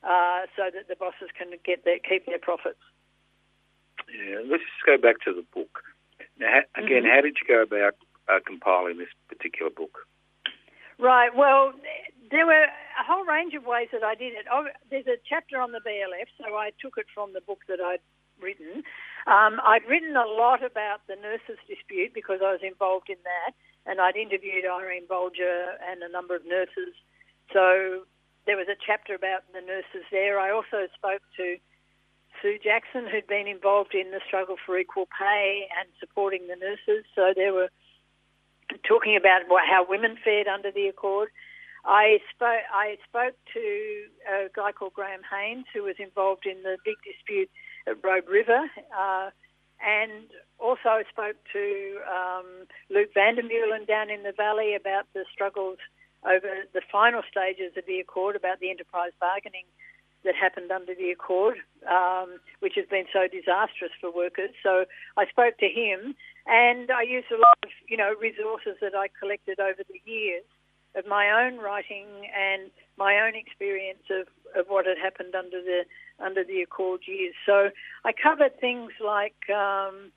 uh, 0.03 0.47
so 0.57 0.71
that 0.73 0.89
the 0.89 0.97
bosses 0.97 1.29
can 1.37 1.53
get 1.65 1.85
their, 1.85 1.99
keep 1.99 2.27
their 2.27 2.39
profits. 2.39 2.81
Yeah, 4.09 4.43
let's 4.49 4.65
just 4.65 4.87
go 4.87 4.97
back 4.99 5.21
to 5.25 5.33
the 5.33 5.45
book. 5.55 5.83
Now, 6.39 6.65
again, 6.75 7.05
mm-hmm. 7.05 7.13
how 7.13 7.21
did 7.21 7.37
you 7.41 7.47
go 7.47 7.63
about 7.63 7.95
uh, 8.29 8.41
compiling 8.45 8.99
this 8.99 9.13
particular 9.29 9.71
book? 9.71 10.07
Right. 10.99 11.31
Well, 11.35 11.73
there 12.31 12.47
were 12.47 12.65
a 12.65 13.05
whole 13.05 13.25
range 13.25 13.55
of 13.55 13.65
ways 13.65 13.89
that 13.93 14.05
I 14.05 14.15
did 14.15 14.33
it. 14.33 14.47
Oh, 14.53 14.67
there's 14.91 15.07
a 15.07 15.17
chapter 15.29 15.61
on 15.61 15.73
the 15.73 15.81
BLF, 15.81 16.29
so 16.39 16.57
I 16.57 16.71
took 16.81 16.97
it 16.97 17.07
from 17.13 17.33
the 17.33 17.41
book 17.41 17.61
that 17.69 17.81
I'd 17.81 18.05
written. 18.41 18.85
Um, 19.27 19.61
I'd 19.65 19.85
written 19.89 20.17
a 20.17 20.29
lot 20.29 20.65
about 20.65 21.05
the 21.09 21.17
nurses' 21.17 21.61
dispute 21.69 22.13
because 22.15 22.41
I 22.41 22.53
was 22.53 22.65
involved 22.65 23.09
in 23.09 23.21
that, 23.25 23.53
and 23.85 24.01
I'd 24.01 24.17
interviewed 24.17 24.65
Irene 24.65 25.07
Bolger 25.09 25.77
and 25.85 26.03
a 26.03 26.13
number 26.13 26.37
of 26.37 26.45
nurses. 26.47 26.97
So 27.53 28.05
there 28.51 28.59
was 28.59 28.67
a 28.67 28.75
chapter 28.75 29.15
about 29.15 29.47
the 29.55 29.61
nurses 29.61 30.03
there. 30.11 30.41
I 30.41 30.51
also 30.51 30.91
spoke 30.99 31.23
to 31.37 31.55
Sue 32.43 32.59
Jackson, 32.59 33.07
who'd 33.07 33.29
been 33.29 33.47
involved 33.47 33.95
in 33.95 34.11
the 34.11 34.19
struggle 34.27 34.57
for 34.67 34.77
equal 34.77 35.07
pay 35.07 35.71
and 35.79 35.87
supporting 36.01 36.49
the 36.49 36.59
nurses. 36.59 37.07
So 37.15 37.31
they 37.31 37.53
were 37.53 37.71
talking 38.83 39.15
about 39.15 39.47
how 39.47 39.87
women 39.89 40.19
fared 40.19 40.49
under 40.49 40.73
the 40.73 40.89
accord. 40.89 41.29
I 41.85 42.19
spoke. 42.35 42.67
I 42.75 42.99
spoke 43.07 43.39
to 43.55 43.63
a 44.27 44.49
guy 44.53 44.73
called 44.73 44.95
Graham 44.95 45.23
Haynes, 45.31 45.67
who 45.73 45.85
was 45.85 45.95
involved 46.01 46.45
in 46.45 46.61
the 46.65 46.77
big 46.85 46.99
dispute 47.07 47.51
at 47.87 48.03
Robe 48.03 48.27
River, 48.29 48.67
uh, 48.91 49.31
and 49.79 50.27
also 50.59 51.07
spoke 51.09 51.39
to 51.53 52.01
um, 52.11 52.67
Luke 52.91 53.15
Vandermeulen 53.15 53.87
down 53.87 54.11
in 54.11 54.25
the 54.25 54.35
valley 54.37 54.75
about 54.75 55.07
the 55.15 55.25
struggles 55.33 55.79
over 56.25 56.69
the 56.73 56.83
final 56.93 57.23
stages 57.31 57.73
of 57.77 57.85
the 57.87 58.01
Accord, 58.01 58.37
about 58.37 58.61
the 58.61 58.71
enterprise 58.71 59.13
bargaining 59.21 59.65
that 60.25 60.35
happened 60.35 60.71
under 60.71 60.95
the 60.95 61.11
Accord, 61.11 61.57
um, 61.89 62.39
which 62.61 62.75
has 62.77 62.87
been 62.87 63.07
so 63.13 63.27
disastrous 63.27 63.93
for 64.01 64.13
workers. 64.13 64.51
So 64.63 64.85
I 65.17 65.27
spoke 65.27 65.57
to 65.59 65.69
him, 65.69 66.15
and 66.47 66.91
I 66.91 67.03
used 67.03 67.31
a 67.31 67.41
lot 67.41 67.59
of 67.63 67.71
you 67.89 67.97
know 67.97 68.15
resources 68.21 68.77
that 68.81 68.95
I 68.95 69.09
collected 69.19 69.61
over 69.61 69.83
the 69.87 70.01
years 70.05 70.45
of 70.95 71.07
my 71.07 71.31
own 71.31 71.59
writing 71.59 72.07
and 72.37 72.71
my 72.99 73.21
own 73.21 73.35
experience 73.35 74.03
of, 74.11 74.27
of 74.59 74.67
what 74.69 74.87
had 74.87 74.99
happened 74.99 75.35
under 75.35 75.63
the 75.63 75.85
under 76.19 76.45
the 76.45 76.61
Accord 76.63 77.03
years. 77.07 77.35
So 77.47 77.71
I 78.05 78.13
covered 78.13 78.61
things 78.61 78.93
like, 79.01 79.49
um, 79.49 80.13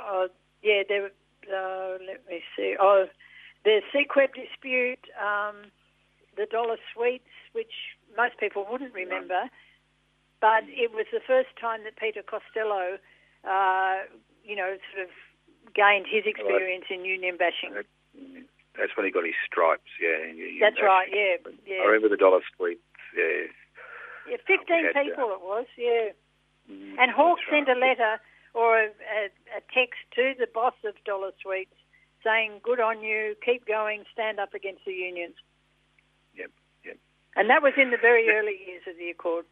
uh, 0.00 0.28
yeah, 0.62 0.82
there. 0.88 1.10
Uh, 1.44 1.98
let 2.06 2.26
me 2.26 2.40
see. 2.56 2.74
Oh, 2.80 3.06
the 3.64 3.80
SEQEB 3.92 4.34
dispute, 4.34 5.04
um, 5.16 5.72
the 6.36 6.46
dollar 6.46 6.76
sweets, 6.92 7.30
which 7.52 7.96
most 8.16 8.38
people 8.38 8.66
wouldn't 8.70 8.94
remember, 8.94 9.48
but 10.40 10.64
it 10.68 10.92
was 10.92 11.06
the 11.12 11.24
first 11.26 11.48
time 11.60 11.84
that 11.84 11.96
Peter 11.96 12.22
Costello, 12.22 12.98
uh, 13.48 13.96
you 14.44 14.54
know, 14.54 14.76
sort 14.92 15.08
of 15.08 15.10
gained 15.74 16.06
his 16.06 16.24
experience 16.26 16.84
in 16.90 17.04
union 17.04 17.36
bashing. 17.36 17.72
That's 18.76 18.92
when 18.96 19.06
he 19.06 19.12
got 19.12 19.24
his 19.24 19.38
stripes, 19.46 19.88
yeah. 20.02 20.60
That's 20.60 20.82
right, 20.82 21.08
yeah, 21.10 21.40
yeah. 21.66 21.82
I 21.82 21.86
remember 21.86 22.08
the 22.08 22.20
dollar 22.20 22.40
sweets, 22.56 22.82
yeah. 23.16 23.48
Yeah, 24.28 24.36
15 24.46 24.92
people 24.92 25.32
it 25.32 25.40
was, 25.40 25.66
yeah. 25.76 26.12
Mm, 26.70 26.96
and 26.98 27.10
Hawke 27.10 27.40
sent 27.50 27.68
right. 27.68 27.76
a 27.76 27.80
letter 27.80 28.20
or 28.54 28.78
a, 28.78 28.86
a, 28.88 29.28
a, 29.58 29.60
text 29.72 30.00
to 30.14 30.32
the 30.38 30.46
boss 30.46 30.72
of 30.84 30.94
Dollar 31.04 31.32
Sweets 31.42 31.76
saying, 32.24 32.60
good 32.62 32.80
on 32.80 33.02
you, 33.02 33.36
keep 33.44 33.66
going, 33.66 34.04
stand 34.12 34.40
up 34.40 34.54
against 34.54 34.84
the 34.86 34.92
unions. 34.92 35.34
Yep, 36.34 36.50
yep. 36.84 36.96
And 37.36 37.50
that 37.50 37.62
was 37.62 37.74
in 37.76 37.90
the 37.90 37.98
very 38.00 38.28
early 38.30 38.56
years 38.66 38.82
of 38.88 38.96
the 38.98 39.10
Accord. 39.10 39.44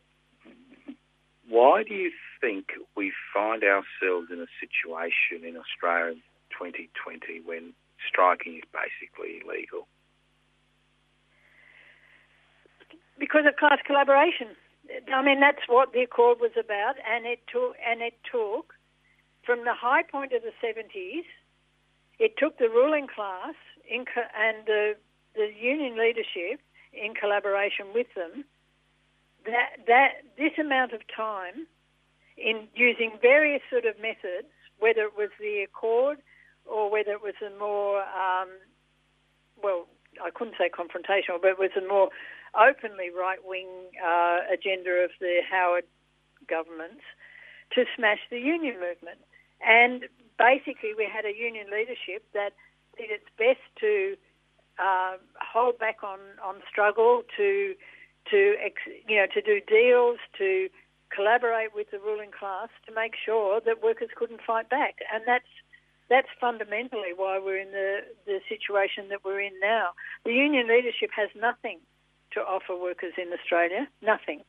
Why 1.49 1.83
do 1.83 1.95
you 1.95 2.11
think 2.41 2.73
we 2.97 3.13
find 3.33 3.63
ourselves 3.63 4.29
in 4.33 4.41
a 4.41 4.51
situation 4.59 5.47
in 5.47 5.57
Australia 5.57 6.17
in 6.17 6.23
2020 6.51 7.43
when 7.45 7.75
striking 8.09 8.57
is 8.57 8.69
basically 8.73 9.43
illegal? 9.45 9.87
Because 13.19 13.45
of 13.47 13.57
class 13.57 13.79
collaboration. 13.87 14.49
I 15.13 15.23
mean, 15.23 15.41
that's 15.41 15.63
what 15.69 15.93
the 15.93 16.03
Accord 16.03 16.39
was 16.41 16.53
about, 16.59 16.97
and 17.09 17.27
it 17.27 17.41
took 17.47 17.77
and 17.87 18.03
it 18.03 18.15
took 18.31 18.75
from 19.45 19.65
the 19.65 19.75
high 19.75 20.03
point 20.03 20.33
of 20.33 20.43
the 20.43 20.53
70s. 20.63 21.27
It 22.23 22.39
took 22.39 22.59
the 22.59 22.69
ruling 22.69 23.09
class 23.09 23.59
in, 23.91 24.05
and 24.39 24.65
the 24.65 24.95
the 25.35 25.49
union 25.59 25.99
leadership 25.99 26.61
in 26.93 27.15
collaboration 27.15 27.87
with 27.93 28.07
them. 28.15 28.45
That 29.45 29.83
that 29.89 30.23
this 30.39 30.53
amount 30.57 30.93
of 30.93 31.01
time 31.11 31.67
in 32.39 32.69
using 32.77 33.19
various 33.21 33.63
sort 33.69 33.87
of 33.87 33.99
methods, 33.99 34.55
whether 34.79 35.03
it 35.03 35.17
was 35.19 35.31
the 35.41 35.67
Accord 35.67 36.19
or 36.65 36.89
whether 36.93 37.11
it 37.11 37.23
was 37.23 37.35
a 37.43 37.51
more 37.59 38.03
um, 38.03 38.55
well, 39.61 39.89
I 40.23 40.31
couldn't 40.31 40.55
say 40.57 40.71
confrontational, 40.71 41.43
but 41.43 41.51
it 41.51 41.59
was 41.59 41.75
a 41.77 41.83
more 41.83 42.11
openly 42.55 43.11
right 43.11 43.43
wing 43.43 43.91
uh, 43.99 44.47
agenda 44.47 44.91
of 45.03 45.11
the 45.19 45.41
Howard 45.51 45.91
governments 46.49 47.03
to 47.75 47.83
smash 47.97 48.21
the 48.31 48.39
union 48.39 48.79
movement. 48.79 49.19
And 49.67 50.05
basically, 50.39 50.93
we 50.97 51.09
had 51.11 51.25
a 51.25 51.35
union 51.37 51.67
leadership 51.71 52.25
that 52.35 52.53
did 52.99 53.11
its 53.11 53.27
best 53.39 53.63
to 53.81 54.17
uh, 54.79 55.17
hold 55.41 55.79
back 55.79 56.03
on, 56.03 56.19
on 56.45 56.57
struggle, 56.69 57.23
to 57.37 57.75
to 58.31 58.55
you 59.09 59.17
know 59.17 59.27
to 59.33 59.43
do 59.43 59.61
deals, 59.67 60.19
to 60.39 60.69
collaborate 61.15 61.75
with 61.75 61.91
the 61.91 61.99
ruling 61.99 62.31
class 62.31 62.69
to 62.87 62.95
make 62.95 63.13
sure 63.17 63.61
that 63.65 63.83
workers 63.83 64.11
couldn't 64.17 64.41
fight 64.47 64.69
back. 64.69 64.97
And 65.13 65.23
that's 65.27 65.49
that's 66.09 66.29
fundamentally 66.41 67.17
why 67.17 67.39
we're 67.39 67.57
in 67.57 67.73
the, 67.73 68.01
the 68.27 68.41
situation 68.49 69.09
that 69.09 69.25
we're 69.25 69.41
in 69.41 69.53
now. 69.63 69.97
The 70.25 70.33
union 70.33 70.69
leadership 70.69 71.11
has 71.17 71.31
nothing 71.35 71.81
to 72.33 72.41
offer 72.41 72.77
workers 72.77 73.15
in 73.17 73.33
Australia. 73.33 73.89
Nothing. 74.03 74.43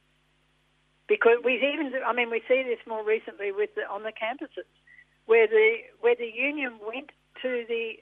Because 1.07 1.37
we 1.43 1.55
even, 1.55 1.91
I 2.05 2.11
mean, 2.13 2.29
we 2.31 2.41
see 2.47 2.63
this 2.63 2.79
more 2.87 3.03
recently 3.03 3.51
with 3.51 3.69
the, 3.75 3.83
on 3.87 4.03
the 4.03 4.11
campuses, 4.11 4.67
where 5.25 5.47
the 5.47 5.77
where 5.99 6.15
the 6.15 6.31
union 6.33 6.79
went 6.85 7.11
to 7.41 7.65
the 7.67 7.97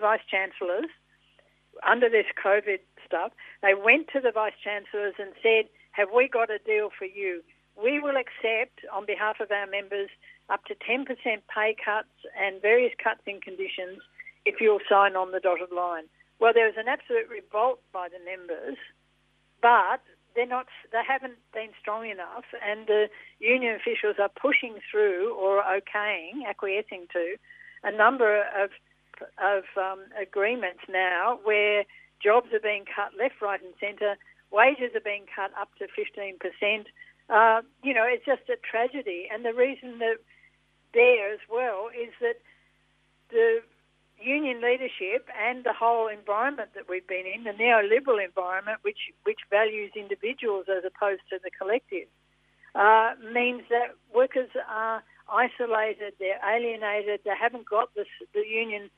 vice 0.00 0.24
chancellors 0.28 0.90
under 1.86 2.08
this 2.08 2.26
COVID 2.42 2.80
stuff. 3.06 3.32
They 3.62 3.74
went 3.74 4.08
to 4.12 4.20
the 4.20 4.32
vice 4.32 4.56
chancellors 4.62 5.14
and 5.18 5.32
said, 5.42 5.68
"Have 5.92 6.10
we 6.14 6.28
got 6.28 6.50
a 6.50 6.58
deal 6.58 6.90
for 6.90 7.04
you? 7.04 7.42
We 7.76 8.00
will 8.00 8.16
accept, 8.16 8.84
on 8.92 9.06
behalf 9.06 9.40
of 9.40 9.50
our 9.50 9.66
members, 9.66 10.10
up 10.50 10.64
to 10.66 10.74
10% 10.74 11.06
pay 11.48 11.74
cuts 11.74 12.12
and 12.36 12.60
various 12.60 12.92
cuts 13.02 13.22
in 13.26 13.40
conditions 13.40 14.02
if 14.44 14.60
you'll 14.60 14.84
sign 14.88 15.16
on 15.16 15.30
the 15.32 15.40
dotted 15.40 15.72
line." 15.72 16.08
Well, 16.38 16.52
there 16.52 16.66
was 16.66 16.76
an 16.76 16.88
absolute 16.88 17.28
revolt 17.28 17.80
by 17.92 18.08
the 18.08 18.18
members, 18.24 18.76
but 19.60 20.02
they're 20.34 20.46
not. 20.46 20.66
They 20.92 21.02
haven't 21.06 21.38
been 21.52 21.70
strong 21.80 22.08
enough, 22.08 22.44
and 22.64 22.86
the 22.86 23.08
union 23.38 23.74
officials 23.74 24.16
are 24.18 24.28
pushing 24.30 24.78
through 24.90 25.34
or 25.34 25.62
okaying, 25.62 26.46
acquiescing 26.48 27.06
to 27.12 27.36
a 27.84 27.92
number 27.92 28.42
of 28.56 28.70
of 29.38 29.64
um, 29.76 30.00
agreements 30.20 30.80
now 30.88 31.38
where 31.44 31.84
jobs 32.22 32.48
are 32.52 32.60
being 32.60 32.84
cut 32.84 33.12
left, 33.18 33.40
right, 33.40 33.60
and 33.62 33.74
centre. 33.80 34.16
Wages 34.50 34.94
are 34.94 35.00
being 35.04 35.24
cut 35.34 35.50
up 35.58 35.70
to 35.78 35.86
fifteen 35.94 36.36
percent. 36.38 36.88
Uh, 37.28 37.62
you 37.82 37.94
know, 37.94 38.04
it's 38.06 38.26
just 38.26 38.48
a 38.48 38.56
tragedy, 38.56 39.28
and 39.32 39.44
the 39.44 39.54
reason 39.54 39.98
that 39.98 40.16
there 40.92 41.32
as 41.32 41.40
well 41.50 41.88
is 41.88 42.12
that 42.20 42.36
the 43.30 43.60
union 44.24 44.60
leadership 44.60 45.28
and 45.38 45.64
the 45.64 45.72
whole 45.72 46.08
environment 46.08 46.70
that 46.74 46.88
we've 46.88 47.06
been 47.06 47.24
in, 47.26 47.44
the 47.44 47.50
neoliberal 47.50 48.24
environment, 48.24 48.78
which 48.82 49.12
which 49.24 49.40
values 49.50 49.92
individuals 49.96 50.66
as 50.68 50.84
opposed 50.84 51.22
to 51.30 51.38
the 51.42 51.50
collective, 51.50 52.08
uh, 52.74 53.12
means 53.32 53.62
that 53.70 53.94
workers 54.14 54.48
are 54.68 55.02
isolated, 55.28 56.14
they're 56.18 56.40
alienated, 56.44 57.20
they 57.24 57.36
haven't 57.38 57.68
got 57.68 57.94
the, 57.94 58.04
the 58.34 58.44
union 58.46 58.90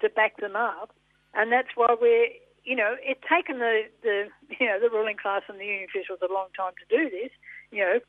to 0.00 0.08
back 0.08 0.36
them 0.38 0.56
up, 0.56 0.94
and 1.34 1.52
that's 1.52 1.74
why 1.74 1.94
we're 2.00 2.28
you 2.64 2.76
know 2.76 2.96
it's 3.02 3.22
taken 3.28 3.58
the, 3.58 3.82
the 4.02 4.28
you 4.60 4.66
know 4.66 4.80
the 4.80 4.90
ruling 4.90 5.16
class 5.16 5.42
and 5.48 5.60
the 5.60 5.66
union 5.66 5.88
officials 5.88 6.18
a 6.22 6.32
long 6.32 6.48
time 6.56 6.72
to 6.80 6.96
do 6.96 7.10
this, 7.10 7.30
you 7.70 7.80
know, 7.80 8.00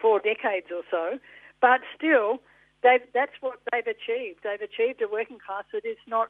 four 0.00 0.18
decades 0.18 0.66
or 0.70 0.82
so, 0.90 1.18
but 1.60 1.80
still 1.96 2.40
they've, 2.84 3.02
that's 3.12 3.32
what 3.40 3.58
they've 3.72 3.86
achieved. 3.86 4.40
They've 4.44 4.60
achieved 4.60 5.02
a 5.02 5.08
working 5.10 5.38
class 5.44 5.64
that 5.72 5.84
is 5.84 5.98
not 6.06 6.28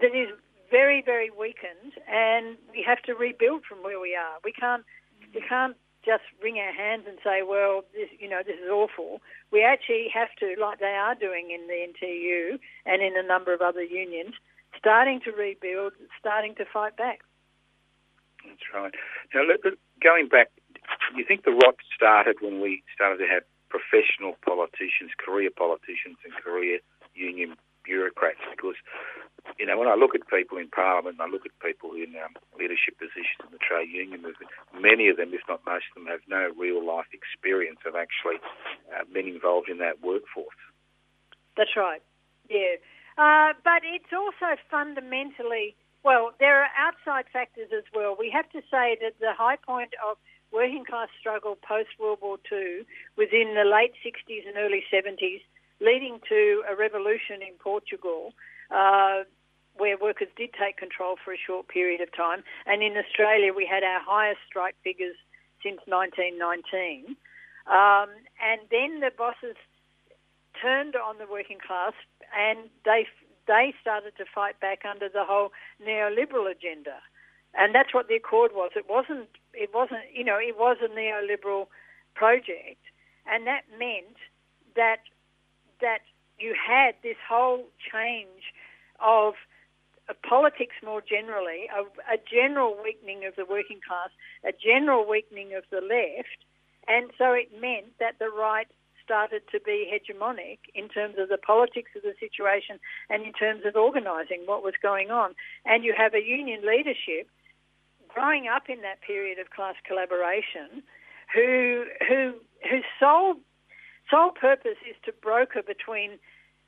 that 0.00 0.14
is 0.14 0.30
very 0.70 1.02
very 1.04 1.28
weakened, 1.28 1.92
and 2.08 2.56
we 2.70 2.82
have 2.86 3.02
to 3.02 3.12
rebuild 3.14 3.64
from 3.68 3.82
where 3.82 4.00
we 4.00 4.16
are. 4.16 4.38
We 4.42 4.52
can't 4.52 4.84
we 5.34 5.42
can't 5.46 5.76
just 6.04 6.24
wring 6.42 6.56
our 6.56 6.72
hands 6.72 7.04
and 7.06 7.18
say, 7.22 7.42
well, 7.46 7.84
this, 7.92 8.08
you 8.18 8.28
know, 8.28 8.40
this 8.44 8.56
is 8.56 8.70
awful. 8.70 9.20
We 9.52 9.62
actually 9.62 10.08
have 10.14 10.28
to, 10.40 10.54
like 10.58 10.80
they 10.80 10.96
are 10.96 11.14
doing 11.14 11.50
in 11.52 11.66
the 11.68 11.92
NTU 11.92 12.58
and 12.86 13.02
in 13.02 13.18
a 13.18 13.26
number 13.26 13.52
of 13.52 13.60
other 13.60 13.82
unions, 13.82 14.32
starting 14.78 15.20
to 15.24 15.30
rebuild, 15.30 15.92
starting 16.18 16.54
to 16.54 16.64
fight 16.64 16.96
back. 16.96 17.20
That's 18.46 18.64
right. 18.72 18.94
Now, 19.34 19.42
going 20.02 20.28
back, 20.28 20.50
you 21.14 21.24
think 21.26 21.44
the 21.44 21.52
rot 21.52 21.76
started 21.94 22.36
when 22.40 22.62
we 22.62 22.82
started 22.94 23.18
to 23.18 23.28
have 23.30 23.42
professional 23.70 24.34
politicians, 24.44 25.14
career 25.16 25.50
politicians, 25.54 26.18
and 26.26 26.34
career 26.34 26.82
union 27.14 27.56
bureaucrats. 27.86 28.42
Because, 28.50 28.76
you 29.58 29.64
know, 29.64 29.78
when 29.78 29.88
I 29.88 29.94
look 29.94 30.14
at 30.14 30.28
people 30.28 30.58
in 30.58 30.68
Parliament 30.68 31.16
and 31.16 31.24
I 31.24 31.30
look 31.30 31.46
at 31.46 31.54
people 31.64 31.94
in 31.94 32.12
um, 32.18 32.34
leadership 32.58 32.98
positions 32.98 33.40
in 33.40 33.54
the 33.54 33.62
trade 33.62 33.88
union 33.88 34.20
movement, 34.20 34.52
many 34.76 35.08
of 35.08 35.16
them, 35.16 35.32
if 35.32 35.40
not 35.48 35.64
most 35.64 35.88
of 35.94 36.02
them, 36.02 36.10
have 36.10 36.20
no 36.28 36.52
real 36.58 36.84
life 36.84 37.08
experience 37.14 37.80
of 37.86 37.94
actually 37.96 38.42
uh, 38.92 39.06
being 39.14 39.32
involved 39.32 39.70
in 39.70 39.78
that 39.78 40.02
workforce. 40.02 40.60
That's 41.56 41.72
right. 41.76 42.02
Yeah. 42.50 42.76
Uh, 43.18 43.52
but 43.64 43.82
it's 43.84 44.12
also 44.12 44.56
fundamentally, 44.70 45.74
well, 46.04 46.32
there 46.38 46.62
are 46.62 46.72
outside 46.76 47.26
factors 47.32 47.68
as 47.70 47.84
well. 47.94 48.16
We 48.18 48.30
have 48.30 48.48
to 48.50 48.60
say 48.70 48.96
that 49.00 49.18
the 49.20 49.32
high 49.36 49.56
point 49.56 49.92
of 50.00 50.16
working 50.52 50.84
class 50.84 51.08
struggle 51.18 51.56
post 51.56 51.90
World 51.98 52.18
War 52.22 52.38
II 52.50 52.86
was 53.16 53.28
in 53.32 53.54
the 53.54 53.64
late 53.64 53.92
60s 54.04 54.46
and 54.46 54.56
early 54.56 54.82
70s, 54.92 55.42
leading 55.80 56.20
to 56.28 56.62
a 56.68 56.76
revolution 56.76 57.42
in 57.42 57.54
Portugal. 57.58 58.32
Uh, 58.70 59.24
where 59.76 59.96
workers 59.96 60.28
did 60.36 60.50
take 60.52 60.76
control 60.76 61.16
for 61.24 61.32
a 61.32 61.38
short 61.38 61.66
period 61.68 62.02
of 62.02 62.14
time. 62.14 62.42
And 62.66 62.82
in 62.82 62.96
Australia, 62.98 63.54
we 63.54 63.64
had 63.64 63.82
our 63.82 64.00
highest 64.02 64.40
strike 64.46 64.76
figures 64.84 65.16
since 65.62 65.80
1919. 65.86 67.16
Um, 67.66 68.10
and 68.42 68.60
then 68.70 69.00
the 69.00 69.10
bosses 69.16 69.56
turned 70.60 70.96
on 70.96 71.16
the 71.18 71.26
working 71.30 71.58
class 71.64 71.94
and 72.36 72.68
they 72.84 73.06
they 73.46 73.74
started 73.80 74.12
to 74.18 74.24
fight 74.32 74.60
back 74.60 74.84
under 74.84 75.08
the 75.08 75.24
whole 75.24 75.50
neoliberal 75.82 76.50
agenda. 76.50 77.02
And 77.54 77.74
that's 77.74 77.92
what 77.92 78.06
the 78.06 78.14
accord 78.14 78.52
was. 78.54 78.70
It 78.76 78.86
wasn't 78.88 79.28
it 79.54 79.70
wasn't 79.74 80.00
you 80.12 80.24
know, 80.24 80.38
it 80.38 80.56
was 80.58 80.76
a 80.82 80.88
neoliberal 80.88 81.66
project 82.14 82.80
and 83.26 83.46
that 83.46 83.62
meant 83.78 84.16
that 84.76 85.00
that 85.80 86.00
you 86.38 86.54
had 86.54 86.94
this 87.02 87.16
whole 87.28 87.66
change 87.92 88.52
of 89.00 89.34
politics 90.28 90.74
more 90.84 91.00
generally, 91.00 91.68
a, 91.70 91.82
a, 92.12 92.18
general 92.18 92.76
weakening 92.82 93.24
of 93.26 93.36
the 93.36 93.44
working 93.44 93.80
class, 93.86 94.10
a 94.44 94.52
general 94.52 95.08
weakening 95.08 95.54
of 95.54 95.64
the 95.70 95.80
left, 95.80 96.42
and 96.88 97.10
so 97.16 97.32
it 97.32 97.48
meant 97.60 97.94
that 98.00 98.18
the 98.18 98.28
right 98.28 98.66
started 99.04 99.42
to 99.52 99.60
be 99.60 99.90
hegemonic 99.90 100.58
in 100.74 100.88
terms 100.88 101.16
of 101.18 101.28
the 101.28 101.38
politics 101.38 101.90
of 101.96 102.02
the 102.02 102.14
situation 102.18 102.78
and 103.08 103.24
in 103.24 103.32
terms 103.32 103.62
of 103.66 103.74
organising 103.74 104.42
what 104.46 104.62
was 104.62 104.74
going 104.80 105.10
on. 105.10 105.34
And 105.64 105.84
you 105.84 105.94
have 105.96 106.14
a 106.14 106.22
union 106.22 106.62
leadership 106.62 107.26
growing 108.14 108.48
up 108.48 108.68
in 108.68 108.82
that 108.82 109.00
period 109.00 109.38
of 109.38 109.50
class 109.50 109.74
collaboration 109.86 110.82
who 111.34 111.84
who 112.06 112.34
whose 112.68 112.84
sole 112.98 113.36
sole 114.10 114.30
purpose 114.30 114.78
is 114.88 114.96
to 115.04 115.12
broker 115.22 115.62
between 115.62 116.18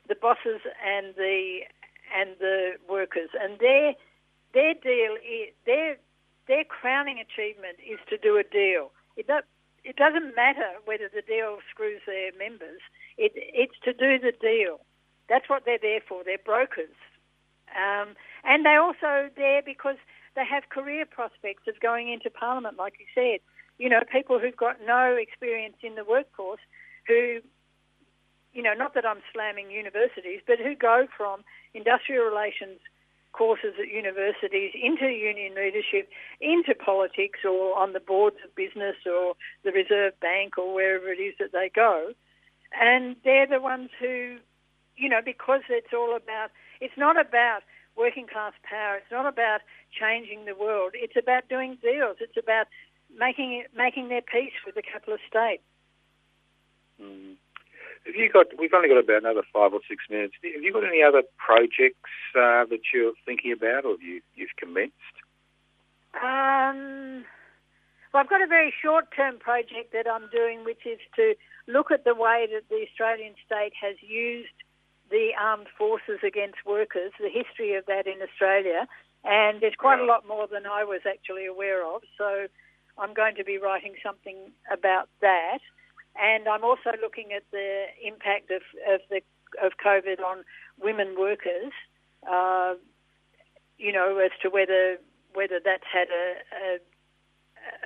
the 0.08 0.14
bosses 0.14 0.60
and 0.84 1.14
the 1.16 1.60
and 2.14 2.30
the 2.38 2.72
workers, 2.88 3.30
and 3.40 3.58
their 3.58 3.94
their 4.54 4.74
deal 4.74 5.16
is 5.16 5.54
their 5.66 5.96
their 6.48 6.64
crowning 6.64 7.18
achievement 7.18 7.78
is 7.78 7.98
to 8.08 8.18
do 8.18 8.36
a 8.36 8.44
deal. 8.44 8.92
It 9.16 9.26
it 9.84 9.96
doesn't 9.96 10.34
matter 10.36 10.78
whether 10.84 11.08
the 11.12 11.22
deal 11.22 11.58
screws 11.70 12.02
their 12.06 12.30
members. 12.38 12.80
It, 13.18 13.32
it's 13.34 13.78
to 13.84 13.92
do 13.92 14.18
the 14.18 14.32
deal. 14.40 14.80
That's 15.28 15.48
what 15.48 15.64
they're 15.64 15.78
there 15.80 16.00
for. 16.06 16.22
They're 16.24 16.38
brokers, 16.44 16.94
um, 17.74 18.14
and 18.44 18.64
they're 18.64 18.82
also 18.82 19.30
there 19.36 19.62
because 19.64 19.96
they 20.34 20.44
have 20.46 20.68
career 20.68 21.04
prospects 21.06 21.64
of 21.68 21.80
going 21.80 22.10
into 22.10 22.30
Parliament, 22.30 22.76
like 22.78 22.94
you 22.98 23.06
said. 23.14 23.40
You 23.78 23.88
know, 23.88 24.00
people 24.10 24.38
who've 24.38 24.56
got 24.56 24.76
no 24.86 25.16
experience 25.18 25.76
in 25.82 25.94
the 25.94 26.04
workforce, 26.04 26.60
who, 27.06 27.40
you 28.52 28.62
know, 28.62 28.74
not 28.74 28.94
that 28.94 29.06
I'm 29.06 29.20
slamming 29.32 29.70
universities, 29.70 30.40
but 30.46 30.58
who 30.58 30.74
go 30.74 31.06
from 31.16 31.42
industrial 31.74 32.24
relations 32.24 32.80
courses 33.32 33.74
at 33.80 33.88
universities 33.88 34.72
into 34.74 35.08
union 35.08 35.54
leadership, 35.54 36.08
into 36.40 36.74
politics 36.74 37.40
or 37.44 37.76
on 37.78 37.92
the 37.92 38.00
boards 38.00 38.36
of 38.44 38.54
business 38.54 38.96
or 39.06 39.34
the 39.64 39.72
Reserve 39.72 40.18
Bank 40.20 40.58
or 40.58 40.74
wherever 40.74 41.08
it 41.08 41.18
is 41.18 41.34
that 41.38 41.52
they 41.52 41.70
go. 41.74 42.12
And 42.78 43.16
they're 43.24 43.46
the 43.46 43.60
ones 43.60 43.90
who, 43.98 44.36
you 44.96 45.08
know, 45.08 45.20
because 45.24 45.62
it's 45.68 45.92
all 45.92 46.14
about, 46.14 46.50
it's 46.80 46.96
not 46.96 47.18
about 47.18 47.62
working 47.96 48.26
class 48.26 48.52
power, 48.62 48.96
it's 48.96 49.10
not 49.10 49.26
about 49.26 49.60
changing 49.92 50.44
the 50.44 50.54
world, 50.54 50.92
it's 50.94 51.16
about 51.16 51.48
doing 51.48 51.78
deals, 51.82 52.16
it's 52.20 52.36
about 52.36 52.66
making 53.18 53.52
it, 53.52 53.70
making 53.76 54.08
their 54.08 54.22
peace 54.22 54.56
with 54.64 54.74
the 54.74 54.82
capitalist 54.82 55.24
state. 55.28 55.60
Mm. 57.00 57.36
Have 58.06 58.16
you 58.16 58.30
got? 58.32 58.46
We've 58.58 58.72
only 58.74 58.88
got 58.88 58.98
about 58.98 59.22
another 59.22 59.42
five 59.52 59.72
or 59.72 59.80
six 59.88 60.04
minutes. 60.10 60.34
Have 60.42 60.62
you 60.62 60.72
got 60.72 60.84
any 60.84 61.02
other 61.02 61.22
projects 61.38 62.10
uh, 62.34 62.66
that 62.66 62.80
you're 62.92 63.12
thinking 63.24 63.52
about, 63.52 63.84
or 63.84 63.96
you 64.02 64.20
you've 64.34 64.56
commenced? 64.58 65.16
Um, 66.14 67.24
well, 68.12 68.22
I've 68.22 68.28
got 68.28 68.42
a 68.42 68.46
very 68.46 68.74
short-term 68.82 69.38
project 69.38 69.92
that 69.92 70.06
I'm 70.06 70.28
doing, 70.30 70.64
which 70.64 70.84
is 70.84 70.98
to 71.16 71.34
look 71.68 71.90
at 71.90 72.04
the 72.04 72.14
way 72.14 72.46
that 72.52 72.68
the 72.68 72.84
Australian 72.90 73.34
state 73.46 73.72
has 73.80 73.96
used 74.02 74.52
the 75.12 75.30
armed 75.38 75.68
forces 75.78 76.20
against 76.26 76.64
workers, 76.66 77.12
the 77.20 77.28
history 77.28 77.76
of 77.76 77.84
that 77.86 78.06
in 78.08 78.18
Australia, 78.20 78.88
and 79.24 79.60
there's 79.60 79.78
quite 79.78 80.00
a 80.00 80.04
lot 80.04 80.26
more 80.26 80.48
than 80.48 80.66
I 80.66 80.82
was 80.82 81.02
actually 81.06 81.46
aware 81.46 81.86
of. 81.86 82.02
So 82.18 82.48
I'm 82.98 83.14
going 83.14 83.36
to 83.36 83.44
be 83.44 83.58
writing 83.58 83.94
something 84.02 84.50
about 84.72 85.08
that. 85.20 85.60
And 86.16 86.48
I'm 86.48 86.64
also 86.64 86.90
looking 87.00 87.32
at 87.32 87.44
the 87.52 87.86
impact 88.04 88.50
of, 88.50 88.62
of 88.92 89.00
the 89.08 89.20
of 89.62 89.72
COVID 89.84 90.20
on 90.20 90.44
women 90.80 91.14
workers. 91.18 91.72
Uh, 92.28 92.74
you 93.78 93.92
know, 93.92 94.18
as 94.18 94.32
to 94.42 94.48
whether 94.48 94.98
whether 95.34 95.60
that's 95.64 95.88
had 95.92 96.08
a, 96.08 96.26
a 96.56 96.78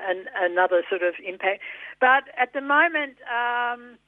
an, 0.09 0.25
another 0.37 0.83
sort 0.89 1.03
of 1.03 1.15
impact. 1.25 1.61
But 2.01 2.25
at 2.39 2.53
the 2.53 2.61
moment, 2.61 3.17
um, 3.29 3.99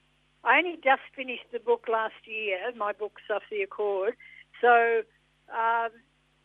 I 0.48 0.58
only 0.64 0.78
just 0.82 1.04
finished 1.14 1.44
the 1.52 1.60
book 1.60 1.84
last 1.92 2.24
year. 2.24 2.56
My 2.74 2.92
book, 2.92 3.20
Stuff 3.26 3.42
the 3.50 3.60
Accord. 3.60 4.16
So 4.62 5.02
um, 5.52 5.92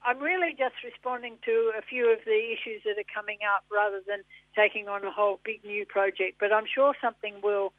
I'm 0.03 0.19
really 0.19 0.51
just 0.51 0.75
responding 0.83 1.37
to 1.45 1.71
a 1.79 1.81
few 1.81 2.11
of 2.11 2.19
the 2.25 2.51
issues 2.51 2.83
that 2.83 2.99
are 2.99 3.07
coming 3.07 3.39
up 3.47 3.63
rather 3.71 4.01
than 4.05 4.27
taking 4.59 4.89
on 4.89 5.05
a 5.05 5.11
whole 5.11 5.39
big 5.45 5.63
new 5.63 5.85
project. 5.85 6.35
But 6.37 6.51
I'm 6.51 6.67
sure 6.67 6.93
something 7.01 7.35
will 7.41 7.71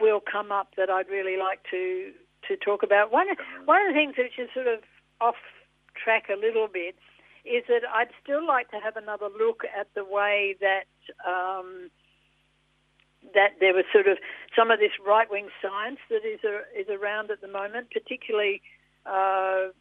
will 0.00 0.20
come 0.20 0.50
up 0.50 0.74
that 0.76 0.90
I'd 0.90 1.08
really 1.08 1.38
like 1.38 1.60
to 1.70 2.10
to 2.48 2.56
talk 2.56 2.82
about. 2.82 3.12
One 3.12 3.28
one 3.64 3.80
of 3.86 3.94
the 3.94 3.94
things 3.94 4.14
which 4.18 4.36
is 4.36 4.50
sort 4.52 4.66
of 4.66 4.80
off 5.20 5.38
track 5.94 6.24
a 6.34 6.36
little 6.36 6.66
bit 6.66 6.96
is 7.44 7.62
that 7.68 7.82
I'd 7.94 8.10
still 8.20 8.44
like 8.44 8.72
to 8.72 8.80
have 8.82 8.96
another 8.96 9.28
look 9.30 9.62
at 9.78 9.86
the 9.94 10.04
way 10.04 10.56
that 10.60 10.90
um, 11.22 11.90
that 13.32 13.56
there 13.60 13.72
was 13.72 13.84
sort 13.92 14.06
of 14.06 14.18
some 14.54 14.70
of 14.70 14.78
this 14.78 14.92
right 15.06 15.30
wing 15.30 15.48
science 15.62 15.98
that 16.10 16.24
is 16.24 16.40
a, 16.44 16.60
is 16.78 16.88
around 16.88 17.30
at 17.30 17.40
the 17.40 17.48
moment, 17.48 17.88
particularly. 17.90 18.60
Uh, 19.06 19.72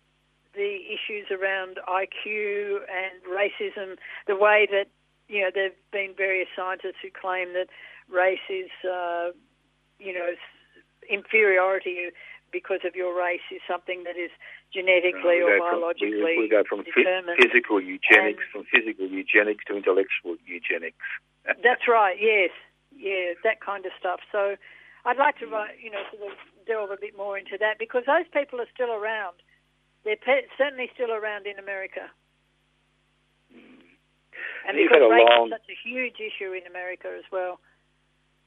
the 0.54 0.86
issues 0.86 1.28
around 1.32 1.80
IQ 1.90 2.86
and 2.86 3.18
racism, 3.26 3.98
the 4.28 4.36
way 4.36 4.68
that, 4.70 4.86
you 5.28 5.42
know, 5.42 5.50
there 5.54 5.74
have 5.74 5.92
been 5.92 6.14
various 6.16 6.48
scientists 6.56 7.02
who 7.02 7.10
claim 7.10 7.54
that 7.54 7.68
race 8.10 8.46
is, 8.50 8.70
uh, 8.86 9.32
you 10.00 10.14
know, 10.14 10.30
inferiority 11.10 12.12
because 12.52 12.86
of 12.86 12.96
your 12.96 13.18
race 13.18 13.44
is 13.52 13.62
something 13.68 14.04
that 14.04 14.16
is 14.16 14.30
genetically 14.72 15.42
or 15.42 15.58
biologically 15.58 16.22
from, 16.22 16.38
we, 16.38 16.46
we, 16.46 16.50
go 16.50 16.64
from 16.68 16.84
determined. 16.84 17.38
physical 17.42 17.82
eugenics, 17.82 18.46
and 18.46 18.52
from 18.54 18.64
physical 18.70 19.08
eugenics 19.10 19.66
to 19.66 19.76
intellectual 19.76 20.38
eugenics. 20.46 21.02
that's 21.66 21.90
right. 21.90 22.16
Yes, 22.22 22.54
yeah, 23.04 23.36
that 23.44 23.60
kind 23.60 23.86
of 23.86 23.92
stuff. 24.00 24.24
So, 24.32 24.56
I'd 25.04 25.20
like 25.20 25.38
to, 25.40 25.48
you 25.84 25.92
know, 25.92 26.04
sort 26.16 26.32
of 26.32 26.38
delve 26.66 26.92
a 26.92 27.00
bit 27.00 27.18
more 27.18 27.38
into 27.38 27.58
that 27.60 27.78
because 27.78 28.04
those 28.08 28.28
people 28.32 28.62
are 28.62 28.72
still 28.74 28.92
around. 28.92 29.36
They're 30.04 30.16
pe- 30.16 30.48
certainly 30.58 30.90
still 30.94 31.12
around 31.12 31.46
in 31.48 31.60
America. 31.60 32.08
Mm. 33.52 33.84
And 34.68 34.78
you've 34.78 34.92
because 34.92 35.12
race 35.12 35.28
long, 35.28 35.48
is 35.48 35.60
such 35.60 35.68
a 35.68 35.78
huge 35.84 36.20
issue 36.24 36.56
in 36.56 36.64
America 36.68 37.12
as 37.12 37.28
well. 37.32 37.60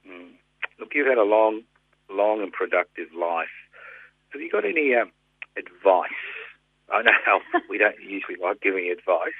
Mm. 0.09 0.41
Look, 0.81 0.93
you've 0.95 1.09
had 1.09 1.19
a 1.19 1.29
long, 1.29 1.63
long 2.11 2.41
and 2.41 2.53
productive 2.53 3.09
life. 3.13 3.53
Have 4.33 4.41
you 4.41 4.51
got 4.51 4.65
any 4.65 4.95
um, 4.95 5.13
advice? 5.57 6.21
I 6.93 7.03
know 7.03 7.41
we 7.71 7.79
don't 7.79 7.97
usually 8.01 8.37
like 8.41 8.61
giving 8.61 8.91
advice, 8.91 9.37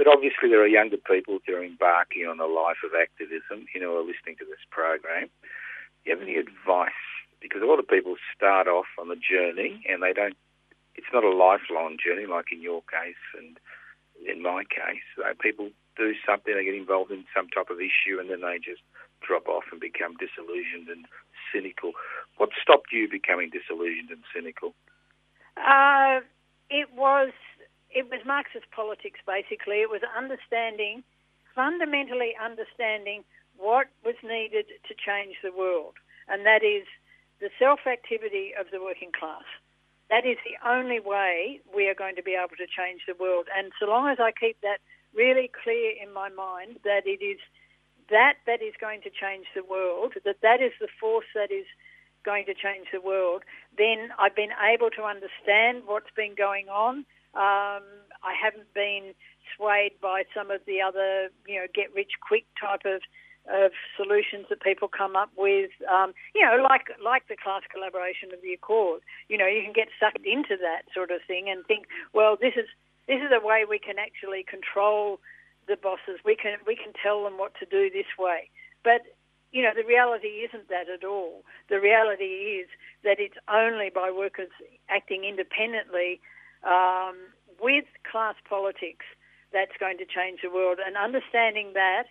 but 0.00 0.08
obviously 0.08 0.48
there 0.48 0.64
are 0.64 0.66
younger 0.66 0.96
people 0.96 1.44
who 1.44 1.52
are 1.52 1.62
embarking 1.62 2.24
on 2.24 2.40
a 2.40 2.48
life 2.48 2.80
of 2.80 2.96
activism, 2.96 3.68
you 3.74 3.80
know, 3.84 3.92
are 4.00 4.00
listening 4.00 4.32
to 4.40 4.48
this 4.48 4.64
program. 4.72 5.28
Do 5.28 6.08
you 6.08 6.16
have 6.16 6.24
any 6.24 6.40
advice? 6.40 7.04
Because 7.36 7.60
a 7.60 7.68
lot 7.68 7.78
of 7.78 7.84
people 7.86 8.16
start 8.32 8.64
off 8.64 8.88
on 8.96 9.12
the 9.12 9.20
journey 9.20 9.84
and 9.84 10.00
they 10.02 10.16
don't 10.16 10.40
it's 10.96 11.12
not 11.12 11.22
a 11.22 11.28
lifelong 11.28 12.00
journey 12.00 12.24
like 12.24 12.48
in 12.48 12.62
your 12.64 12.80
case 12.88 13.20
and 13.36 13.60
in 14.24 14.40
my 14.40 14.64
case. 14.64 15.04
Uh, 15.20 15.36
people 15.36 15.68
do 15.96 16.16
something, 16.24 16.54
they 16.56 16.64
get 16.64 16.74
involved 16.74 17.10
in 17.10 17.28
some 17.36 17.52
type 17.52 17.68
of 17.68 17.76
issue, 17.76 18.16
and 18.16 18.30
then 18.30 18.40
they 18.40 18.56
just 18.56 18.80
drop 19.20 19.48
off 19.48 19.64
and 19.70 19.80
become 19.84 20.16
disillusioned 20.16 20.88
and 20.88 21.04
cynical. 21.52 21.92
What 22.38 22.56
stopped 22.56 22.88
you 22.92 23.04
becoming 23.04 23.52
disillusioned 23.52 24.08
and 24.08 24.24
cynical? 24.32 24.72
Uh, 25.60 26.24
it 26.70 26.88
was 26.96 27.32
it 27.92 28.10
was 28.10 28.20
Marxist 28.24 28.70
politics 28.70 29.20
basically. 29.26 29.82
It 29.82 29.90
was 29.90 30.02
understanding, 30.16 31.02
fundamentally 31.54 32.34
understanding 32.38 33.24
what 33.56 33.88
was 34.04 34.16
needed 34.22 34.66
to 34.88 34.94
change 34.94 35.36
the 35.42 35.52
world, 35.52 35.94
and 36.28 36.46
that 36.46 36.62
is 36.62 36.86
the 37.40 37.50
self 37.58 37.80
activity 37.86 38.52
of 38.58 38.66
the 38.72 38.80
working 38.80 39.12
class. 39.12 39.44
That 40.08 40.26
is 40.26 40.38
the 40.42 40.58
only 40.68 40.98
way 40.98 41.60
we 41.74 41.88
are 41.88 41.94
going 41.94 42.16
to 42.16 42.22
be 42.22 42.34
able 42.34 42.56
to 42.58 42.66
change 42.66 43.02
the 43.06 43.14
world. 43.14 43.46
And 43.56 43.70
so 43.78 43.86
long 43.86 44.08
as 44.08 44.18
I 44.18 44.32
keep 44.32 44.60
that 44.62 44.80
really 45.14 45.50
clear 45.62 45.92
in 45.94 46.12
my 46.12 46.28
mind 46.28 46.78
that 46.84 47.06
it 47.06 47.22
is 47.22 47.38
that 48.10 48.34
that 48.46 48.60
is 48.60 48.74
going 48.80 49.02
to 49.02 49.10
change 49.10 49.46
the 49.54 49.62
world, 49.62 50.14
that 50.24 50.42
that 50.42 50.60
is 50.60 50.72
the 50.80 50.88
force 51.00 51.30
that 51.34 51.52
is 51.52 51.66
going 52.24 52.44
to 52.46 52.54
change 52.54 52.88
the 52.92 53.00
world, 53.00 53.42
then 53.78 54.10
I've 54.18 54.34
been 54.34 54.50
able 54.60 54.90
to 54.90 55.02
understand 55.02 55.84
what's 55.86 56.10
been 56.16 56.34
going 56.34 56.68
on. 56.68 57.06
Um, 57.34 57.86
I 58.22 58.34
haven't 58.34 58.72
been 58.74 59.14
swayed 59.56 59.92
by 60.00 60.24
some 60.34 60.50
of 60.50 60.60
the 60.66 60.80
other, 60.80 61.30
you 61.46 61.56
know, 61.56 61.66
get 61.74 61.94
rich 61.94 62.12
quick 62.20 62.44
type 62.60 62.82
of 62.84 63.02
of 63.48 63.72
solutions 63.96 64.46
that 64.50 64.60
people 64.60 64.86
come 64.86 65.16
up 65.16 65.30
with. 65.36 65.70
Um, 65.88 66.12
you 66.34 66.44
know, 66.44 66.62
like 66.62 66.92
like 67.02 67.28
the 67.28 67.36
class 67.36 67.62
collaboration 67.72 68.30
of 68.32 68.42
the 68.42 68.52
Accord. 68.52 69.00
You 69.28 69.38
know, 69.38 69.46
you 69.46 69.62
can 69.62 69.72
get 69.72 69.88
sucked 69.98 70.26
into 70.26 70.56
that 70.60 70.82
sort 70.92 71.10
of 71.10 71.20
thing 71.26 71.48
and 71.48 71.64
think, 71.66 71.86
well, 72.12 72.36
this 72.40 72.54
is 72.56 72.68
this 73.08 73.20
is 73.22 73.32
a 73.32 73.44
way 73.44 73.64
we 73.68 73.78
can 73.78 73.98
actually 73.98 74.44
control 74.44 75.20
the 75.66 75.76
bosses. 75.76 76.20
We 76.24 76.36
can 76.36 76.58
we 76.66 76.76
can 76.76 76.92
tell 76.92 77.24
them 77.24 77.38
what 77.38 77.54
to 77.60 77.66
do 77.66 77.90
this 77.90 78.10
way. 78.18 78.50
But 78.84 79.02
you 79.52 79.62
know, 79.62 79.72
the 79.74 79.86
reality 79.86 80.46
isn't 80.46 80.68
that 80.68 80.88
at 80.88 81.04
all. 81.04 81.42
The 81.68 81.80
reality 81.80 82.62
is 82.62 82.68
that 83.02 83.18
it's 83.18 83.38
only 83.50 83.90
by 83.90 84.10
workers 84.10 84.50
acting 84.88 85.24
independently 85.24 86.20
um, 86.64 87.16
with 87.60 87.84
class 88.10 88.34
politics 88.48 89.06
that's 89.52 89.76
going 89.78 89.98
to 89.98 90.06
change 90.06 90.40
the 90.42 90.50
world. 90.50 90.78
And 90.84 90.96
understanding 90.96 91.72
that 91.74 92.04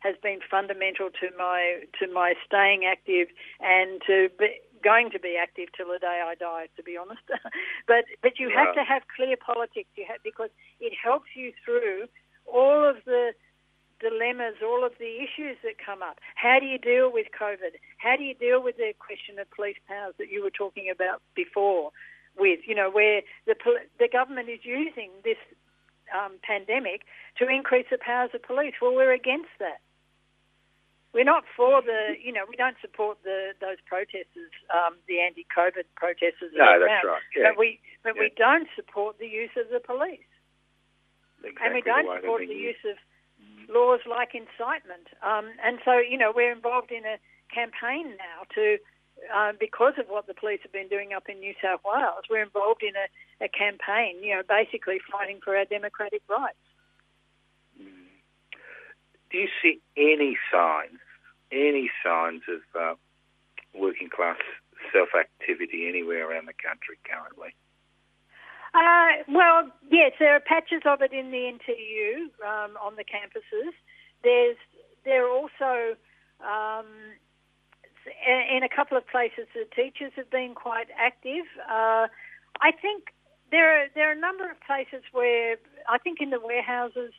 has 0.00 0.14
been 0.22 0.40
fundamental 0.48 1.10
to 1.20 1.28
my 1.38 1.82
to 1.98 2.12
my 2.12 2.34
staying 2.44 2.84
active 2.84 3.28
and 3.60 4.00
to 4.06 4.28
be, 4.38 4.60
going 4.84 5.10
to 5.10 5.18
be 5.18 5.36
active 5.40 5.68
till 5.76 5.88
the 5.88 5.98
day 5.98 6.22
I 6.24 6.34
die. 6.34 6.68
To 6.76 6.82
be 6.82 6.96
honest, 6.96 7.22
but 7.88 8.04
but 8.22 8.38
you 8.38 8.50
have 8.50 8.74
to 8.74 8.84
have 8.84 9.02
clear 9.14 9.36
politics. 9.36 9.88
You 9.96 10.04
have 10.08 10.22
because 10.22 10.50
it 10.80 10.92
helps 10.94 11.30
you 11.34 11.52
through 11.64 12.06
all 12.46 12.88
of 12.88 12.96
the 13.04 13.32
dilemmas, 13.98 14.56
all 14.62 14.84
of 14.84 14.92
the 14.98 15.24
issues 15.24 15.56
that 15.64 15.80
come 15.84 16.02
up. 16.02 16.18
How 16.34 16.60
do 16.60 16.66
you 16.66 16.78
deal 16.78 17.10
with 17.10 17.26
COVID? 17.32 17.80
How 17.98 18.16
do 18.16 18.24
you 18.24 18.34
deal 18.34 18.62
with 18.62 18.76
the 18.76 18.92
question 18.98 19.38
of 19.38 19.50
police 19.50 19.80
powers 19.88 20.14
that 20.18 20.30
you 20.30 20.42
were 20.44 20.50
talking 20.50 20.90
about 20.92 21.22
before? 21.34 21.90
With 22.38 22.60
you 22.66 22.74
know 22.74 22.90
where 22.90 23.22
the 23.46 23.54
the 23.98 24.08
government 24.08 24.48
is 24.48 24.60
using 24.62 25.10
this 25.24 25.38
um, 26.14 26.38
pandemic 26.42 27.02
to 27.38 27.48
increase 27.48 27.86
the 27.90 27.98
powers 27.98 28.30
of 28.34 28.42
police. 28.42 28.74
Well, 28.80 28.94
we're 28.94 29.12
against 29.12 29.56
that. 29.58 29.80
We're 31.14 31.24
not 31.24 31.44
for 31.56 31.80
the, 31.80 32.12
you 32.20 32.30
know, 32.30 32.44
we 32.44 32.56
don't 32.56 32.76
support 32.82 33.16
the 33.24 33.56
those 33.58 33.80
protesters, 33.86 34.52
um, 34.68 35.00
the 35.08 35.20
anti-COVID 35.20 35.88
protesters. 35.96 36.52
No, 36.52 36.76
that's 36.76 37.08
right. 37.08 37.24
Yeah. 37.34 37.48
But 37.48 37.58
we, 37.58 37.80
but 38.04 38.12
yeah. 38.16 38.28
we 38.28 38.32
don't 38.36 38.68
support 38.76 39.16
the 39.18 39.26
use 39.26 39.56
of 39.56 39.72
the 39.72 39.80
police, 39.80 40.28
exactly 41.40 41.64
and 41.64 41.74
we 41.74 41.80
don't 41.80 42.04
the 42.04 42.20
support 42.20 42.44
the 42.44 42.52
use 42.52 42.84
of 42.84 43.00
laws 43.72 44.00
like 44.04 44.34
incitement. 44.34 45.08
Um, 45.24 45.48
and 45.64 45.78
so, 45.84 45.98
you 45.98 46.18
know, 46.18 46.32
we're 46.34 46.52
involved 46.52 46.92
in 46.92 47.04
a 47.08 47.16
campaign 47.48 48.12
now 48.20 48.44
to, 48.54 48.76
uh, 49.34 49.52
because 49.58 49.94
of 49.98 50.06
what 50.08 50.26
the 50.26 50.34
police 50.34 50.60
have 50.62 50.72
been 50.72 50.88
doing 50.88 51.12
up 51.14 51.28
in 51.28 51.40
New 51.40 51.54
South 51.62 51.80
Wales, 51.84 52.24
we're 52.30 52.42
involved 52.42 52.82
in 52.82 52.94
a, 52.96 53.44
a 53.44 53.48
campaign, 53.48 54.22
you 54.22 54.34
know, 54.34 54.42
basically 54.48 54.98
fighting 55.10 55.40
for 55.42 55.56
our 55.56 55.64
democratic 55.64 56.22
rights. 56.28 56.58
Mm. 57.80 58.10
Do 59.30 59.38
you 59.38 59.48
see 59.62 59.80
any 59.96 60.36
signs 60.52 61.00
any 61.52 61.90
signs 62.04 62.42
of 62.48 62.62
uh, 62.80 62.94
working 63.74 64.08
class 64.08 64.38
self 64.92 65.08
activity 65.18 65.88
anywhere 65.88 66.28
around 66.28 66.46
the 66.46 66.54
country 66.54 66.98
currently? 67.04 67.54
Uh, 68.74 69.24
well, 69.28 69.70
yes, 69.90 70.12
there 70.18 70.34
are 70.34 70.40
patches 70.40 70.82
of 70.84 71.00
it 71.00 71.12
in 71.12 71.30
the 71.30 71.52
NTU 71.54 72.28
um, 72.44 72.76
on 72.76 72.96
the 72.96 73.04
campuses. 73.04 73.72
There's 74.22 74.56
there 75.04 75.26
are 75.26 75.30
also 75.30 75.96
um, 76.40 76.86
in 78.26 78.62
a 78.62 78.68
couple 78.68 78.96
of 78.96 79.06
places 79.06 79.46
the 79.54 79.66
teachers 79.74 80.12
have 80.16 80.30
been 80.30 80.54
quite 80.54 80.88
active. 80.98 81.44
Uh, 81.68 82.06
I 82.60 82.72
think 82.72 83.14
there 83.50 83.68
are 83.70 83.86
there 83.94 84.08
are 84.08 84.12
a 84.12 84.18
number 84.18 84.50
of 84.50 84.58
places 84.66 85.02
where 85.12 85.56
I 85.88 85.98
think 85.98 86.20
in 86.20 86.30
the 86.30 86.40
warehouses 86.40 87.12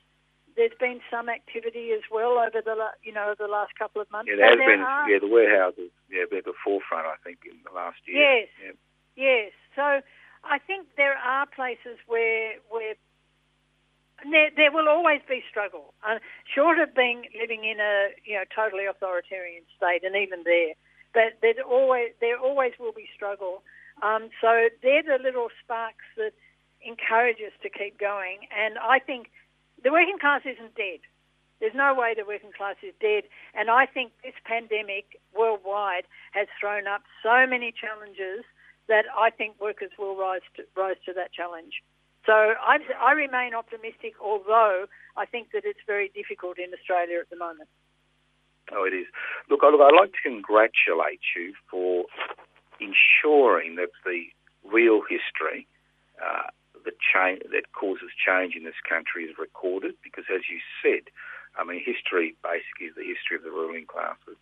there's 0.55 0.75
been 0.79 0.99
some 1.09 1.29
activity 1.29 1.91
as 1.93 2.01
well 2.11 2.41
over 2.41 2.61
the 2.65 2.75
you 3.03 3.13
know 3.13 3.35
the 3.37 3.47
last 3.47 3.77
couple 3.77 4.01
of 4.01 4.09
months. 4.11 4.29
Yeah, 4.29 4.37
there 4.37 4.49
has 4.49 4.57
been. 4.57 4.81
Are... 4.81 5.09
Yeah, 5.09 5.19
the 5.19 5.29
warehouses. 5.29 5.91
Yeah, 6.09 6.25
been 6.29 6.39
at 6.39 6.45
the 6.45 6.57
forefront. 6.63 7.05
I 7.05 7.15
think 7.23 7.45
in 7.45 7.57
the 7.63 7.73
last 7.73 8.01
year. 8.05 8.17
Yes. 8.17 8.47
Yeah. 8.59 8.75
Yes. 9.15 9.51
So 9.75 10.01
I 10.43 10.57
think 10.57 10.87
there 10.97 11.15
are 11.15 11.45
places 11.45 12.01
where 12.07 12.57
where 12.69 12.95
there, 14.31 14.49
there 14.55 14.71
will 14.71 14.87
always 14.87 15.21
be 15.27 15.43
struggle, 15.49 15.93
uh, 16.07 16.19
short 16.43 16.79
of 16.79 16.93
being 16.95 17.25
living 17.39 17.63
in 17.63 17.79
a 17.79 18.09
you 18.25 18.35
know 18.35 18.43
totally 18.53 18.85
authoritarian 18.85 19.63
state, 19.75 20.03
and 20.03 20.15
even 20.15 20.43
there, 20.43 20.73
but 21.13 21.37
there's 21.41 21.61
always 21.65 22.11
there 22.19 22.37
always 22.37 22.73
will 22.79 22.93
be 22.93 23.07
struggle. 23.15 23.63
Um, 24.03 24.29
so 24.41 24.69
they're 24.83 25.03
the 25.03 25.17
little 25.21 25.49
sparks 25.63 26.05
that 26.17 26.33
encourage 26.81 27.37
us 27.41 27.53
to 27.63 27.69
keep 27.69 27.99
going, 27.99 28.45
and 28.55 28.77
I 28.77 28.99
think 28.99 29.31
the 29.83 29.91
working 29.91 30.19
class 30.19 30.41
isn't 30.45 30.75
dead. 30.75 30.99
There's 31.59 31.73
no 31.73 31.93
way 31.95 32.13
the 32.15 32.25
working 32.25 32.51
class 32.55 32.75
is 32.83 32.93
dead. 33.01 33.23
And 33.55 33.69
I 33.69 33.85
think 33.85 34.11
this 34.23 34.33
pandemic 34.45 35.19
worldwide 35.35 36.05
has 36.33 36.47
thrown 36.59 36.85
up 36.87 37.01
so 37.23 37.47
many 37.47 37.73
challenges 37.73 38.45
that 38.87 39.05
I 39.17 39.29
think 39.31 39.59
workers 39.59 39.91
will 39.97 40.15
rise 40.15 40.45
to, 40.55 40.63
rise 40.75 40.97
to 41.05 41.13
that 41.13 41.33
challenge. 41.33 41.81
So 42.27 42.35
I, 42.35 42.83
I 42.99 43.13
remain 43.13 43.55
optimistic, 43.55 44.19
although 44.19 44.85
I 45.15 45.25
think 45.25 45.55
that 45.55 45.63
it's 45.63 45.79
very 45.87 46.11
difficult 46.13 46.59
in 46.59 46.75
Australia 46.75 47.23
at 47.23 47.29
the 47.31 47.39
moment. 47.39 47.69
Oh, 48.75 48.83
it 48.83 48.91
is. 48.91 49.07
Look, 49.49 49.63
look 49.63 49.79
I'd 49.79 49.95
like 49.95 50.11
to 50.11 50.23
congratulate 50.27 51.23
you 51.35 51.55
for 51.71 52.03
ensuring 52.83 53.79
that 53.79 53.95
the 54.03 54.27
real 54.67 55.01
history 55.07 55.65
uh, 56.19 56.51
that 56.83 56.99
change 56.99 57.47
that 57.47 57.71
causes 57.71 58.11
change 58.19 58.59
in 58.59 58.67
this 58.67 58.81
country 58.83 59.23
is 59.23 59.39
recorded 59.39 59.95
because, 60.03 60.25
as 60.27 60.51
you 60.51 60.59
said, 60.83 61.07
I 61.55 61.63
mean, 61.63 61.79
history 61.79 62.35
basically 62.43 62.91
is 62.91 62.95
the 62.99 63.07
history 63.07 63.39
of 63.39 63.47
the 63.47 63.55
ruling 63.55 63.87
classes. 63.87 64.35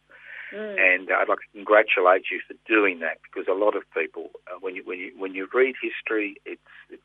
Mm. 0.49 0.73
And 0.73 1.05
I'd 1.13 1.29
like 1.29 1.45
to 1.45 1.53
congratulate 1.53 2.33
you 2.33 2.41
for 2.49 2.57
doing 2.65 2.99
that 3.05 3.21
because 3.21 3.45
a 3.45 3.53
lot 3.53 3.77
of 3.77 3.85
people, 3.93 4.33
uh, 4.49 4.57
when 4.57 4.73
you 4.73 4.81
when 4.85 4.97
you 4.97 5.13
when 5.13 5.37
you 5.37 5.45
read 5.53 5.77
history, 5.77 6.41
it's 6.49 6.73
it 6.89 6.99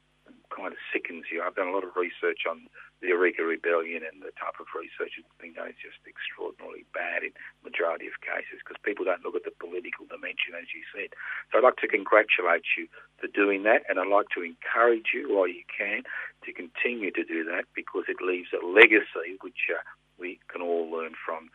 kind 0.50 0.74
of 0.74 0.80
sickens 0.92 1.30
you. 1.30 1.40
I've 1.40 1.54
done 1.54 1.70
a 1.70 1.76
lot 1.76 1.86
of 1.86 1.96
research 1.96 2.44
on 2.44 2.66
the 3.00 3.08
Eureka 3.08 3.42
Rebellion 3.42 4.04
and 4.04 4.20
the 4.20 4.34
type 4.36 4.60
of 4.60 4.68
research 4.76 5.16
that's 5.16 5.40
been 5.40 5.56
done 5.56 5.72
is 5.72 5.80
just 5.80 6.02
extraordinarily 6.04 6.84
bad 6.92 7.24
in 7.24 7.32
majority 7.64 8.10
of 8.10 8.20
cases 8.20 8.60
because 8.60 8.76
people 8.84 9.08
don't 9.08 9.24
look 9.24 9.38
at 9.38 9.48
the 9.48 9.56
political 9.56 10.04
dimension, 10.04 10.52
as 10.52 10.68
you 10.76 10.84
said. 10.92 11.16
So 11.48 11.58
I'd 11.58 11.66
like 11.66 11.80
to 11.80 11.88
congratulate 11.88 12.66
you 12.76 12.90
for 13.16 13.30
doing 13.32 13.64
that, 13.64 13.88
and 13.88 13.96
I'd 13.96 14.12
like 14.12 14.28
to 14.36 14.44
encourage 14.44 15.16
you, 15.16 15.32
while 15.32 15.48
you 15.48 15.64
can, 15.70 16.04
to 16.44 16.50
continue 16.52 17.10
to 17.12 17.24
do 17.24 17.44
that 17.48 17.64
because 17.72 18.04
it 18.08 18.20
leaves 18.20 18.52
a 18.52 18.60
legacy 18.60 19.40
which 19.40 19.72
uh, 19.72 19.80
we 20.20 20.40
can 20.52 20.60
all 20.60 20.90
learn 20.90 21.16
from. 21.16 21.48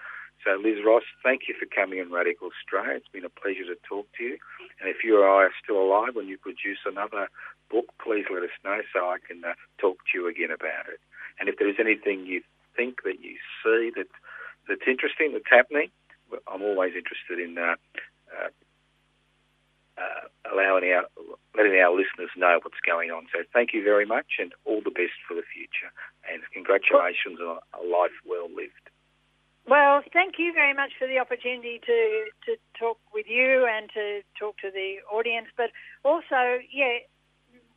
So, 0.45 0.61
Liz 0.61 0.77
Ross, 0.85 1.01
thank 1.23 1.49
you 1.49 1.55
for 1.57 1.65
coming 1.65 1.99
on 1.99 2.11
Radical 2.11 2.53
Australia. 2.53 3.01
It's 3.01 3.09
been 3.09 3.25
a 3.25 3.33
pleasure 3.33 3.65
to 3.65 3.75
talk 3.81 4.05
to 4.17 4.23
you. 4.23 4.37
And 4.79 4.87
if 4.87 5.03
you 5.03 5.17
or 5.17 5.25
I 5.25 5.49
are 5.49 5.57
still 5.57 5.81
alive 5.81 6.13
when 6.13 6.27
you 6.27 6.37
produce 6.37 6.77
another 6.85 7.29
book, 7.71 7.89
please 7.97 8.25
let 8.31 8.43
us 8.43 8.53
know 8.63 8.77
so 8.93 9.09
I 9.09 9.17
can 9.17 9.43
uh, 9.43 9.57
talk 9.81 9.97
to 10.05 10.11
you 10.13 10.27
again 10.29 10.51
about 10.53 10.85
it. 10.85 11.01
And 11.39 11.49
if 11.49 11.57
there's 11.57 11.81
anything 11.81 12.27
you 12.29 12.41
think 12.77 13.01
that 13.03 13.25
you 13.25 13.41
see 13.65 13.89
that 13.97 14.05
that's 14.69 14.85
interesting, 14.85 15.33
that's 15.33 15.49
happening, 15.49 15.89
I'm 16.45 16.61
always 16.61 16.93
interested 16.93 17.41
in 17.41 17.57
uh, 17.57 17.81
uh, 18.29 18.53
uh, 19.97 20.53
allowing 20.53 20.85
our 20.93 21.09
letting 21.57 21.73
our 21.81 21.89
listeners 21.89 22.29
know 22.37 22.59
what's 22.61 22.81
going 22.85 23.09
on. 23.09 23.25
So 23.33 23.41
thank 23.53 23.73
you 23.73 23.83
very 23.83 24.05
much, 24.05 24.37
and 24.37 24.53
all 24.65 24.81
the 24.83 24.91
best 24.93 25.17
for 25.27 25.33
the 25.33 25.47
future. 25.49 25.89
And 26.29 26.43
congratulations 26.53 27.39
on 27.41 27.57
a 27.73 27.81
life 27.81 28.13
well 28.29 28.49
lived. 28.53 28.93
Well, 29.68 30.01
thank 30.13 30.36
you 30.38 30.53
very 30.53 30.74
much 30.74 30.91
for 30.99 31.07
the 31.07 31.18
opportunity 31.18 31.82
to, 31.86 32.26
to 32.45 32.55
talk 32.78 32.99
with 33.13 33.26
you 33.28 33.66
and 33.66 33.89
to 33.95 34.22
talk 34.38 34.57
to 34.59 34.70
the 34.70 35.01
audience. 35.11 35.47
But 35.57 35.72
also, 36.03 36.61
yeah, 36.72 37.01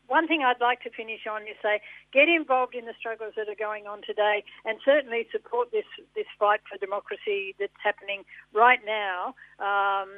one 0.07 0.29
thing 0.29 0.43
I'd 0.45 0.61
like 0.61 0.83
to 0.83 0.91
finish 0.91 1.25
on 1.31 1.43
is 1.43 1.57
say 1.63 1.81
get 2.13 2.29
involved 2.29 2.75
in 2.75 2.85
the 2.85 2.93
struggles 2.99 3.35
that 3.37 3.49
are 3.49 3.59
going 3.59 3.87
on 3.87 4.03
today, 4.05 4.45
and 4.67 4.79
certainly 4.85 5.29
support 5.33 5.73
this 5.73 5.89
this 6.15 6.29
fight 6.39 6.61
for 6.69 6.77
democracy 6.77 7.55
that's 7.59 7.81
happening 7.83 8.25
right 8.53 8.81
now. 8.85 9.33
Um, 9.61 10.13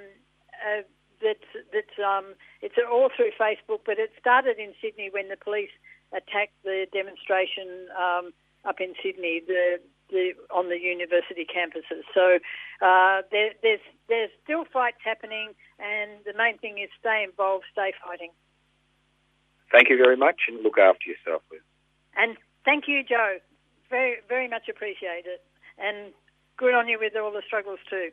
uh, 0.59 0.83
that 1.23 1.43
that 1.71 2.03
um, 2.03 2.35
it's 2.63 2.75
all 2.91 3.11
through 3.15 3.31
Facebook, 3.39 3.87
but 3.87 3.99
it 3.99 4.11
started 4.19 4.59
in 4.59 4.73
Sydney 4.83 5.11
when 5.13 5.29
the 5.29 5.37
police 5.37 5.71
attacked 6.13 6.59
the 6.65 6.87
demonstration 6.93 7.87
um, 7.95 8.33
up 8.65 8.81
in 8.81 8.95
Sydney, 9.03 9.43
the, 9.47 9.79
the 10.11 10.33
on 10.51 10.69
the 10.69 10.79
university 10.79 11.47
campuses. 11.47 12.03
So 12.15 12.39
uh, 12.83 13.23
there, 13.31 13.53
there's 13.63 13.81
there's 14.09 14.31
still 14.43 14.65
fights 14.73 14.99
happening, 15.05 15.55
and 15.79 16.11
the 16.25 16.35
main 16.37 16.59
thing 16.59 16.79
is 16.79 16.91
stay 16.99 17.25
involved, 17.25 17.65
stay 17.73 17.93
fighting. 18.05 18.31
Thank 19.71 19.89
you 19.89 19.97
very 19.97 20.17
much 20.17 20.43
and 20.49 20.63
look 20.63 20.79
after 20.79 21.09
yourself, 21.09 21.43
Liz. 21.51 21.61
And 22.17 22.37
thank 22.65 22.89
you, 22.89 23.03
Joe. 23.05 23.39
Very, 23.89 24.17
very 24.29 24.49
much 24.49 24.69
appreciated. 24.69 25.39
And 25.79 26.13
good 26.57 26.75
on 26.75 26.89
you 26.89 26.99
with 26.99 27.15
all 27.17 27.31
the 27.31 27.43
struggles, 27.47 27.79
too. 27.89 28.11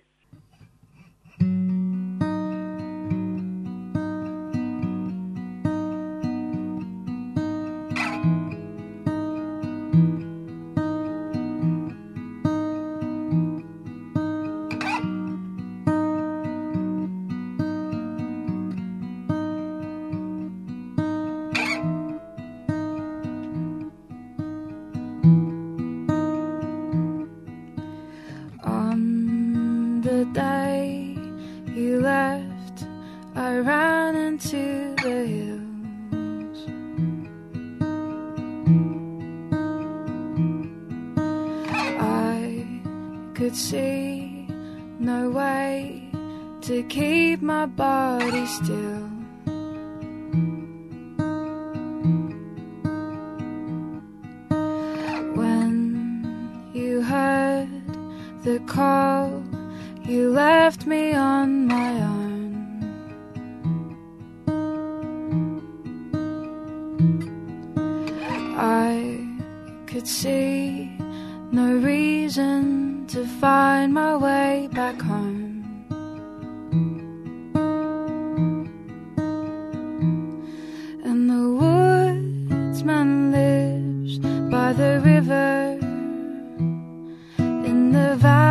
survive. 88.17 88.46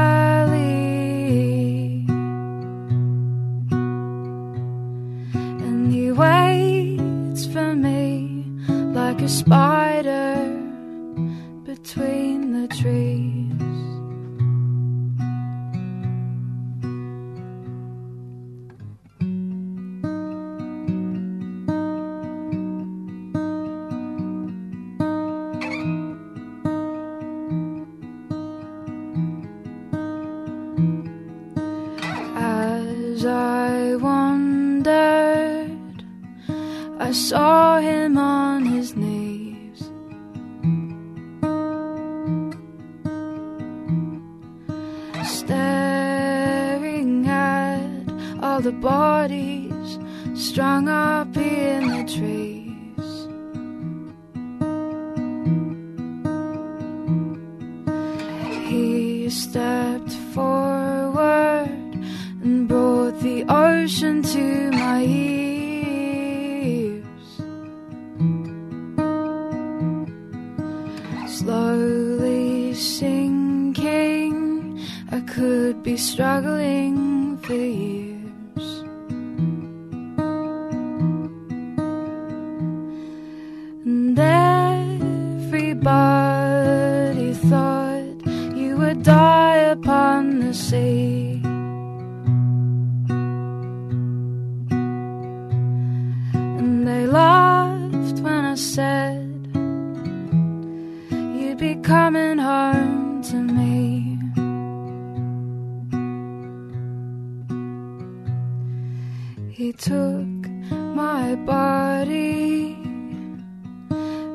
He 109.56 109.72
took 109.72 110.50
my 110.70 111.34
body 111.34 112.74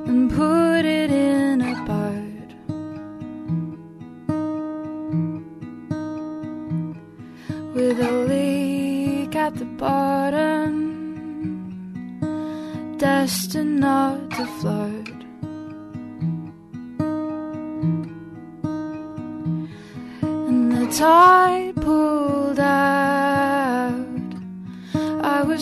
and 0.07 0.31
put 0.31 0.83
it 0.83 1.11
in 1.11 1.61
a 1.61 1.75
bud 1.85 2.55
with 7.75 7.99
a 7.99 8.11
leak 8.27 9.35
at 9.35 9.53
the 9.53 9.65
bottom, 9.65 10.73
destined 12.97 13.79
not 13.79 14.31
to 14.31 14.45
flood. 14.59 15.23
And 20.23 20.71
the 20.71 20.87
tide 20.97 21.70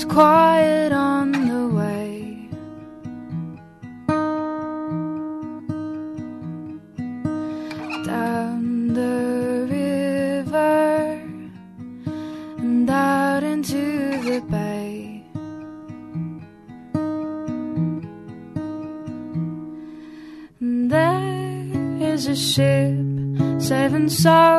quiet 0.10 0.91
on 0.91 1.32
the 1.32 1.64
way. 1.78 2.49
Down 8.05 8.93
the 8.99 9.68
river 9.70 11.22
and 12.57 12.89
out 12.89 13.43
into 13.43 13.86
the 14.28 14.41
bay. 14.49 15.24
And 20.60 20.91
there 20.91 22.12
is 22.14 22.28
a 22.28 22.36
ship 22.36 22.97
saving 23.62 24.10
souls. 24.10 24.59